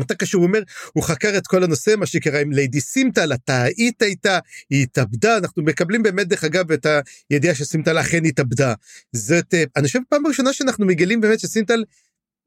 [0.00, 0.62] אתה קשור, הוא אומר,
[0.92, 4.38] הוא חקר את כל הנושא, מה שקרה עם ליידי סימטל, אתה היית איתה,
[4.70, 6.86] היא התאבדה, אנחנו מקבלים באמת, דרך אגב, את
[7.30, 8.74] הידיעה שסימטל אכן התאבדה.
[9.12, 11.84] זאת, אה, אני חושב פעם ראשונה שאנחנו מגלים באמת שסימטל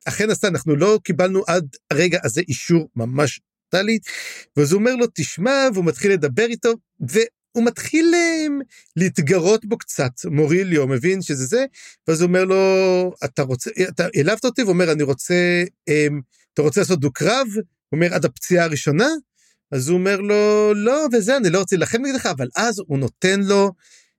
[0.05, 3.39] אכן עשתה, אנחנו לא קיבלנו עד הרגע הזה אישור ממש
[3.69, 3.99] טלי,
[4.57, 6.73] ואז הוא אומר לו, תשמע, והוא מתחיל לדבר איתו,
[7.57, 8.47] והוא מתחיל אה,
[8.95, 11.65] להתגרות בו קצת, מוריליו מבין שזה זה,
[12.07, 12.55] ואז הוא אומר לו,
[13.25, 16.21] אתה רוצה, אתה העלבת אותי, והוא אומר, אני רוצה, אמ,
[16.53, 17.47] אתה רוצה לעשות דו-קרב?
[17.55, 19.07] הוא אומר, עד הפציעה הראשונה?
[19.71, 23.39] אז הוא אומר לו, לא, וזה, אני לא רוצה להילחם נגדך, אבל אז הוא נותן
[23.41, 23.71] לו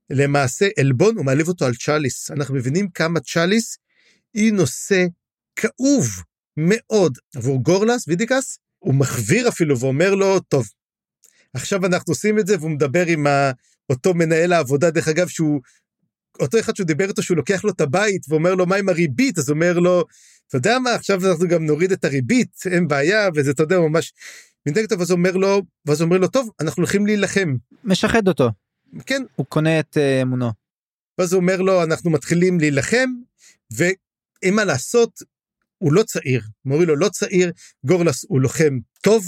[0.09, 2.31] למעשה עלבון, הוא מעליב אותו על צ'אליס.
[2.31, 3.77] אנחנו מבינים כמה צ'אליס
[4.33, 5.05] היא נושא
[5.55, 6.07] כאוב
[6.57, 10.67] מאוד עבור גורלס, וידיקס, הוא מחוויר אפילו ואומר לו, טוב,
[11.53, 13.27] עכשיו אנחנו עושים את זה, והוא מדבר עם
[13.89, 15.61] אותו מנהל העבודה, דרך אגב, שהוא
[16.39, 19.37] אותו אחד שהוא דיבר איתו שהוא לוקח לו את הבית ואומר לו מה עם הריבית
[19.37, 20.03] אז אומר לו
[20.47, 24.13] אתה יודע מה עכשיו אנחנו גם נוריד את הריבית אין בעיה וזה אתה יודע ממש.
[24.99, 27.55] ואז אומר לו ואז אומר לו טוב אנחנו הולכים להילחם.
[27.83, 28.49] משחד אותו.
[29.05, 29.23] כן.
[29.35, 30.51] הוא קונה את אה, אמונו.
[31.17, 33.09] ואז הוא אומר לו אנחנו מתחילים להילחם
[33.71, 35.19] ואין מה לעשות
[35.77, 37.51] הוא לא צעיר מורילו לא צעיר
[37.85, 39.25] גורלס הוא לוחם טוב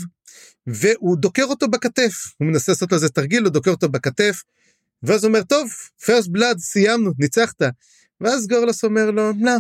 [0.68, 2.14] והוא דוקר אותו בכתף.
[2.38, 4.44] הוא מנסה לעשות לו איזה תרגיל הוא דוקר אותו בכתף.
[5.04, 5.70] ואז הוא אומר טוב
[6.06, 7.62] פרסט בלאד סיימנו ניצחת.
[8.22, 9.52] ואז גורלס אומר לו לא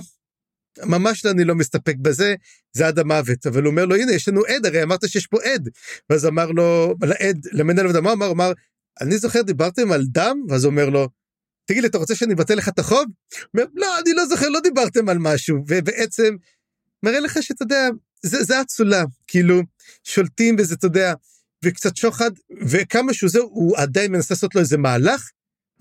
[0.86, 2.36] ממש אני לא מסתפק בזה
[2.74, 3.48] זה עד המוות.
[3.48, 5.70] אבל הוא אומר לו הנה יש לנו עד הרי אמרת שיש פה עד.
[6.10, 8.52] ואז אמר לו לעד למנהל עבודה מה אמר אמר
[9.02, 10.38] אני זוכר דיברתם על דם?
[10.50, 11.10] ואז הוא אומר לו
[11.66, 13.06] תגיד לי אתה רוצה שאני אבטל לך את החוב?
[13.54, 15.58] אומר, לא אני לא זוכר לא דיברתם על משהו.
[15.68, 16.36] ובעצם
[17.04, 17.90] מראה לך שאתה יודע
[18.24, 19.62] זה זה אצולה כאילו
[20.04, 21.14] שולטים בזה אתה יודע
[21.66, 25.30] וקצת שוחד וכמה שהוא זה הוא עדיין מנסה לעשות לו איזה מהלך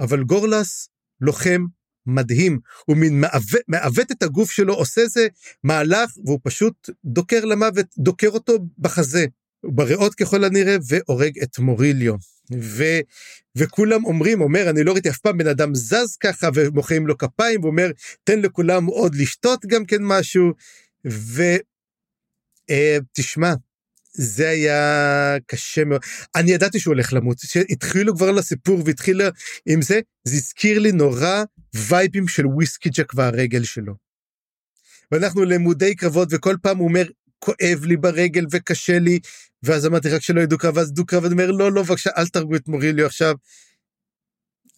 [0.01, 0.89] אבל גורלס
[1.21, 1.65] לוחם
[2.07, 2.59] מדהים.
[2.85, 3.25] הוא מין
[3.69, 5.29] מעוות, את הגוף שלו עושה איזה
[5.65, 9.27] מהלך והוא פשוט דוקר למוות דוקר אותו בחזה.
[9.65, 12.15] בריאות ככל הנראה והורג את מוריליו.
[12.59, 12.85] ו,
[13.57, 17.65] וכולם אומרים אומר אני לא ראיתי אף פעם בן אדם זז ככה ומוחאים לו כפיים
[17.65, 17.91] ואומר
[18.25, 20.53] תן לכולם עוד לשתות גם כן משהו
[22.69, 23.55] ותשמע אה,
[24.13, 26.01] זה היה קשה מאוד.
[26.37, 29.29] אני ידעתי שהוא הולך למות, שהתחילו כבר לסיפור והתחילה
[29.67, 31.45] עם זה, זה הזכיר לי נורא
[31.75, 33.95] וייבים של וויסקי ג'ק והרגל שלו.
[35.13, 37.05] ואנחנו למודי קרבות וכל פעם הוא אומר,
[37.39, 39.19] כואב לי ברגל וקשה לי,
[39.63, 42.29] ואז אמרתי רק שלא ידעו קרב, ואז דו קרב, ואני אומר, לא, לא, בבקשה, אל
[42.29, 43.35] תרגו את מוריליו עכשיו.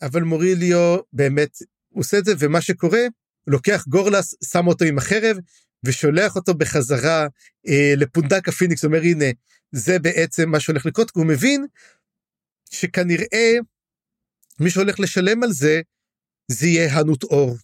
[0.02, 1.56] אבל מוריליו באמת
[1.94, 3.00] עושה את זה, ומה שקורה,
[3.46, 5.36] לוקח גורלס, שם אותו עם החרב,
[5.84, 7.26] ושולח אותו בחזרה
[7.68, 9.24] אה, לפונדק הפיניקס, אומר הנה,
[9.72, 11.66] זה בעצם מה שהולך לקרות, כי הוא מבין
[12.70, 13.52] שכנראה
[14.60, 15.80] מי שהולך לשלם על זה,
[16.50, 17.56] זה יהיה הנות אור,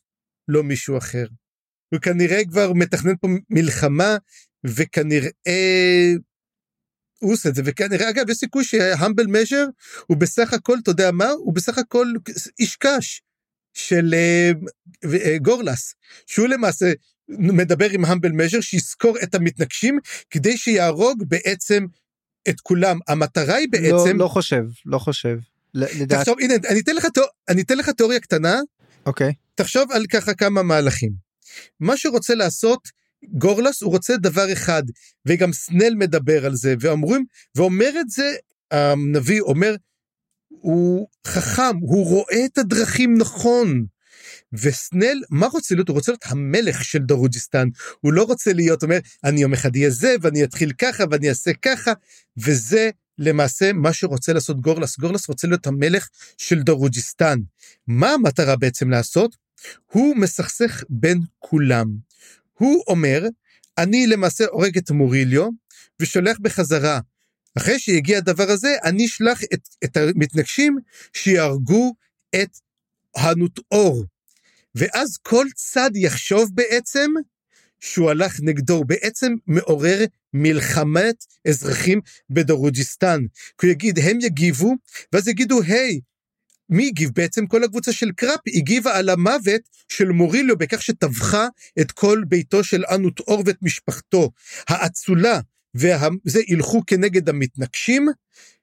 [0.49, 1.27] לא מישהו אחר.
[1.95, 4.17] הוא כנראה כבר מתכנן פה מלחמה,
[4.65, 6.13] וכנראה
[7.19, 9.67] הוא עושה את זה, וכנראה, אגב, יש סיכוי שהמבל מז'ר
[10.07, 11.31] הוא בסך הכל, אתה יודע מה?
[11.31, 12.13] הוא בסך הכל
[12.59, 13.23] איש קש
[13.75, 14.69] של uh,
[15.05, 15.95] uh, גורלס,
[16.27, 16.93] שהוא למעשה
[17.29, 19.99] מדבר עם המבל מז'ר שיזכור את המתנגשים
[20.31, 21.87] כדי שיהרוג בעצם
[22.49, 25.39] את כולם המטרה היא בעצם לא, לא חושב לא חושב.
[25.75, 26.21] לדעת...
[26.21, 27.07] תחשוב הנה אני אתן לך
[27.49, 28.61] אני אתן לך תיאוריה קטנה
[29.07, 31.13] אוקיי תחשוב על ככה כמה מהלכים.
[31.81, 32.89] מה שרוצה לעשות
[33.33, 34.83] גורלס הוא רוצה דבר אחד
[35.27, 37.25] וגם סנל מדבר על זה ואומרים
[37.55, 38.37] ואומר את זה
[38.71, 39.77] הנביא אומר
[40.49, 43.87] הוא חכם הוא רואה את הדרכים נכון.
[44.53, 45.89] וסנל, מה רוצה להיות?
[45.89, 47.69] הוא רוצה להיות המלך של דרוג'יסטן.
[48.01, 51.51] הוא לא רוצה להיות, אומר, אני יום אחד אהיה זה, ואני אתחיל ככה, ואני אעשה
[51.63, 51.93] ככה,
[52.37, 54.99] וזה למעשה מה שרוצה לעשות גורלס.
[54.99, 57.39] גורלס רוצה להיות המלך של דרוג'יסטן.
[57.87, 59.37] מה המטרה בעצם לעשות?
[59.93, 61.87] הוא מסכסך בין כולם.
[62.53, 63.23] הוא אומר,
[63.79, 65.49] אני למעשה הורג את מוריליו,
[66.01, 67.01] ושולח בחזרה.
[67.59, 70.79] אחרי שיגיע הדבר הזה, אני אשלח את, את המתנגשים
[71.13, 71.95] שיהרגו
[72.35, 72.51] את
[73.17, 74.05] הנוטאור.
[74.75, 77.11] ואז כל צד יחשוב בעצם
[77.81, 80.05] שהוא הלך נגדו, בעצם מעורר
[80.35, 82.01] מלחמת אזרחים
[82.31, 83.21] בדרוג'יסטן.
[83.61, 84.75] כי הוא יגיד, הם יגיבו,
[85.13, 86.01] ואז יגידו, היי,
[86.71, 87.11] מי הגיב?
[87.15, 91.47] בעצם כל הקבוצה של קראפ הגיבה על המוות של מוריליו בכך שטבחה
[91.81, 94.31] את כל ביתו של אנות אור ואת משפחתו.
[94.69, 95.41] האצולה
[95.75, 98.09] וזה ילכו כנגד המתנגשים,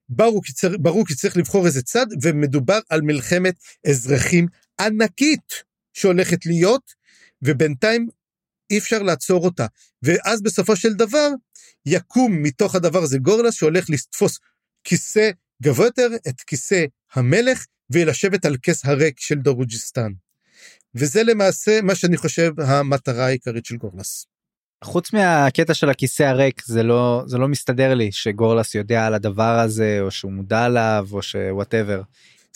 [0.10, 3.56] ברור כי צריך לבחור איזה צד, ומדובר על מלחמת
[3.88, 4.48] אזרחים
[4.80, 5.75] ענקית.
[5.96, 6.94] שהולכת להיות,
[7.42, 8.08] ובינתיים
[8.70, 9.66] אי אפשר לעצור אותה.
[10.04, 11.30] ואז בסופו של דבר,
[11.86, 14.40] יקום מתוך הדבר הזה גורלס שהולך לתפוס
[14.84, 15.30] כיסא
[15.64, 20.12] גבוה יותר, את כיסא המלך, ולשבת על כס הריק של דרוג'יסטן.
[20.96, 24.26] וזה למעשה מה שאני חושב המטרה העיקרית של גורלס.
[24.84, 29.60] חוץ מהקטע של הכיסא הריק זה לא זה לא מסתדר לי שגורלס יודע על הדבר
[29.60, 32.02] הזה או שהוא מודע עליו או ש whatever.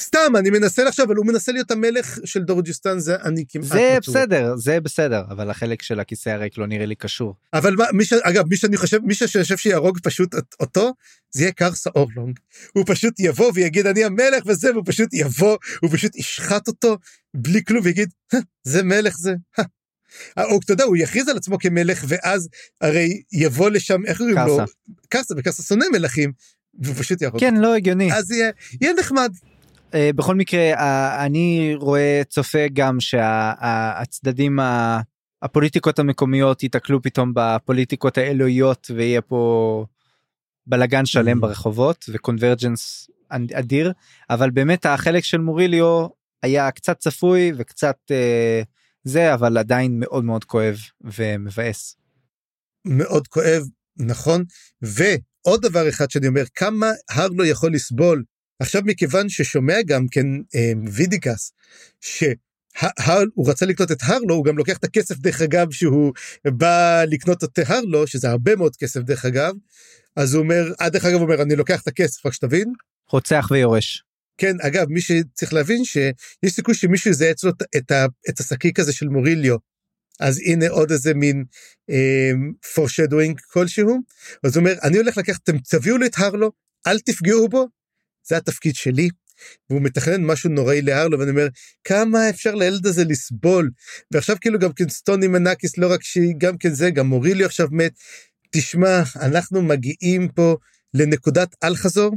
[0.01, 3.97] סתם אני מנסה לחשוב אבל הוא מנסה להיות המלך של דרוג'יסטן זה אני כמעט זה
[3.97, 4.15] בטוח.
[4.15, 7.35] בסדר זה בסדר אבל החלק של הכיסא הריק לא נראה לי קשור.
[7.53, 8.13] אבל מה, מי ש...
[8.13, 10.93] אגב מי שאני חושב מי שחושב שיהרוג פשוט אותו
[11.31, 12.39] זה יהיה קרסה אורלונג.
[12.73, 16.97] הוא פשוט יבוא ויגיד אני המלך וזה והוא פשוט יבוא הוא פשוט ישחט אותו
[17.33, 18.09] בלי כלום ויגיד
[18.63, 19.33] זה מלך זה.
[20.37, 22.49] או אתה יודע הוא יכריז על עצמו כמלך ואז
[22.81, 24.59] הרי יבוא לשם איך קוראים לו?
[25.09, 26.31] קרסה וקרסה שונא מלכים
[26.79, 28.13] והוא פשוט יהרוג כן לא הגיוני.
[28.13, 29.31] אז יהיה, יהיה נחמד
[29.95, 30.73] בכל מקרה
[31.25, 35.01] אני רואה צופה גם שהצדדים שה,
[35.41, 39.85] הפוליטיקות המקומיות ייתקלו פתאום בפוליטיקות האלוהיות ויהיה פה
[40.67, 41.41] בלגן שלם mm.
[41.41, 43.93] ברחובות וקונברג'נס אדיר
[44.29, 46.07] אבל באמת החלק של מוריליו
[46.43, 48.61] היה קצת צפוי וקצת אה,
[49.03, 51.95] זה אבל עדיין מאוד מאוד כואב ומבאס.
[52.85, 53.63] מאוד כואב
[53.97, 54.43] נכון
[54.81, 58.23] ועוד דבר אחד שאני אומר כמה הרלו יכול לסבול
[58.60, 61.53] עכשיו מכיוון ששומע גם כן אה, וידיקס
[62.01, 66.14] שהוא רצה לקנות את הרלו הוא גם לוקח את הכסף דרך אגב שהוא
[66.45, 69.53] בא לקנות את הרלו שזה הרבה מאוד כסף דרך אגב
[70.16, 72.74] אז הוא אומר עד דרך אגב אומר אני לוקח את הכסף רק שתבין.
[73.10, 74.03] רוצח ויורש.
[74.38, 77.91] כן אגב מי שצריך להבין שיש סיכוי שמישהו יזהה אצלו את,
[78.30, 79.57] את השקיק הזה של מוריליו
[80.20, 81.43] אז הנה עוד איזה מין
[81.89, 82.32] אה,
[82.76, 83.99] foreshadowing כלשהו.
[84.43, 86.51] אז הוא אומר אני הולך לקחת תביאו לי את הרלו
[86.88, 87.68] אל תפגעו בו
[88.30, 89.09] זה התפקיד שלי.
[89.69, 91.47] והוא מתכנן משהו נוראי להרלו ואני אומר
[91.84, 93.69] כמה אפשר לילד הזה לסבול
[94.11, 97.67] ועכשיו כאילו גם כן סטוני מנקיס לא רק שהיא גם כן זה גם מוריליו עכשיו
[97.71, 97.91] מת.
[98.51, 100.55] תשמע אנחנו מגיעים פה
[100.93, 102.15] לנקודת אל חזור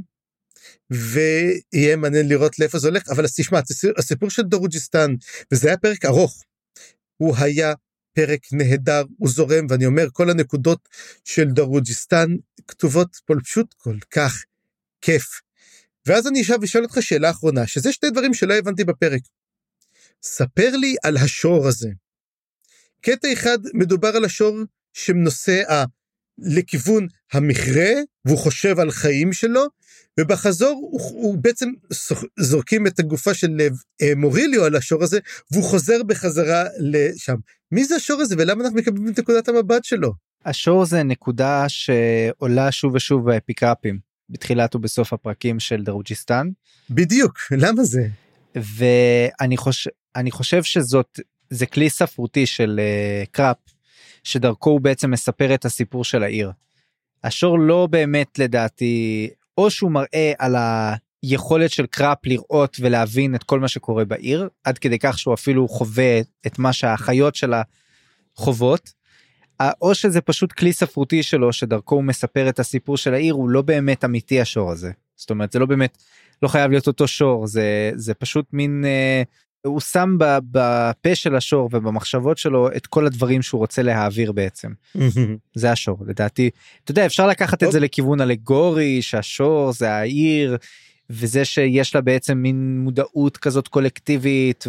[0.90, 3.60] ויהיה מעניין לראות לאיפה זה הולך אבל תשמע
[3.98, 5.14] הסיפור של דרוג'יסטן
[5.52, 6.42] וזה היה פרק ארוך.
[7.16, 7.74] הוא היה
[8.14, 10.88] פרק נהדר הוא זורם ואני אומר כל הנקודות
[11.24, 12.26] של דרוג'יסטן
[12.68, 14.44] כתובות פה פשוט כל כך
[15.00, 15.40] כיף.
[16.07, 19.20] ואז אני אשב ושואל אותך שאלה אחרונה שזה שני דברים שלא הבנתי בפרק.
[20.22, 21.90] ספר לי על השור הזה.
[23.00, 24.59] קטע אחד מדובר על השור
[24.92, 25.84] שנוסע
[26.38, 27.90] לכיוון המכרה
[28.24, 29.62] והוא חושב על חיים שלו
[30.20, 31.68] ובחזור הוא, הוא בעצם
[32.40, 33.61] זורקים את הגופה של
[34.03, 35.18] אה, מוריליו על השור הזה
[35.50, 37.36] והוא חוזר בחזרה לשם.
[37.72, 40.12] מי זה השור הזה ולמה אנחנו מקבלים את נקודת המבט שלו?
[40.44, 46.48] השור זה נקודה שעולה שוב ושוב באפיגרפים בתחילת ובסוף הפרקים של דרוג'יסטן.
[46.90, 48.08] בדיוק למה זה?
[48.54, 51.20] ואני חושב אני חושב שזאת
[51.50, 53.56] זה כלי ספרותי של אה, קראפ
[54.24, 56.52] שדרכו הוא בעצם מספר את הסיפור של העיר.
[57.24, 60.56] השור לא באמת לדעתי או שהוא מראה על
[61.22, 65.68] היכולת של קראפ לראות ולהבין את כל מה שקורה בעיר עד כדי כך שהוא אפילו
[65.68, 67.62] חווה את מה שהחיות שלה
[68.34, 68.92] חוות.
[69.80, 73.62] או שזה פשוט כלי ספרותי שלו שדרכו הוא מספר את הסיפור של העיר הוא לא
[73.62, 74.90] באמת אמיתי השור הזה.
[75.16, 75.98] זאת אומרת זה לא באמת
[76.42, 79.22] לא חייב להיות אותו שור זה זה פשוט מין אה,
[79.66, 80.16] הוא שם
[80.50, 84.70] בפה של השור ובמחשבות שלו את כל הדברים שהוא רוצה להעביר בעצם.
[85.54, 86.50] זה השור לדעתי.
[86.84, 90.56] אתה יודע אפשר לקחת את זה לכיוון אלגורי שהשור זה העיר
[91.10, 94.64] וזה שיש לה בעצם מין מודעות כזאת קולקטיבית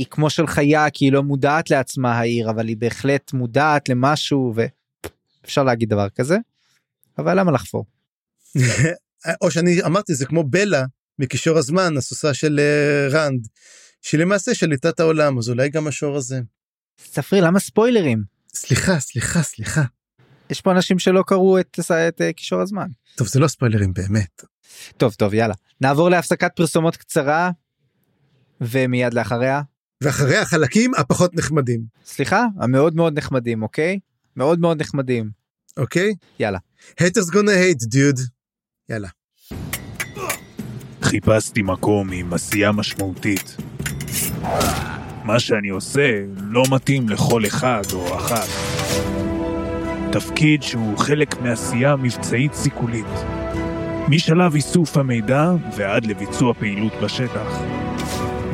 [0.00, 4.54] והיא כמו של חיה כי היא לא מודעת לעצמה העיר אבל היא בהחלט מודעת למשהו
[5.44, 6.36] ואפשר להגיד דבר כזה.
[7.18, 7.84] אבל למה לחפור?
[9.42, 10.84] או שאני אמרתי זה כמו בלה
[11.18, 13.46] מקישור הזמן הסוסה של אה, רנד
[14.02, 16.40] שלמעשה שליטת העולם אז אולי גם השור הזה.
[17.00, 18.22] ספרי למה ספוילרים?
[18.54, 19.82] סליחה סליחה סליחה.
[20.50, 21.78] יש פה אנשים שלא קראו את,
[22.08, 22.88] את אה, קישור הזמן.
[23.16, 24.44] טוב זה לא ספוילרים באמת.
[24.96, 27.50] טוב טוב יאללה נעבור להפסקת פרסומות קצרה
[28.60, 29.60] ומיד לאחריה.
[30.02, 31.80] ואחרי החלקים הפחות נחמדים.
[32.04, 33.98] סליחה המאוד מאוד נחמדים אוקיי?
[34.36, 35.30] מאוד מאוד נחמדים.
[35.76, 36.14] אוקיי?
[36.40, 36.58] יאללה.
[37.00, 38.20] haters gonna hate dude.
[38.88, 39.08] יאללה.
[41.02, 43.56] חיפשתי מקום עם עשייה משמעותית.
[45.24, 48.48] מה שאני עושה לא מתאים לכל אחד או אחת.
[50.12, 53.06] תפקיד שהוא חלק מעשייה מבצעית סיכולית.
[54.08, 57.79] משלב איסוף המידע ועד לביצוע פעילות בשטח.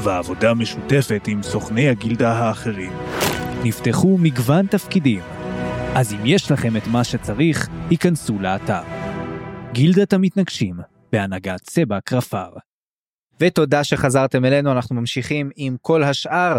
[0.07, 2.93] ועבודה משותפת עם סוכני הגילדה האחרים.
[3.65, 5.21] נפתחו מגוון תפקידים,
[5.95, 8.83] אז אם יש לכם את מה שצריך, היכנסו לאתר.
[9.73, 10.77] גילדת המתנגשים,
[11.13, 12.49] בהנהגת סבא קרפר.
[13.41, 16.59] ותודה שחזרתם אלינו, אנחנו ממשיכים עם כל השאר,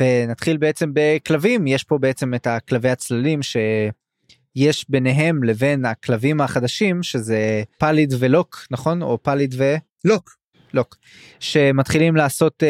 [0.00, 7.62] ונתחיל בעצם בכלבים, יש פה בעצם את הכלבי הצללים שיש ביניהם לבין הכלבים החדשים, שזה
[7.78, 9.02] פליד ולוק, נכון?
[9.02, 9.74] או פליד ו...
[10.04, 10.41] לוק.
[10.74, 10.96] לוק.
[11.40, 12.68] שמתחילים לעשות, אה,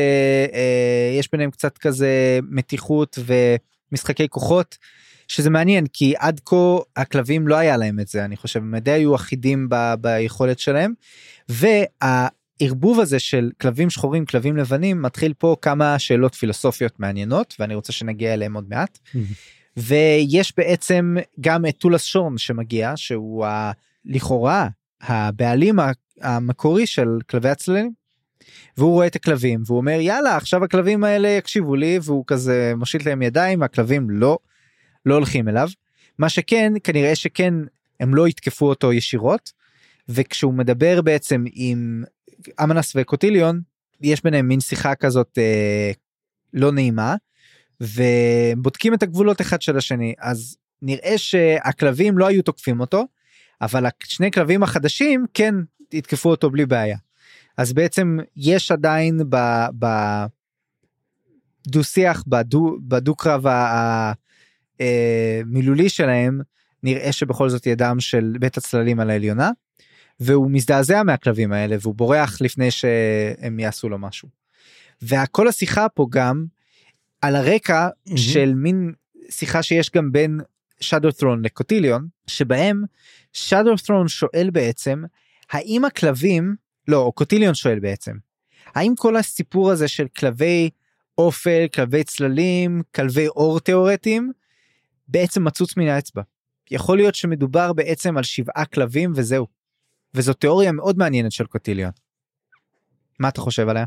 [0.55, 3.19] אה, יש ביניהם קצת כזה מתיחות
[3.93, 4.79] ומשחקי כוחות.
[5.29, 6.57] שזה מעניין כי עד כה
[6.97, 10.93] הכלבים לא היה להם את זה אני חושב הם די היו אחידים ב, ביכולת שלהם.
[11.49, 17.93] והערבוב הזה של כלבים שחורים כלבים לבנים מתחיל פה כמה שאלות פילוסופיות מעניינות ואני רוצה
[17.93, 18.99] שנגיע אליהם עוד מעט.
[19.77, 23.73] ויש בעצם גם את טולס שורן שמגיע שהוא ה,
[24.05, 24.69] לכאורה
[25.03, 25.79] הבעלים
[26.23, 27.93] המקורי של כלבי הצללים.
[28.77, 33.07] והוא רואה את הכלבים והוא אומר יאללה עכשיו הכלבים האלה יקשיבו לי והוא כזה מושיט
[33.07, 34.39] להם ידיים והכלבים לא
[35.07, 35.69] לא הולכים אליו.
[36.19, 37.55] מה שכן כנראה שכן
[38.01, 39.53] הם לא יתקפו אותו ישירות
[40.09, 42.05] וכשהוא מדבר בעצם עם
[42.63, 43.61] אמנס וקוטיליון
[44.01, 45.93] יש ביניהם מין שיחה כזאת אה,
[46.55, 47.15] לא נעימה
[47.81, 53.07] ובודקים את הגבולות אחד של השני אז נראה שהכלבים לא היו תוקפים אותו
[53.61, 55.55] אבל שני כלבים החדשים כן
[55.95, 56.97] יתקפו אותו בלי בעיה.
[57.57, 59.21] אז בעצם יש עדיין
[59.79, 63.45] בדו שיח בדו, בדו קרב
[64.81, 66.41] המילולי שלהם
[66.83, 69.51] נראה שבכל זאת ידם של בית הצללים על העליונה
[70.21, 74.29] והוא מזדעזע מהכלבים האלה והוא בורח לפני שהם יעשו לו משהו.
[75.03, 76.47] וכל השיחה פה גם
[77.23, 78.17] על הרקע mm-hmm.
[78.17, 78.93] של מין
[79.31, 80.41] שיחה שיש גם בין
[80.81, 82.83] שדו ת'רון לקוטיליון שבהם
[83.33, 85.03] שדו ת'רון שואל בעצם
[85.53, 86.55] האם הכלבים
[86.89, 88.17] לא קוטיליון שואל בעצם
[88.67, 90.71] האם כל הסיפור הזה של כלבי
[91.19, 94.33] אופל כלבי צללים כלבי אור תיאורטיים
[95.09, 96.23] בעצם מצוץ מן האצבע.
[96.71, 99.47] יכול להיות שמדובר בעצם על שבעה כלבים וזהו.
[100.15, 101.91] וזו תיאוריה מאוד מעניינת של קוטיליון.
[103.19, 103.85] מה אתה חושב עליה?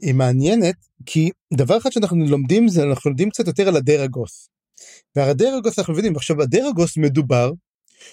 [0.00, 0.74] היא מעניינת
[1.06, 4.48] כי דבר אחד שאנחנו לומדים זה אנחנו לומדים קצת יותר על הדרגוס.
[5.16, 7.52] והדרגוס אנחנו מבינים עכשיו הדרגוס מדובר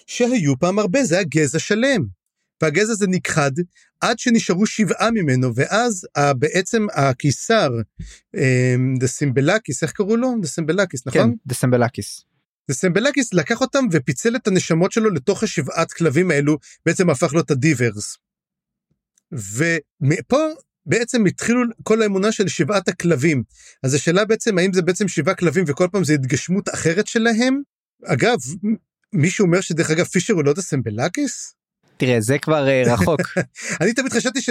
[0.07, 2.18] שהיו פעם הרבה זה היה גזע שלם.
[2.61, 3.51] והגזע הזה נכחד
[4.01, 6.07] עד שנשארו שבעה ממנו ואז
[6.37, 7.71] בעצם הקיסר
[8.99, 11.31] דסימבלקיס איך קראו לו דסימבלקיס נכון?
[11.31, 12.25] כן דסימבלקיס.
[12.69, 17.51] דסימבלקיס לקח אותם ופיצל את הנשמות שלו לתוך השבעת כלבים האלו בעצם הפך לו את
[17.51, 18.17] הדיברס.
[19.31, 20.45] ומפה
[20.85, 23.43] בעצם התחילו כל האמונה של שבעת הכלבים.
[23.83, 27.61] אז השאלה בעצם האם זה בעצם שבעה כלבים וכל פעם זה התגשמות אחרת שלהם?
[28.05, 28.37] אגב,
[29.13, 31.53] מישהו אומר שדרך אגב פישר הוא לא דסמבלקיס?
[31.99, 33.21] תראה זה כבר אה, רחוק.
[33.81, 34.49] אני תמיד חשבתי ש...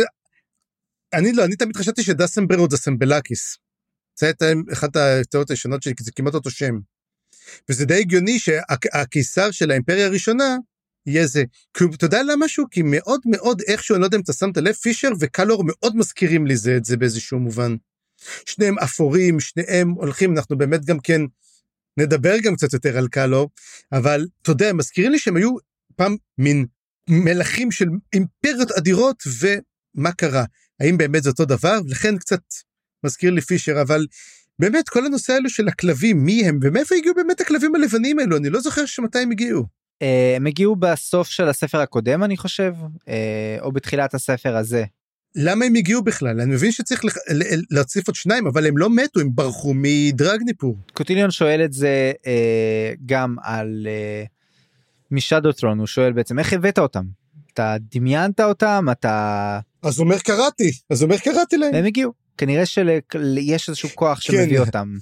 [1.14, 3.58] אני לא, אני תמיד חשבתי שדסמברה הוא דסמבלקיס.
[4.20, 6.78] זה הייתה אחת התיאוריות הישנות שלי כי זה כמעט אותו שם.
[7.68, 10.56] וזה די הגיוני שהקיסר של האימפריה הראשונה
[11.06, 11.44] יהיה זה.
[11.74, 12.64] כי אתה יודע למה משהו?
[12.70, 16.46] כי מאוד מאוד איכשהו, אני לא יודע אם אתה שמת לב, פישר וקלור מאוד מזכירים
[16.46, 17.76] לי זה את זה באיזשהו מובן.
[18.46, 21.20] שניהם אפורים, שניהם הולכים, אנחנו באמת גם כן
[21.96, 23.50] נדבר גם קצת יותר על קלור,
[23.92, 25.50] אבל אתה יודע, מזכירים לי שהם היו
[25.96, 26.66] פעם מין
[27.08, 30.44] מלכים של אימפריות אדירות, ומה קרה?
[30.80, 31.78] האם באמת זה אותו דבר?
[31.86, 32.40] לכן קצת
[33.04, 34.06] מזכיר לי פישר, אבל
[34.58, 38.36] באמת כל הנושא האלו של הכלבים, מי הם, ומאיפה הגיעו באמת הכלבים הלבנים האלו?
[38.36, 39.64] אני לא זוכר שמתי הם הגיעו.
[40.02, 42.74] אה, הם הגיעו בסוף של הספר הקודם אני חושב
[43.08, 44.84] אה, או בתחילת הספר הזה.
[45.34, 47.14] למה הם הגיעו בכלל אני מבין שצריך לח...
[47.70, 50.76] להציף עוד שניים אבל הם לא מתו הם ברחו מדרגניפור.
[50.92, 53.86] קוטיליון שואל את זה אה, גם על
[55.10, 57.04] משדוטרון הוא שואל בעצם איך הבאת אותם?
[57.52, 58.86] אתה דמיינת אותם?
[58.92, 60.70] אתה אז אומר קראתי.
[60.90, 61.74] אז אומר קראתי להם.
[61.74, 62.12] הם הגיעו.
[62.38, 64.66] כנראה שיש איזשהו כוח שמביא כן.
[64.66, 64.94] אותם.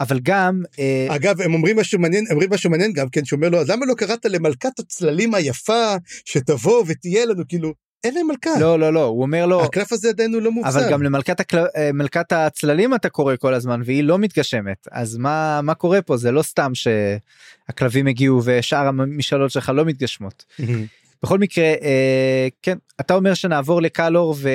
[0.00, 3.58] אבל גם אה, אגב הם אומרים משהו מעניין אומרים משהו מעניין גם כן שאומר לו
[3.68, 5.94] למה לא קראת למלכת הצללים היפה
[6.24, 7.42] שתבוא ותהיה לנו?
[7.48, 7.74] כאילו
[8.06, 8.50] אין להם מלכה.
[8.60, 10.76] לא לא לא הוא אומר לו הקלף הזה עדיין הוא לא מופסק.
[10.76, 11.64] אבל גם למלכת הקל...
[11.76, 16.16] אה, מלכת הצללים אתה קורא כל הזמן והיא לא מתגשמת אז מה מה קורה פה
[16.16, 20.44] זה לא סתם שהכלבים הגיעו ושאר המשאלות שלך לא מתגשמות.
[21.22, 24.50] בכל מקרה אה, כן אתה אומר שנעבור לקלור ו...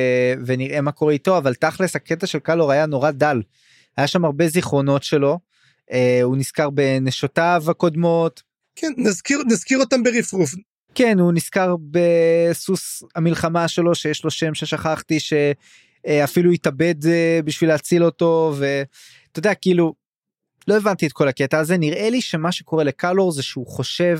[0.46, 3.42] ונראה מה קורה איתו אבל תכלס הקטע של קלור היה נורא דל.
[3.98, 5.40] היה שם הרבה זיכרונות שלו,
[5.92, 8.42] אה, הוא נזכר בנשותיו הקודמות.
[8.76, 10.56] כן, נזכיר, נזכיר אותם ברפרוף.
[10.96, 18.04] כן, הוא נזכר בסוס המלחמה שלו שיש לו שם ששכחתי שאפילו התאבד אה, בשביל להציל
[18.04, 19.94] אותו ואתה יודע כאילו
[20.68, 24.20] לא הבנתי את כל הקטע הזה נראה לי שמה שקורה לקלור זה שהוא חושב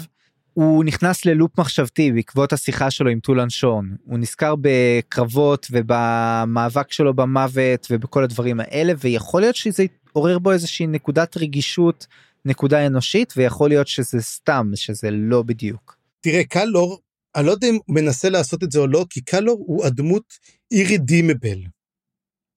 [0.54, 7.14] הוא נכנס ללופ מחשבתי בעקבות השיחה שלו עם טולן שון הוא נזכר בקרבות ובמאבק שלו
[7.14, 12.08] במוות ובכל הדברים האלה ויכול להיות שזה עורר בו איזושהי נקודת רגישות
[12.46, 16.01] נקודה אנושית ויכול להיות שזה סתם שזה לא בדיוק.
[16.22, 17.02] תראה קלור
[17.36, 20.34] אני לא יודע אם הוא מנסה לעשות את זה או לא כי קלור הוא הדמות
[20.72, 21.60] אירידימבל.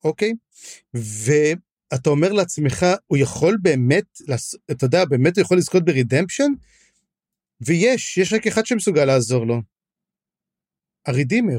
[0.05, 0.33] אוקיי
[0.95, 4.05] ואתה אומר לעצמך הוא יכול באמת
[4.71, 6.53] אתה יודע באמת הוא יכול לזכות ברידמפשן
[7.67, 9.62] ויש, יש רק אחד שמסוגל לעזור לו.
[11.07, 11.59] הרידימר.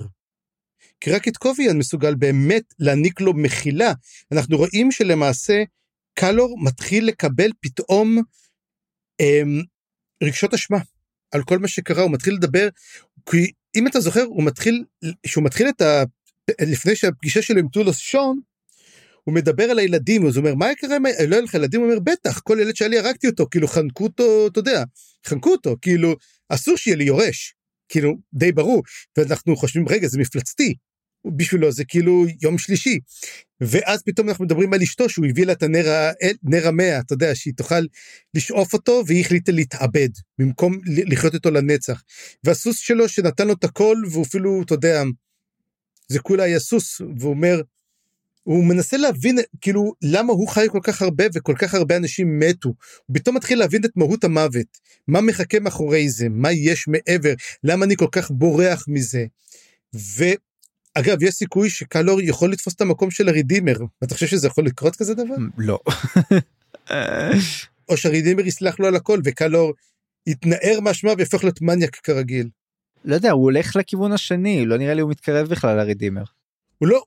[0.99, 3.93] כי רק את קוביאן מסוגל באמת להעניק לו מחילה.
[4.31, 5.63] אנחנו רואים שלמעשה
[6.13, 8.17] קלור מתחיל לקבל פתאום
[9.19, 9.61] אמ,
[10.23, 10.77] רגשות אשמה
[11.35, 12.67] על כל מה שקרה, הוא מתחיל לדבר,
[13.29, 14.83] כי אם אתה זוכר, הוא מתחיל,
[15.25, 16.03] שהוא מתחיל את ה...
[16.61, 18.39] לפני שהפגישה שלו עם טולוס שון,
[19.23, 21.81] הוא מדבר על הילדים, אז הוא אומר, מה יקרה אם לא יהיה לך ילדים?
[21.81, 24.83] הוא אומר, בטח, כל ילד שהיה לי הרגתי אותו, כאילו חנקו אותו, אתה יודע,
[25.25, 26.15] חנקו אותו, כאילו,
[26.49, 27.55] אסור שיהיה לי יורש,
[27.89, 28.83] כאילו, די ברור,
[29.17, 30.75] ואנחנו חושבים, רגע, זה מפלצתי,
[31.37, 32.99] בשבילו זה כאילו יום שלישי.
[33.61, 36.11] ואז פתאום אנחנו מדברים על אשתו שהוא הביא לה את הנר,
[36.43, 37.85] נר המאה, אתה יודע, שהיא תוכל
[38.33, 40.09] לשאוף אותו, והיא החליטה להתאבד,
[40.39, 42.03] במקום לחיות איתו לנצח.
[42.43, 45.03] והסוס שלו שנתן לו את הכל, והוא אפילו, אתה יודע,
[46.07, 47.61] זה כולה היה סוס, והוא אומר,
[48.43, 52.73] הוא מנסה להבין כאילו למה הוא חי כל כך הרבה וכל כך הרבה אנשים מתו.
[53.05, 57.85] הוא פתאום מתחיל להבין את מהות המוות, מה מחכה מאחורי זה, מה יש מעבר, למה
[57.85, 59.25] אני כל כך בורח מזה.
[60.97, 63.75] אגב, יש סיכוי שקלור יכול לתפוס את המקום של הרידימר.
[64.03, 65.35] אתה חושב שזה יכול לקרות כזה דבר?
[65.57, 65.79] לא.
[67.89, 69.73] או שהרידימר יסלח לו על הכל וקלור
[70.27, 72.49] יתנער מהשמה ויהפוך להיות מניאק כרגיל.
[73.05, 76.23] לא יודע, הוא הולך לכיוון השני, לא נראה לי הוא מתקרב בכלל לרידימר.
[76.77, 77.03] הוא לא.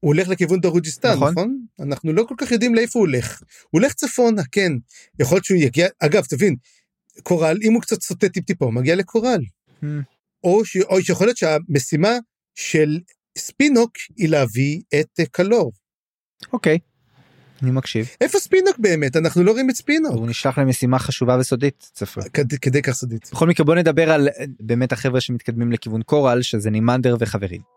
[0.00, 1.30] הוא הולך לכיוון דרוג'יסטן, נכון.
[1.30, 1.66] נכון?
[1.80, 3.42] אנחנו לא כל כך יודעים לאיפה הוא הולך.
[3.70, 4.72] הוא הולך צפונה, כן.
[5.18, 6.56] יכול להיות שהוא יגיע, אגב, תבין,
[7.22, 9.40] קורל, אם הוא קצת סוטה טיפ-טיפה, הוא מגיע לקורל.
[9.82, 9.86] Hmm.
[10.44, 10.76] או, ש...
[10.76, 12.18] או שיכול להיות שהמשימה
[12.54, 13.00] של
[13.36, 15.72] ספינוק היא להביא את אה, קלור.
[16.52, 16.78] אוקיי,
[17.62, 18.08] אני מקשיב.
[18.20, 19.16] איפה ספינוק באמת?
[19.16, 20.12] אנחנו לא רואים את ספינוק.
[20.12, 22.22] הוא נשלח למשימה חשובה וסודית, צפוי.
[22.32, 22.54] כד...
[22.54, 23.30] כדי כך סודית.
[23.32, 27.75] בכל מקרה בוא נדבר על אה, באמת החבר'ה שמתקדמים לכיוון קורל, שזה נימנדר וחברים.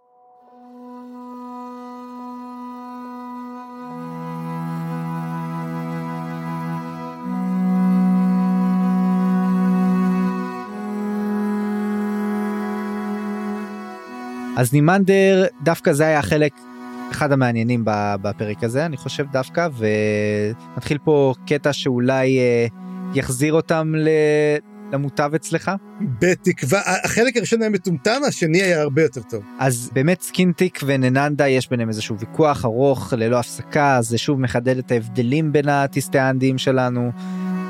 [14.60, 16.54] אז נימנדר דווקא זה היה החלק
[17.12, 17.84] אחד המעניינים
[18.22, 19.68] בפרק הזה אני חושב דווקא
[20.76, 22.68] ונתחיל פה קטע שאולי אה,
[23.16, 24.10] יחזיר אותם ל-
[24.94, 25.72] למוטב אצלך
[26.20, 29.44] בתקווה, החלק הראשון היה מטומטם, השני היה הרבה יותר טוב.
[29.60, 34.92] אז באמת סקינטיק ונננדה יש ביניהם איזשהו ויכוח ארוך ללא הפסקה זה שוב מחדד את
[34.92, 37.12] ההבדלים בין הטיסטי-האנדיים שלנו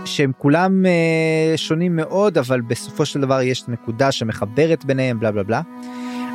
[0.05, 5.43] שהם כולם אה, שונים מאוד אבל בסופו של דבר יש נקודה שמחברת ביניהם בלה בלה
[5.43, 5.61] בלה.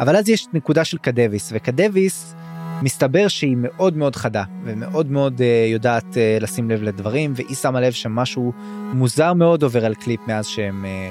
[0.00, 2.34] אבל אז יש נקודה של קדביס וקדביס
[2.82, 7.80] מסתבר שהיא מאוד מאוד חדה ומאוד מאוד אה, יודעת אה, לשים לב לדברים והיא שמה
[7.80, 8.52] לב שמשהו
[8.92, 11.10] מוזר מאוד עובר על קליפ מאז שהם אה,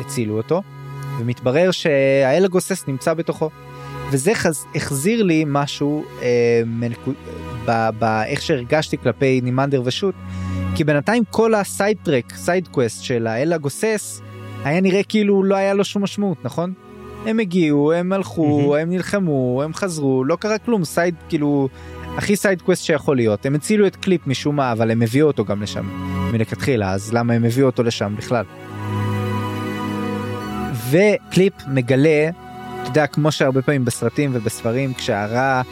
[0.00, 0.62] הצילו אותו
[1.20, 3.50] ומתברר שהאל הגוסס נמצא בתוכו.
[4.10, 4.66] וזה חז...
[4.74, 7.10] החזיר לי משהו אה, מנקו...
[7.66, 7.88] ב...
[7.98, 10.14] באיך שהרגשתי כלפי נימנדר ושות
[10.74, 14.22] כי בינתיים כל ה side track side quest של האל הגוסס
[14.64, 16.72] היה נראה כאילו לא היה לו שום משמעות נכון?
[17.26, 18.72] הם הגיעו הם הלכו מהמם.
[18.72, 21.68] הם נלחמו הם חזרו לא קרה כלום side כאילו
[22.16, 25.44] הכי side quest שיכול להיות הם הצילו את קליפ משום מה אבל הם הביאו אותו
[25.44, 25.88] גם לשם
[26.32, 28.44] מלכתחילה אז למה הם הביאו אותו לשם בכלל.
[30.90, 32.30] וקליפ מגלה
[32.82, 35.62] אתה יודע כמו שהרבה פעמים בסרטים ובספרים כשהרע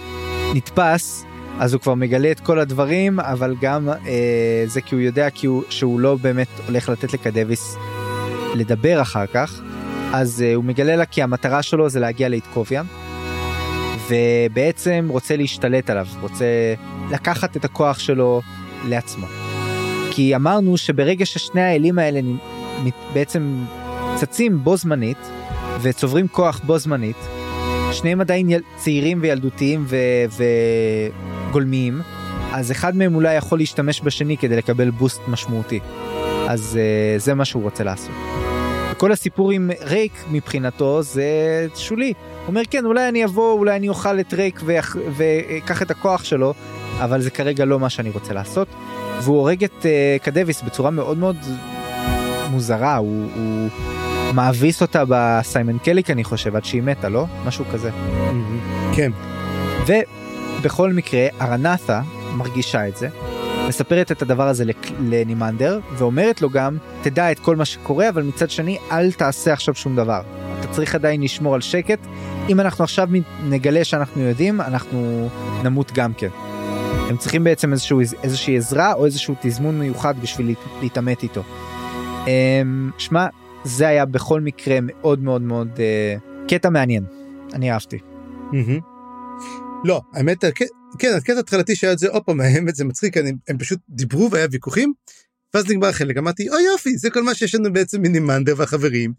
[0.54, 1.24] נתפס
[1.58, 5.46] אז הוא כבר מגלה את כל הדברים אבל גם אה, זה כי הוא יודע כי
[5.46, 7.76] הוא, שהוא לא באמת הולך לתת לקדביס
[8.54, 9.60] לדבר אחר כך
[10.12, 12.82] אז אה, הוא מגלה לה כי המטרה שלו זה להגיע לאתקוביה
[14.08, 16.44] ובעצם רוצה להשתלט עליו רוצה
[17.10, 18.40] לקחת את הכוח שלו
[18.84, 19.26] לעצמו.
[20.10, 22.20] כי אמרנו שברגע ששני האלים האלה
[23.12, 23.64] בעצם
[24.16, 25.18] צצים בו זמנית
[25.82, 27.16] וצוברים כוח בו זמנית
[27.92, 28.60] שניהם עדיין יל...
[28.76, 29.96] צעירים וילדותיים ו...
[31.48, 32.00] וגולמיים
[32.52, 35.80] אז אחד מהם אולי יכול להשתמש בשני כדי לקבל בוסט משמעותי
[36.48, 38.47] אז uh, זה מה שהוא רוצה לעשות.
[38.98, 41.26] וכל הסיפור עם רייק מבחינתו זה
[41.74, 42.06] שולי.
[42.06, 44.62] הוא אומר כן אולי אני אבוא אולי אני אוכל את רייק
[45.16, 46.54] ואקח את הכוח שלו
[46.98, 48.68] אבל זה כרגע לא מה שאני רוצה לעשות.
[49.22, 51.36] והוא הורג את uh, קדביס בצורה מאוד מאוד
[52.50, 53.68] מוזרה הוא, הוא
[54.34, 57.90] מאביס אותה בסיימון קליק אני חושב עד שהיא מתה לא משהו כזה.
[58.94, 59.12] כן.
[59.86, 62.00] ובכל מקרה ארנת'ה
[62.36, 63.08] מרגישה את זה.
[63.68, 64.64] מספרת את הדבר הזה
[65.00, 69.74] לנימנדר ואומרת לו גם תדע את כל מה שקורה אבל מצד שני אל תעשה עכשיו
[69.74, 70.20] שום דבר.
[70.60, 71.98] אתה צריך עדיין לשמור על שקט
[72.48, 73.08] אם אנחנו עכשיו
[73.48, 75.28] נגלה שאנחנו יודעים אנחנו
[75.64, 76.28] נמות גם כן.
[77.08, 81.42] הם צריכים בעצם איזשהו, איזושהי עזרה או איזשהו תזמון מיוחד בשביל להת- להתעמת איתו.
[82.26, 83.26] אמ, שמע
[83.64, 86.16] זה היה בכל מקרה מאוד מאוד מאוד אה,
[86.48, 87.04] קטע מעניין
[87.54, 87.98] אני אהבתי.
[88.52, 88.78] מהמם.
[89.84, 93.32] לא, האמת, הק- כן, הקטע התחלתי שהיה את זה, עוד פעם, האמת זה מצחיק, אני-
[93.48, 94.92] הם פשוט דיברו והיה ויכוחים,
[95.54, 99.12] ואז נגמר החלק, אמרתי, אוי יופי, זה כל מה שיש לנו בעצם מנימנדר והחברים.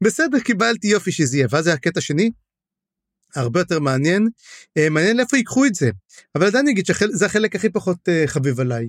[0.00, 2.30] בסדר, קיבלתי יופי שזה יהיה, ואז היה הקטע שני,
[3.36, 4.28] הרבה יותר מעניין,
[4.78, 5.90] אה, מעניין לאיפה ייקחו את זה,
[6.34, 8.88] אבל עדיין אני אגיד שזה החלק הכי פחות אה, חביב עליי.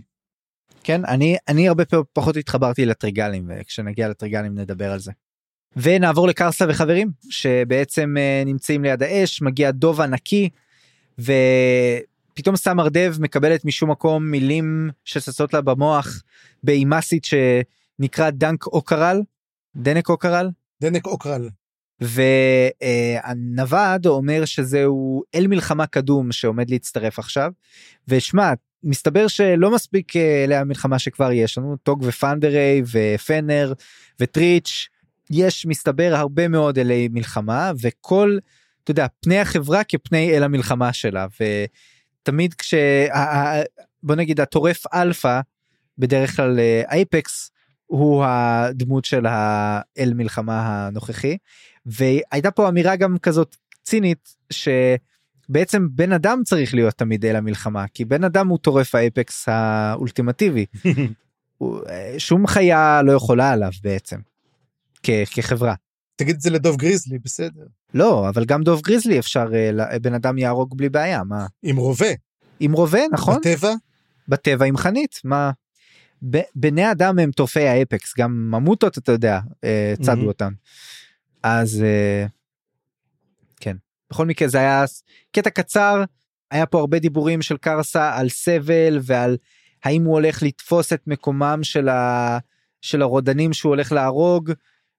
[0.84, 1.84] כן אני אני הרבה
[2.14, 5.12] פחות התחברתי לטריגלים וכשנגיע לטריגלים נדבר על זה.
[5.78, 10.50] ונעבור לקרסה וחברים שבעצם אה, נמצאים ליד האש מגיע דוב ענקי
[12.36, 16.24] ופתאום סמר דב מקבלת משום מקום מילים שצצות לה במוח
[16.64, 19.22] באימאסית שנקרא דנק אוקרל
[19.76, 20.50] דנק אוקרל
[20.82, 21.50] דנק אוקרל.
[22.02, 27.52] והנווד אומר שזהו אל מלחמה קדום שעומד להצטרף עכשיו
[28.08, 33.74] ושמע מסתבר שלא מספיק אה, אלי המלחמה שכבר יש לנו טוג ופנדריי ופנר
[34.20, 34.88] וטריץ'
[35.32, 38.38] יש מסתבר הרבה מאוד אלי מלחמה וכל
[38.84, 41.28] אתה יודע פני החברה כפני אל המלחמה שלה
[42.26, 42.74] ותמיד כש...
[44.04, 45.40] בוא נגיד הטורף אלפא
[45.98, 47.52] בדרך כלל אה, apex
[47.86, 51.38] הוא הדמות של האל מלחמה הנוכחי
[51.86, 54.36] והייתה פה אמירה גם כזאת צינית
[55.50, 59.50] בעצם בן אדם צריך להיות תמיד אל המלחמה כי בן אדם הוא טורף ה apex
[59.50, 60.66] האולטימטיבי.
[61.62, 64.20] אה, שום חיה לא יכולה עליו בעצם.
[65.04, 65.74] כ- כחברה.
[66.16, 67.64] תגיד את זה לדוב גריזלי, בסדר.
[67.94, 71.78] לא אבל גם דוב גריזלי אפשר אה, ל- בן אדם יהרוג בלי בעיה מה עם
[71.78, 72.08] רובה.
[72.60, 73.74] עם רובה נכון בטבע,
[74.28, 75.52] בטבע עם חנית מה.
[76.30, 80.28] ב- בני אדם הם טורפי האפקס גם ממוטות אתה יודע אה, צדו מהמם.
[80.28, 80.54] אותם.
[81.44, 82.26] אז אה,
[83.60, 83.76] כן
[84.10, 84.86] בכל מקרה זה היה
[85.32, 86.04] קטע קצר
[86.52, 89.38] היה פה הרבה דיבורים של קרסה על סבל ועל
[89.84, 92.38] האם הוא הולך לתפוס את מקומם של, ה,
[92.82, 94.52] של הרודנים שהוא הולך להרוג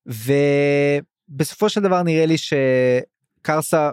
[0.06, 3.90] ובסופו של דבר נראה לי שקרסה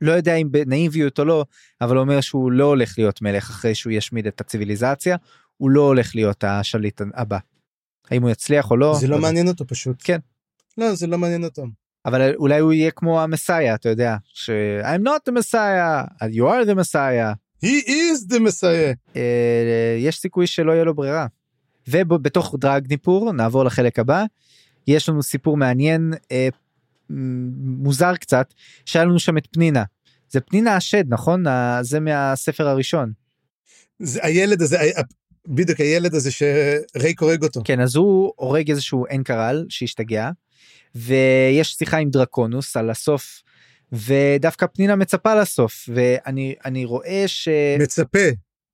[0.00, 1.44] לא יודע אם בנאיביות או לא
[1.80, 5.16] אבל אומר שהוא לא הולך להיות מלך אחרי שהוא ישמיד את הציוויליזציה
[5.56, 7.38] הוא לא הולך להיות השליט הבא.
[8.10, 9.18] האם הוא יצליח או לא זה לא.
[9.18, 9.96] מעניין אותו פשוט.
[10.04, 10.18] כן.
[10.78, 11.66] לא, זה לא מעניין אותו.
[12.06, 14.50] אבל אולי הוא יהיה כמו המסאיה אתה יודע ש
[14.82, 17.34] I'm not the messiah you are the messiah
[17.64, 18.94] He is the messiah.
[19.16, 21.26] אה, יש סיכוי שלא יהיה לו ברירה.
[21.88, 24.24] ובתוך דרגניפור נעבור לחלק הבא
[24.86, 26.48] יש לנו סיפור מעניין אה,
[27.78, 28.54] מוזר קצת
[28.84, 29.84] שהיה לנו שם את פנינה
[30.30, 31.44] זה פנינה השד נכון
[31.82, 33.12] זה מהספר הראשון
[33.98, 34.78] זה הילד הזה,
[35.48, 37.60] בדיוק הילד הזה שרייק הורג אותו.
[37.64, 40.30] כן אז הוא הורג איזשהו אנקרל שהשתגע
[40.94, 43.42] ויש שיחה עם דרקונוס על הסוף
[43.92, 47.48] ודווקא פנינה מצפה לסוף ואני אני רואה ש...
[47.78, 48.28] מצפה,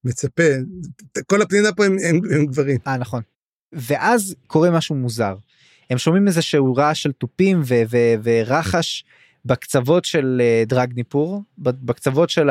[0.05, 0.43] מצפה.
[1.27, 2.79] כל הפנינה פה הם, הם, הם גברים.
[2.87, 3.23] אה נכון.
[3.73, 5.35] ואז קורה משהו מוזר.
[5.91, 9.05] הם שומעים איזה שהוא רעש של תופים ו- ו- ורחש
[9.45, 12.49] בקצוות של אה, דרגניפור בקצוות של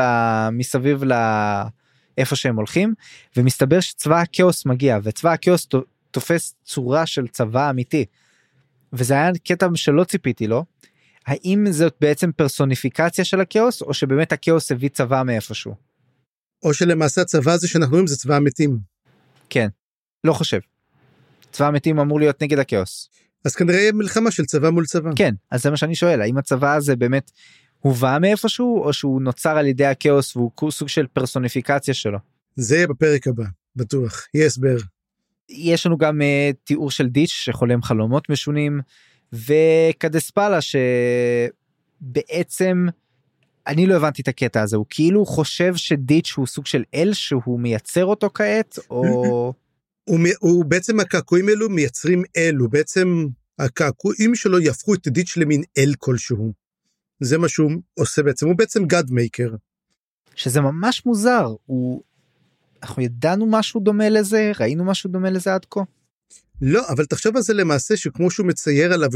[0.52, 2.94] מסביב לאיפה שהם הולכים
[3.38, 5.68] ומסתבר שצבא הכאוס מגיע וצבא הכאוס
[6.12, 8.06] תופס צורה של צבא אמיתי.
[8.94, 10.66] וזה היה קטע שלא ציפיתי לו.
[11.26, 15.76] האם זאת בעצם פרסוניפיקציה של הכאוס או שבאמת הכאוס הביא צבא מאיפשהו?
[16.64, 18.80] או שלמעשה הצבא הזה שאנחנו רואים זה צבא המתים.
[19.50, 19.68] כן.
[20.24, 20.60] לא חושב.
[21.52, 23.10] צבא המתים אמור להיות נגד הכאוס.
[23.46, 25.10] אז כנראה יהיה מלחמה של צבא מול צבא.
[25.16, 27.32] כן אז זה מה שאני שואל האם הצבא הזה באמת
[27.80, 32.18] הובא מאיפשהו או שהוא נוצר על ידי הכאוס והוא סוג של פרסוניפיקציה שלו.
[32.56, 33.44] זה יהיה בפרק הבא,
[33.76, 34.28] בטוח.
[34.34, 34.78] יהיה הסבר.
[35.50, 36.24] יש לנו גם uh,
[36.64, 38.82] תיאור של דיץ' שחולם חלומות משונים
[39.34, 40.60] וקדספלה
[42.02, 42.88] שבעצם
[43.68, 47.60] אני לא הבנתי את הקטע הזה הוא כאילו חושב שדיץ' הוא סוג של אל שהוא
[47.60, 49.54] מייצר אותו כעת או
[50.08, 53.28] הוא, הוא בעצם הקעקועים האלו מייצרים אל, הוא בעצם
[53.60, 56.53] הקעקועים שלו יהפכו את דיץ' למין אל כלשהו.
[57.20, 59.55] זה מה שהוא עושה בעצם, הוא בעצם גאד מייקר.
[60.36, 62.03] שזה ממש מוזר הוא
[62.84, 65.82] אנחנו ידענו משהו דומה לזה ראינו משהו דומה לזה עד כה.
[66.61, 69.09] לא, אבל תחשוב על זה למעשה שכמו שהוא מצייר עליו,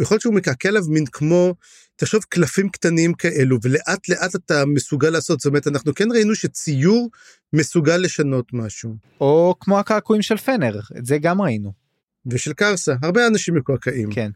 [0.00, 1.54] יכול להיות שהוא מקעקע עליו מין כמו,
[1.96, 7.10] תחשוב קלפים קטנים כאלו, ולאט לאט אתה מסוגל לעשות, זאת אומרת, אנחנו כן ראינו שציור
[7.52, 8.94] מסוגל לשנות משהו.
[9.20, 11.72] או כמו הקעקועים של פנר את זה גם ראינו
[12.26, 14.10] ושל קרסה, הרבה אנשים מקועקעים.
[14.10, 14.30] כן.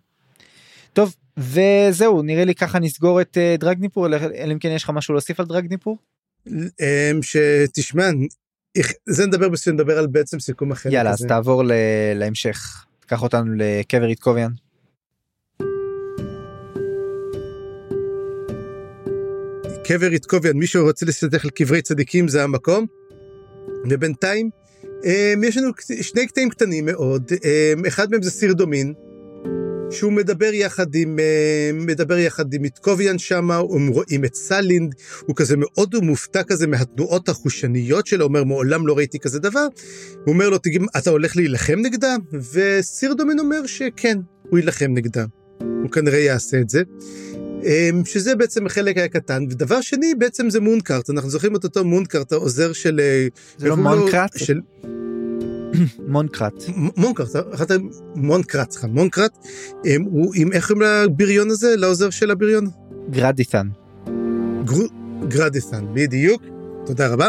[0.92, 5.14] טוב וזהו נראה לי ככה נסגור את uh, דרגניפור אלא אם כן יש לך משהו
[5.14, 5.98] להוסיף על דרגניפור
[6.46, 8.10] אמ, שתשמע,
[9.08, 11.28] זה נדבר בסוף, נדבר על בעצם סיכום החלק יאללה אז הזה.
[11.28, 11.72] תעבור ל-
[12.14, 14.50] להמשך קח אותנו לקבר איתקוביאן.
[19.84, 22.86] קבר איתקוביאן, מי שרוצה להסתכל על קברי צדיקים זה המקום.
[23.90, 24.50] ובינתיים,
[25.04, 25.70] אמ, יש לנו
[26.02, 28.94] שני קטעים קטנים מאוד, אמ, אחד מהם זה סיר דומין,
[29.90, 34.94] שהוא מדבר יחד עם, אמ, מדבר יחד עם איתקוביאן שמה, הם רואים את סלינד,
[35.26, 39.66] הוא כזה מאוד מופתע כזה מהתנועות החושניות שלו, אומר מעולם לא ראיתי כזה דבר,
[40.24, 42.16] הוא אומר לו, תגיד, אתה הולך להילחם נגדה?
[42.52, 44.18] וסיר דומין אומר שכן,
[44.50, 45.24] הוא יילחם נגדה.
[45.82, 46.82] הוא כנראה יעשה את זה.
[47.64, 52.32] אמ, שזה בעצם החלק הקטן, ודבר שני בעצם זה מונקארט, אנחנו זוכרים את אותו מונקארט,
[52.32, 53.00] העוזר של...
[53.00, 53.26] אה,
[53.58, 54.06] זה לא איך קוראים לו?
[56.08, 56.64] מונקרט?
[56.96, 57.28] מונקרט.
[57.54, 57.70] אחת.
[58.14, 59.32] מונקרט, סליחה, מונקרט,
[60.04, 62.66] הוא עם, איך קוראים לבריון הזה, לעוזר של הבריון?
[63.10, 63.68] גרדיתן.
[64.64, 64.84] גרו...
[65.28, 66.42] גרדית'ן, בדיוק,
[66.86, 67.28] תודה רבה.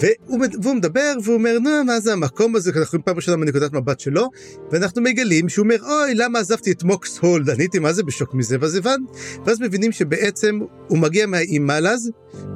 [0.00, 4.00] והוא, והוא מדבר והוא אומר, נו, מה זה המקום הזה, אנחנו פעם ראשונה מנקודת מבט
[4.00, 4.30] שלו,
[4.70, 7.50] ואנחנו מגלים שהוא אומר, אוי, למה עזבתי את מוקס הולד?
[7.50, 9.12] אני הייתי מה זה בשוק מזה, ואז הבנתי,
[9.44, 12.10] ואז מבינים שבעצם הוא מגיע מהאי מלאז,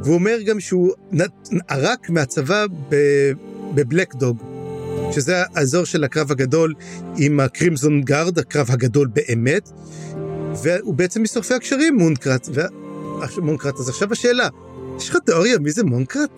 [0.05, 0.93] והוא אומר גם שהוא
[1.69, 2.67] ערק מהצבא
[3.75, 4.56] בבלק דוג,
[5.13, 6.75] שזה האזור של הקרב הגדול
[7.19, 9.71] עם הקרימזון גארד, הקרב הגדול באמת,
[10.63, 12.61] והוא בעצם משורפי הקשרים, מונקרט, ו...
[13.39, 14.49] מונקרט, אז עכשיו השאלה,
[14.99, 16.31] יש לך תיאוריה מי זה מונקרט?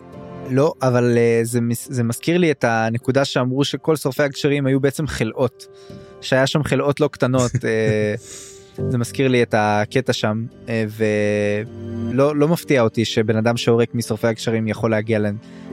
[0.50, 5.06] לא אבל אה, זה זה מזכיר לי את הנקודה שאמרו שכל שורפי הגשרים היו בעצם
[5.06, 5.66] חלאות.
[6.20, 7.50] שהיה שם חלאות לא קטנות.
[7.64, 8.14] אה,
[8.90, 14.26] זה מזכיר לי את הקטע שם, אה, ולא לא מפתיע אותי שבן אדם שעורק משורפי
[14.26, 15.18] הקשרים יכול להגיע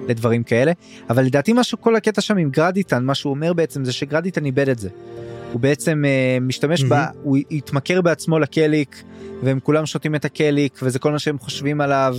[0.07, 0.71] לדברים כאלה,
[1.09, 4.69] אבל לדעתי משהו, כל הקטע שם עם גרדיטן, מה שהוא אומר בעצם זה שגרדיטן איבד
[4.69, 4.89] את זה.
[5.51, 6.87] הוא בעצם uh, משתמש mm-hmm.
[6.87, 9.03] בה, הוא התמכר בעצמו לקליק,
[9.43, 12.17] והם כולם שותים את הקליק, וזה כל מה שהם חושבים עליו,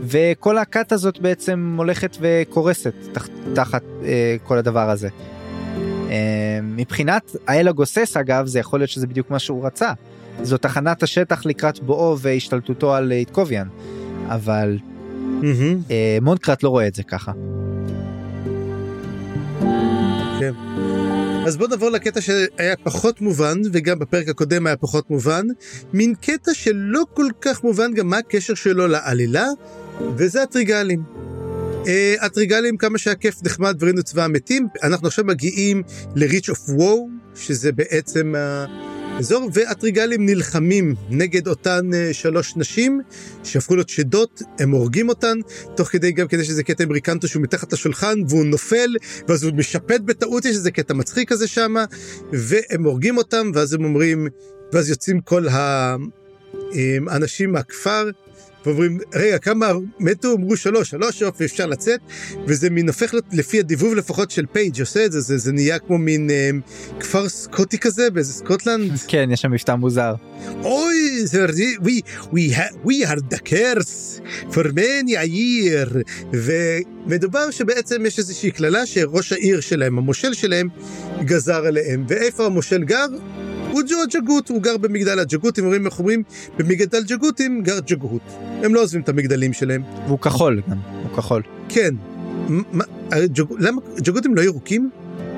[0.00, 4.04] וכל הכת הזאת בעצם הולכת וקורסת תח, תחת uh,
[4.42, 5.08] כל הדבר הזה.
[5.08, 6.10] Uh,
[6.62, 9.92] מבחינת האל הגוסס אגב, זה יכול להיות שזה בדיוק מה שהוא רצה.
[10.42, 13.68] זו תחנת השטח לקראת בואו והשתלטותו על איתקוביאן,
[14.28, 14.78] אבל
[15.40, 15.88] mm-hmm.
[15.88, 17.32] uh, מונקרט לא רואה את זה ככה.
[20.40, 20.52] כן.
[21.46, 25.46] אז בוא נעבור לקטע שהיה פחות מובן, וגם בפרק הקודם היה פחות מובן.
[25.92, 29.46] מין קטע שלא כל כך מובן גם מה הקשר שלו לעלילה,
[30.16, 31.02] וזה הטריגלים.
[31.84, 31.88] Uh,
[32.20, 34.68] הטריגלים, כמה שהיה כיף, נחמד, וראינו צבא המתים.
[34.82, 35.82] אנחנו עכשיו מגיעים
[36.16, 36.96] ל-Reach of War,
[37.34, 43.00] שזה בעצם Uh, אזור, והטריגלים נלחמים נגד אותן uh, שלוש נשים
[43.44, 45.38] שהפכו להיות שדות, הם הורגים אותן,
[45.76, 48.96] תוך כדי גם כדי שזה קטע עם רקנטו שהוא מתחת לשולחן והוא נופל,
[49.28, 51.74] ואז הוא משפט בטעות, יש איזה קטע מצחיק כזה שם,
[52.32, 54.28] והם הורגים אותם, ואז הם אומרים,
[54.72, 55.46] ואז יוצאים כל
[57.08, 58.10] האנשים מהכפר,
[58.68, 60.34] ואומרים, רגע, כמה מתו?
[60.34, 62.00] אמרו שלוש, שלוש, יופי, אפשר לצאת,
[62.46, 65.98] וזה מין הופך לפי הדיבוב לפחות של פייג' עושה את זה, זה, זה נהיה כמו
[65.98, 66.50] מין אה,
[67.00, 68.92] כפר סקוטי כזה באיזה סקוטלנד.
[69.08, 70.14] כן, יש שם מבטא מוזר.
[70.62, 71.46] אוי, זה,
[71.82, 72.02] we,
[72.32, 72.54] we,
[72.84, 75.96] we are the curse for many a year,
[76.32, 80.68] ומדובר שבעצם יש איזושהי קללה שראש העיר שלהם, המושל שלהם,
[81.20, 83.06] גזר עליהם, ואיפה המושל גר?
[83.72, 86.22] הוא ג'ו הג'גות, הוא גר במגדל הג'גות, הם אומרים, איך אומרים,
[86.58, 88.22] במגדל ג'גותים גר ג'גות.
[88.62, 89.82] הם לא עוזבים את המגדלים שלהם.
[90.06, 91.42] והוא כחול גם, הוא כחול.
[91.68, 91.94] כן.
[92.48, 94.90] מה, ג'ג, למה ג'גותים לא ירוקים?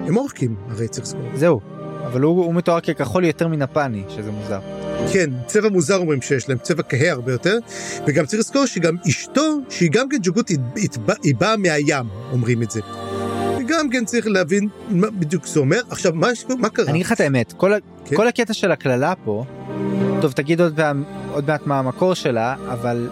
[0.07, 1.31] הם אורקים, הרי צריך לזכור.
[1.35, 1.61] זהו,
[2.07, 4.61] אבל הוא, הוא מתואר ככחול יותר מנפני, שזה מוזר.
[5.13, 7.59] כן, צבע מוזר אומרים שיש להם, צבע כהה הרבה יותר,
[8.07, 10.59] וגם צריך לזכור שגם אשתו, שהיא גם כן ג'גות, היא,
[11.23, 12.81] היא באה מהים, אומרים את זה.
[13.71, 15.81] גם כן צריך להבין מה בדיוק זה אומר.
[15.91, 16.85] עכשיו, מה, מה קרה?
[16.85, 17.73] אני אגיד לך את האמת, כל,
[18.05, 18.17] כן?
[18.17, 19.45] כל הקטע של הקללה פה,
[20.21, 20.81] טוב, תגיד עוד,
[21.33, 23.09] עוד מעט מה המקור שלה, אבל...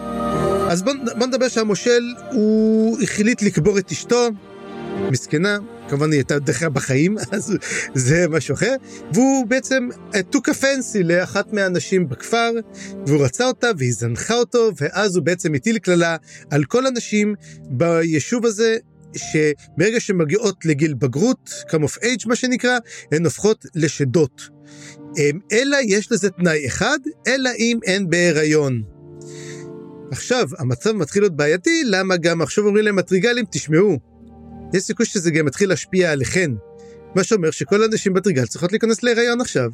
[0.71, 4.29] אז בוא, בוא נדבר שהמושל, הוא החליט לקבור את אשתו,
[5.11, 7.57] מסכנה, כמובן היא הייתה דרך בחיים, אז
[7.95, 8.75] זה משהו אחר,
[9.13, 12.51] והוא בעצם took a fancy לאחת מהנשים בכפר,
[13.07, 16.17] והוא רצה אותה והיא זנחה אותו, ואז הוא בעצם הטיל קללה
[16.51, 17.35] על כל הנשים
[17.71, 18.77] ביישוב הזה,
[19.17, 22.79] שברגע שהן מגיעות לגיל בגרות, come of age מה שנקרא,
[23.13, 24.49] הן הופכות לשדות.
[25.19, 28.83] אמ, אלא יש לזה תנאי אחד, אלא אם הן בהיריון.
[30.11, 33.99] עכשיו, המצב מתחיל להיות בעייתי, למה גם עכשיו אומרים להם הטריגלים, תשמעו,
[34.75, 36.51] יש סיכוי שזה גם מתחיל להשפיע עליכן.
[37.15, 39.71] מה שאומר שכל הנשים בטריגל צריכות להיכנס להיריון עכשיו.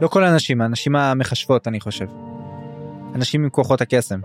[0.00, 2.06] לא כל הנשים, הנשים המחשבות אני חושב.
[3.14, 4.20] אנשים עם כוחות הקסם.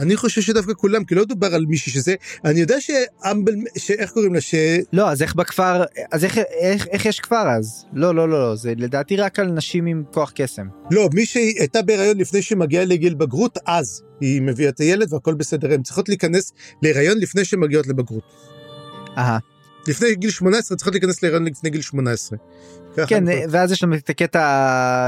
[0.00, 4.34] אני חושב שדווקא כולם, כי לא דובר על מישהי שזה, אני יודע שאמבל, שאיך קוראים
[4.34, 4.54] לה, ש...
[4.92, 7.84] לא, אז איך בכפר, אז איך, איך, איך יש כפר אז?
[7.92, 10.66] לא, לא, לא, לא, זה לדעתי רק על נשים עם כוח קסם.
[10.90, 15.34] לא, מי שהייתה בהיריון לפני שהיא מגיעה לגיל בגרות, אז היא מביאה את הילד והכל
[15.34, 18.24] בסדר, הן צריכות להיכנס להיריון לפני שהן מגיעות לבגרות.
[19.18, 19.38] אהה.
[19.88, 22.38] לפני גיל 18 צריכות להיכנס להיריון לפני גיל 18.
[23.08, 24.40] כן ואז יש לנו את הקטע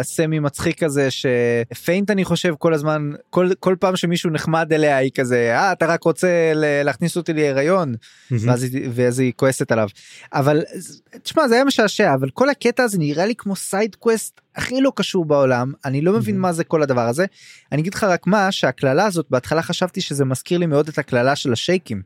[0.01, 5.11] הסמי מצחיק הזה שפיינט אני חושב כל הזמן כל כל פעם שמישהו נחמד אליה היא
[5.15, 7.95] כזה אה אתה רק רוצה להכניס אותי להיריון.
[8.31, 9.89] ואז, ואז היא כועסת עליו.
[10.33, 10.63] אבל
[11.23, 14.93] תשמע זה היה משעשע אבל כל הקטע הזה נראה לי כמו side quest הכי לא
[14.97, 15.73] קשור בעולם.
[15.85, 17.27] אני לא מבין מה זה כל הדבר הזה.
[17.73, 21.37] אני אגיד לך רק מה שהקללה הזאת בהתחלה חשבתי שזה מזכיר לי מאוד את הקללה
[21.37, 22.03] של השייקים.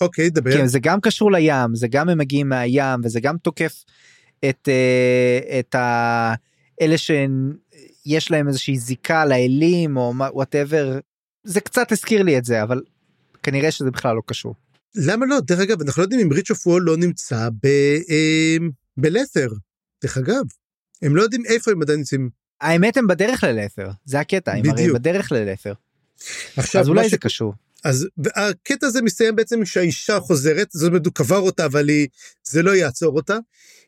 [0.00, 0.52] אוקיי דבר.
[0.52, 3.84] כן, זה גם קשור לים זה גם הם מגיעים מהים וזה גם תוקף
[4.50, 6.34] את, אה, את ה...
[6.80, 10.98] אלה שיש להם איזושהי זיקה לאלים או whatever
[11.44, 12.82] זה קצת הזכיר לי את זה אבל
[13.42, 14.54] כנראה שזה בכלל לא קשור.
[14.94, 17.66] למה לא דרך אגב אנחנו לא יודעים אם Reach of Woe לא נמצא ב,
[18.10, 18.56] אה,
[18.96, 19.48] בלת'ר
[20.02, 20.44] דרך אגב
[21.02, 22.30] הם לא יודעים איפה הם עדיין נמצאים.
[22.60, 25.72] האמת הם בדרך ללת'ר זה הקטע הם הרי בדרך ללת'ר.
[26.56, 27.10] עכשיו אז אולי ש...
[27.10, 27.54] זה קשור.
[27.84, 32.08] אז הקטע הזה מסתיים בעצם שהאישה חוזרת זאת אומרת הוא קבר אותה אבל היא
[32.44, 33.38] זה לא יעצור אותה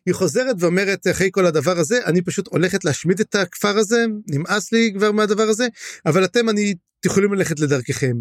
[0.07, 4.73] היא חוזרת ואומרת אחרי כל הדבר הזה אני פשוט הולכת להשמיד את הכפר הזה נמאס
[4.73, 5.69] לי כבר מהדבר הזה
[6.07, 6.75] אבל אתם אני
[7.07, 8.17] יכולים ללכת לדרככם.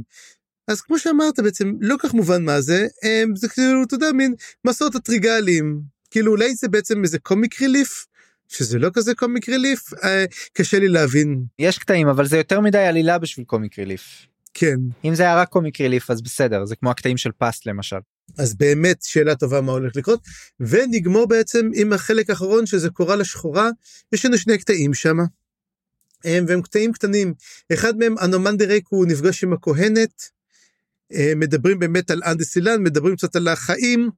[0.67, 4.33] אז כמו שאמרת בעצם לא כך מובן מה זה הם, זה כאילו אתה יודע מין
[4.67, 5.81] מסעות הטריגלים
[6.11, 8.05] כאילו אולי זה בעצם איזה קומיק ריליף.
[8.47, 12.77] שזה לא כזה קומיק ריליף אה, קשה לי להבין יש קטעים אבל זה יותר מדי
[12.77, 14.25] עלילה בשביל קומיק ריליף.
[14.53, 14.75] כן.
[15.05, 17.97] אם זה היה רק קומיק ריליף אז בסדר זה כמו הקטעים של פאסט למשל.
[18.37, 20.19] אז באמת שאלה טובה מה הולך לקרות
[20.59, 23.69] ונגמור בעצם עם החלק האחרון שזה קורל השחורה
[24.13, 25.17] יש לנו שני קטעים שם.
[26.47, 27.33] והם קטעים קטנים.
[27.73, 30.23] אחד מהם, אנומנדה ריק, הוא נפגש עם הכהנת,
[31.35, 34.09] מדברים באמת על אנדסילן, מדברים קצת על החיים,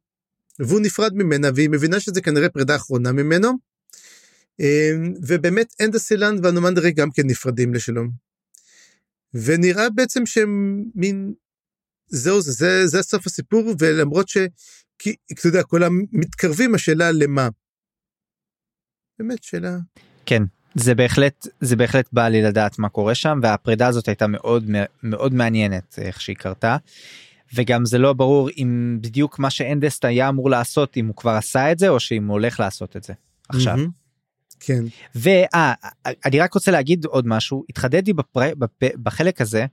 [0.60, 3.52] והוא נפרד ממנה, והיא מבינה שזה כנראה פרידה אחרונה ממנו.
[5.22, 6.36] ובאמת אנדסילן
[6.78, 8.10] ריק גם כן נפרדים לשלום.
[9.34, 11.34] ונראה בעצם שהם מין,
[12.08, 14.38] זהו זה, זה, זה סוף הסיפור, ולמרות ש...
[15.00, 17.50] כי אתה יודע, כולם מתקרבים, השאלה למה.
[19.20, 19.78] באמת שאלה.
[20.26, 20.44] כן,
[20.76, 24.66] זה בהחלט זה בהחלט בא לי לדעת מה קורה שם והפרידה הזאת הייתה מאוד
[25.04, 26.78] מאוד מעניינת איך שהיא קרתה.
[27.56, 31.72] וגם זה לא ברור אם בדיוק מה שאנדסט היה אמור לעשות אם הוא כבר עשה
[31.72, 33.14] את זה או שאם הוא הולך לעשות את זה
[33.50, 33.78] עכשיו.
[33.78, 34.08] Mm-hmm.
[34.60, 34.84] כן.
[35.16, 38.56] ואני רק רוצה להגיד עוד משהו התחדד לי בפר...
[38.58, 38.96] בפ...
[39.04, 39.66] בחלק הזה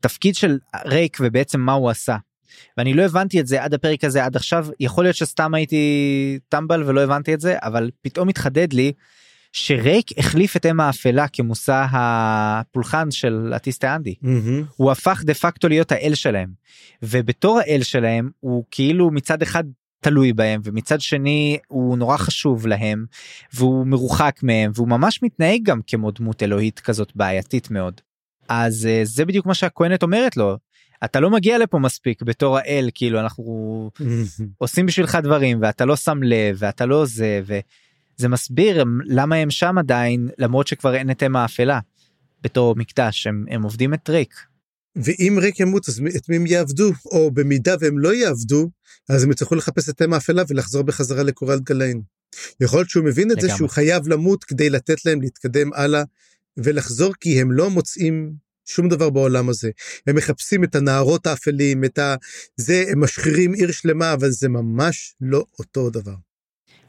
[0.00, 2.16] התפקיד של רייק ובעצם מה הוא עשה.
[2.76, 6.82] ואני לא הבנתי את זה עד הפרק הזה עד עכשיו יכול להיות שסתם הייתי טמבל
[6.82, 8.92] ולא הבנתי את זה אבל פתאום התחדד לי
[9.52, 14.14] שרייק החליף את אם האפלה כמושא הפולחן של אטיסטה אנדי.
[14.22, 14.64] Mm-hmm.
[14.76, 16.48] הוא הפך דה פקטו להיות האל שלהם.
[17.02, 19.64] ובתור האל שלהם הוא כאילו מצד אחד
[20.00, 23.06] תלוי בהם ומצד שני הוא נורא חשוב להם
[23.54, 28.00] והוא מרוחק מהם והוא ממש מתנהג גם כמו דמות אלוהית כזאת בעייתית מאוד.
[28.48, 30.56] אז אה, זה בדיוק מה שהכהנת אומרת לו
[31.04, 33.90] אתה לא מגיע לפה מספיק בתור האל כאילו אנחנו
[34.58, 39.78] עושים בשבילך דברים ואתה לא שם לב ואתה לא זה וזה מסביר למה הם שם
[39.78, 41.80] עדיין למרות שכבר אין את אם האפלה
[42.42, 44.34] בתור מקדש הם, הם עובדים את ריק.
[44.96, 48.70] ואם ריק ימות אז את מי הם יעבדו או במידה והם לא יעבדו
[49.08, 52.02] אז הם יצטרכו לחפש את אם האפלה ולחזור בחזרה לקורל גליין.
[52.60, 53.50] יכול להיות שהוא מבין את לגמרי.
[53.50, 56.02] זה שהוא חייב למות כדי לתת להם להתקדם הלאה
[56.56, 58.32] ולחזור כי הם לא מוצאים
[58.66, 59.70] שום דבר בעולם הזה.
[60.06, 62.14] הם מחפשים את הנערות האפלים, את ה...
[62.56, 66.14] זה, הם משחירים עיר שלמה, אבל זה ממש לא אותו דבר.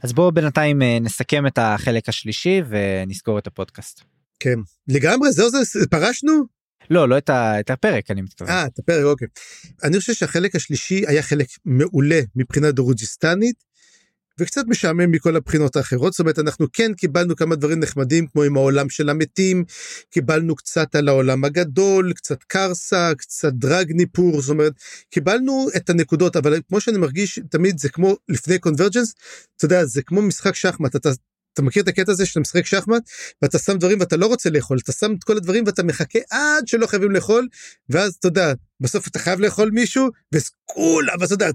[0.01, 4.01] אז בואו בינתיים אה, נסכם את החלק השלישי ונסגור את הפודקאסט.
[4.39, 6.43] כן, לגמרי, זהו זה, פרשנו?
[6.89, 8.49] לא, לא את, ה, את הפרק, אני מתכוון.
[8.49, 9.27] אה, את הפרק, אוקיי.
[9.83, 13.63] אני חושב שהחלק השלישי היה חלק מעולה מבחינה דרוג'יסטנית,
[14.39, 16.13] וקצת משעמם מכל הבחינות האחרות.
[16.13, 19.63] זאת אומרת אנחנו כן קיבלנו כמה דברים נחמדים כמו עם העולם של המתים
[20.09, 24.73] קיבלנו קצת על העולם הגדול קצת קרסה קצת דרג ניפור זאת אומרת
[25.09, 29.13] קיבלנו את הנקודות אבל כמו שאני מרגיש תמיד זה כמו לפני קונברג'נס
[29.57, 31.09] אתה יודע זה כמו משחק שחמט אתה
[31.57, 33.09] אתה מכיר את הקטע הזה שאתה משחק שחמט
[33.41, 36.67] ואתה שם דברים ואתה לא רוצה לאכול אתה שם את כל הדברים ואתה מחכה עד
[36.67, 37.47] שלא חייבים לאכול
[37.89, 41.49] ואז אתה יודע בסוף אתה חייב לאכול מישהו וכולם אתה יודע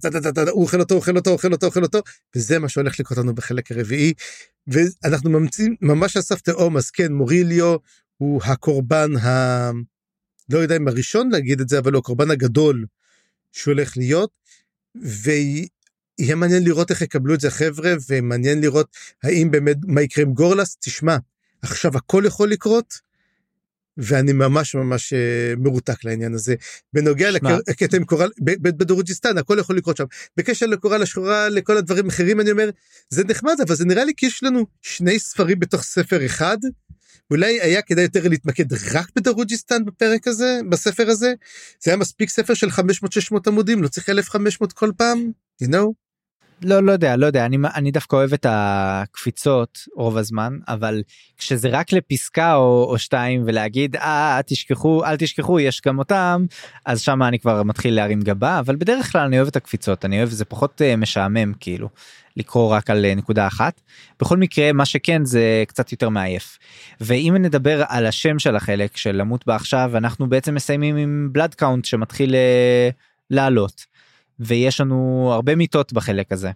[0.50, 2.00] הוא אוכל אותו אוכל אותו אוכל אותו אוכל אותו
[2.36, 4.12] וזה מה שהולך לקרות לנו בחלק הרביעי
[4.66, 7.76] ואנחנו ממציאים ממש על סף תהום אז כן מוריליו
[8.16, 9.70] הוא הקורבן ה...
[10.48, 12.84] לא יודע אם הראשון להגיד את זה אבל הוא הקורבן הגדול
[13.52, 14.30] שהולך להיות.
[16.22, 20.32] יהיה מעניין לראות איך יקבלו את זה חבר'ה ומעניין לראות האם באמת מה יקרה עם
[20.32, 21.16] גורלס תשמע
[21.62, 23.12] עכשיו הכל יכול לקרות.
[23.96, 26.54] ואני ממש ממש uh, מרותק לעניין הזה
[26.92, 30.04] בנוגע לקטע עם קורל בדורג'יסטן הכל יכול לקרות שם
[30.36, 32.70] בקשר לקורל השחורה לכל הדברים האחרים אני אומר
[33.10, 36.58] זה נחמד אבל זה נראה לי כי יש לנו שני ספרים בתוך ספר אחד.
[37.30, 41.32] אולי היה כדאי יותר להתמקד רק בדרוג'יסטן בפרק הזה בספר הזה
[41.80, 42.72] זה היה מספיק ספר של 500-600
[43.46, 45.30] עמודים לא צריך 1500 כל פעם
[45.62, 46.01] you know.
[46.64, 51.02] לא לא יודע לא יודע אני אני דווקא אוהב את הקפיצות רוב הזמן אבל
[51.39, 56.44] כשזה רק לפסקה או, או שתיים ולהגיד אה תשכחו אל תשכחו יש גם אותם
[56.86, 60.18] אז שם אני כבר מתחיל להרים גבה אבל בדרך כלל אני אוהב את הקפיצות אני
[60.18, 61.89] אוהב זה פחות uh, משעמם כאילו
[62.36, 63.80] לקרוא רק על uh, נקודה אחת
[64.20, 66.59] בכל מקרה מה שכן זה קצת יותר מעייף
[67.01, 71.84] ואם נדבר על השם של החלק של למות בעכשיו אנחנו בעצם מסיימים עם body count
[71.84, 72.94] שמתחיל uh,
[73.30, 73.93] לעלות.
[74.47, 76.51] ויש לנו הרבה מיתות בחלק הזה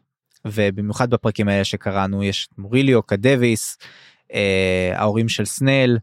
[0.44, 3.78] ובמיוחד בפרקים האלה שקראנו יש מוריליו קדוויס
[4.34, 5.98] אה, ההורים של סנל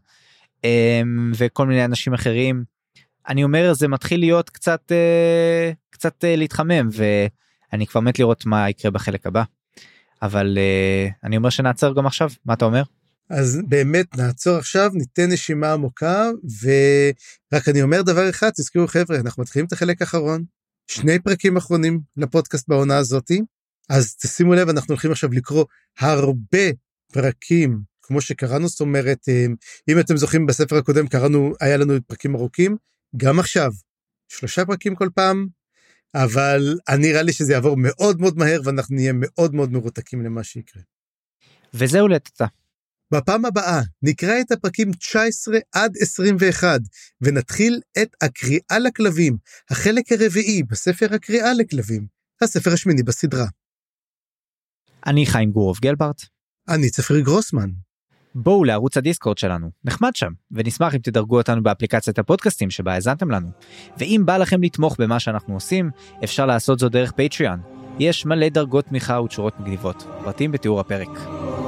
[0.64, 1.02] אה,
[1.36, 2.64] וכל מיני אנשים אחרים.
[3.28, 8.70] אני אומר זה מתחיל להיות קצת אה, קצת אה, להתחמם ואני כבר מת לראות מה
[8.70, 9.42] יקרה בחלק הבא.
[10.22, 12.82] אבל אה, אני אומר שנעצר גם עכשיו מה אתה אומר?
[13.30, 16.30] אז באמת נעצור עכשיו ניתן נשימה עמוקה
[16.62, 20.44] ורק אני אומר דבר אחד תזכרו חבר'ה אנחנו מתחילים את החלק האחרון
[20.86, 23.42] שני פרקים אחרונים לפודקאסט בעונה הזאתי
[23.88, 25.64] אז תשימו לב אנחנו הולכים עכשיו לקרוא
[25.98, 26.66] הרבה
[27.12, 29.46] פרקים כמו שקראנו זאת אומרת אה,
[29.88, 32.76] אם אתם זוכרים בספר הקודם קראנו היה לנו פרקים ארוכים
[33.16, 33.70] גם עכשיו
[34.28, 35.46] שלושה פרקים כל פעם
[36.14, 40.44] אבל אני נראה לי שזה יעבור מאוד מאוד מהר ואנחנו נהיה מאוד מאוד מרותקים למה
[40.44, 40.82] שיקרה.
[41.74, 42.46] וזהו לטאטה.
[43.14, 46.80] בפעם הבאה נקרא את הפרקים 19 עד 21
[47.20, 49.36] ונתחיל את הקריאה לכלבים,
[49.70, 52.06] החלק הרביעי בספר הקריאה לכלבים,
[52.42, 53.46] הספר השמיני בסדרה.
[55.06, 56.22] אני חיים גורוב גלברט.
[56.68, 57.70] אני צפרי גרוסמן.
[58.34, 63.48] בואו לערוץ הדיסקורד שלנו, נחמד שם, ונשמח אם תדרגו אותנו באפליקציית הפודקאסטים שבה האזנתם לנו.
[63.98, 65.90] ואם בא לכם לתמוך במה שאנחנו עושים,
[66.24, 67.73] אפשר לעשות זאת דרך פטריון.
[67.98, 71.08] יש מלא דרגות תמיכה ותשורות מגניבות, פרטים בתיאור הפרק.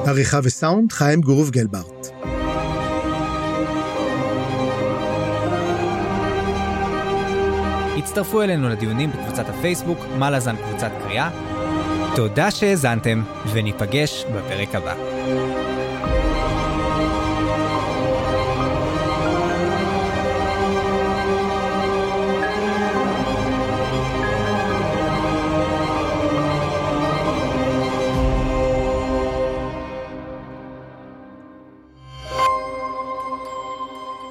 [0.06, 2.06] עריכה וסאונד חיים גורוב גלברט.
[7.98, 11.30] הצטרפו אלינו לדיונים בקבוצת הפייסבוק, מה לזן קבוצת קריאה.
[12.16, 13.22] תודה שהאזנתם,
[13.52, 14.94] וניפגש בפרק הבא.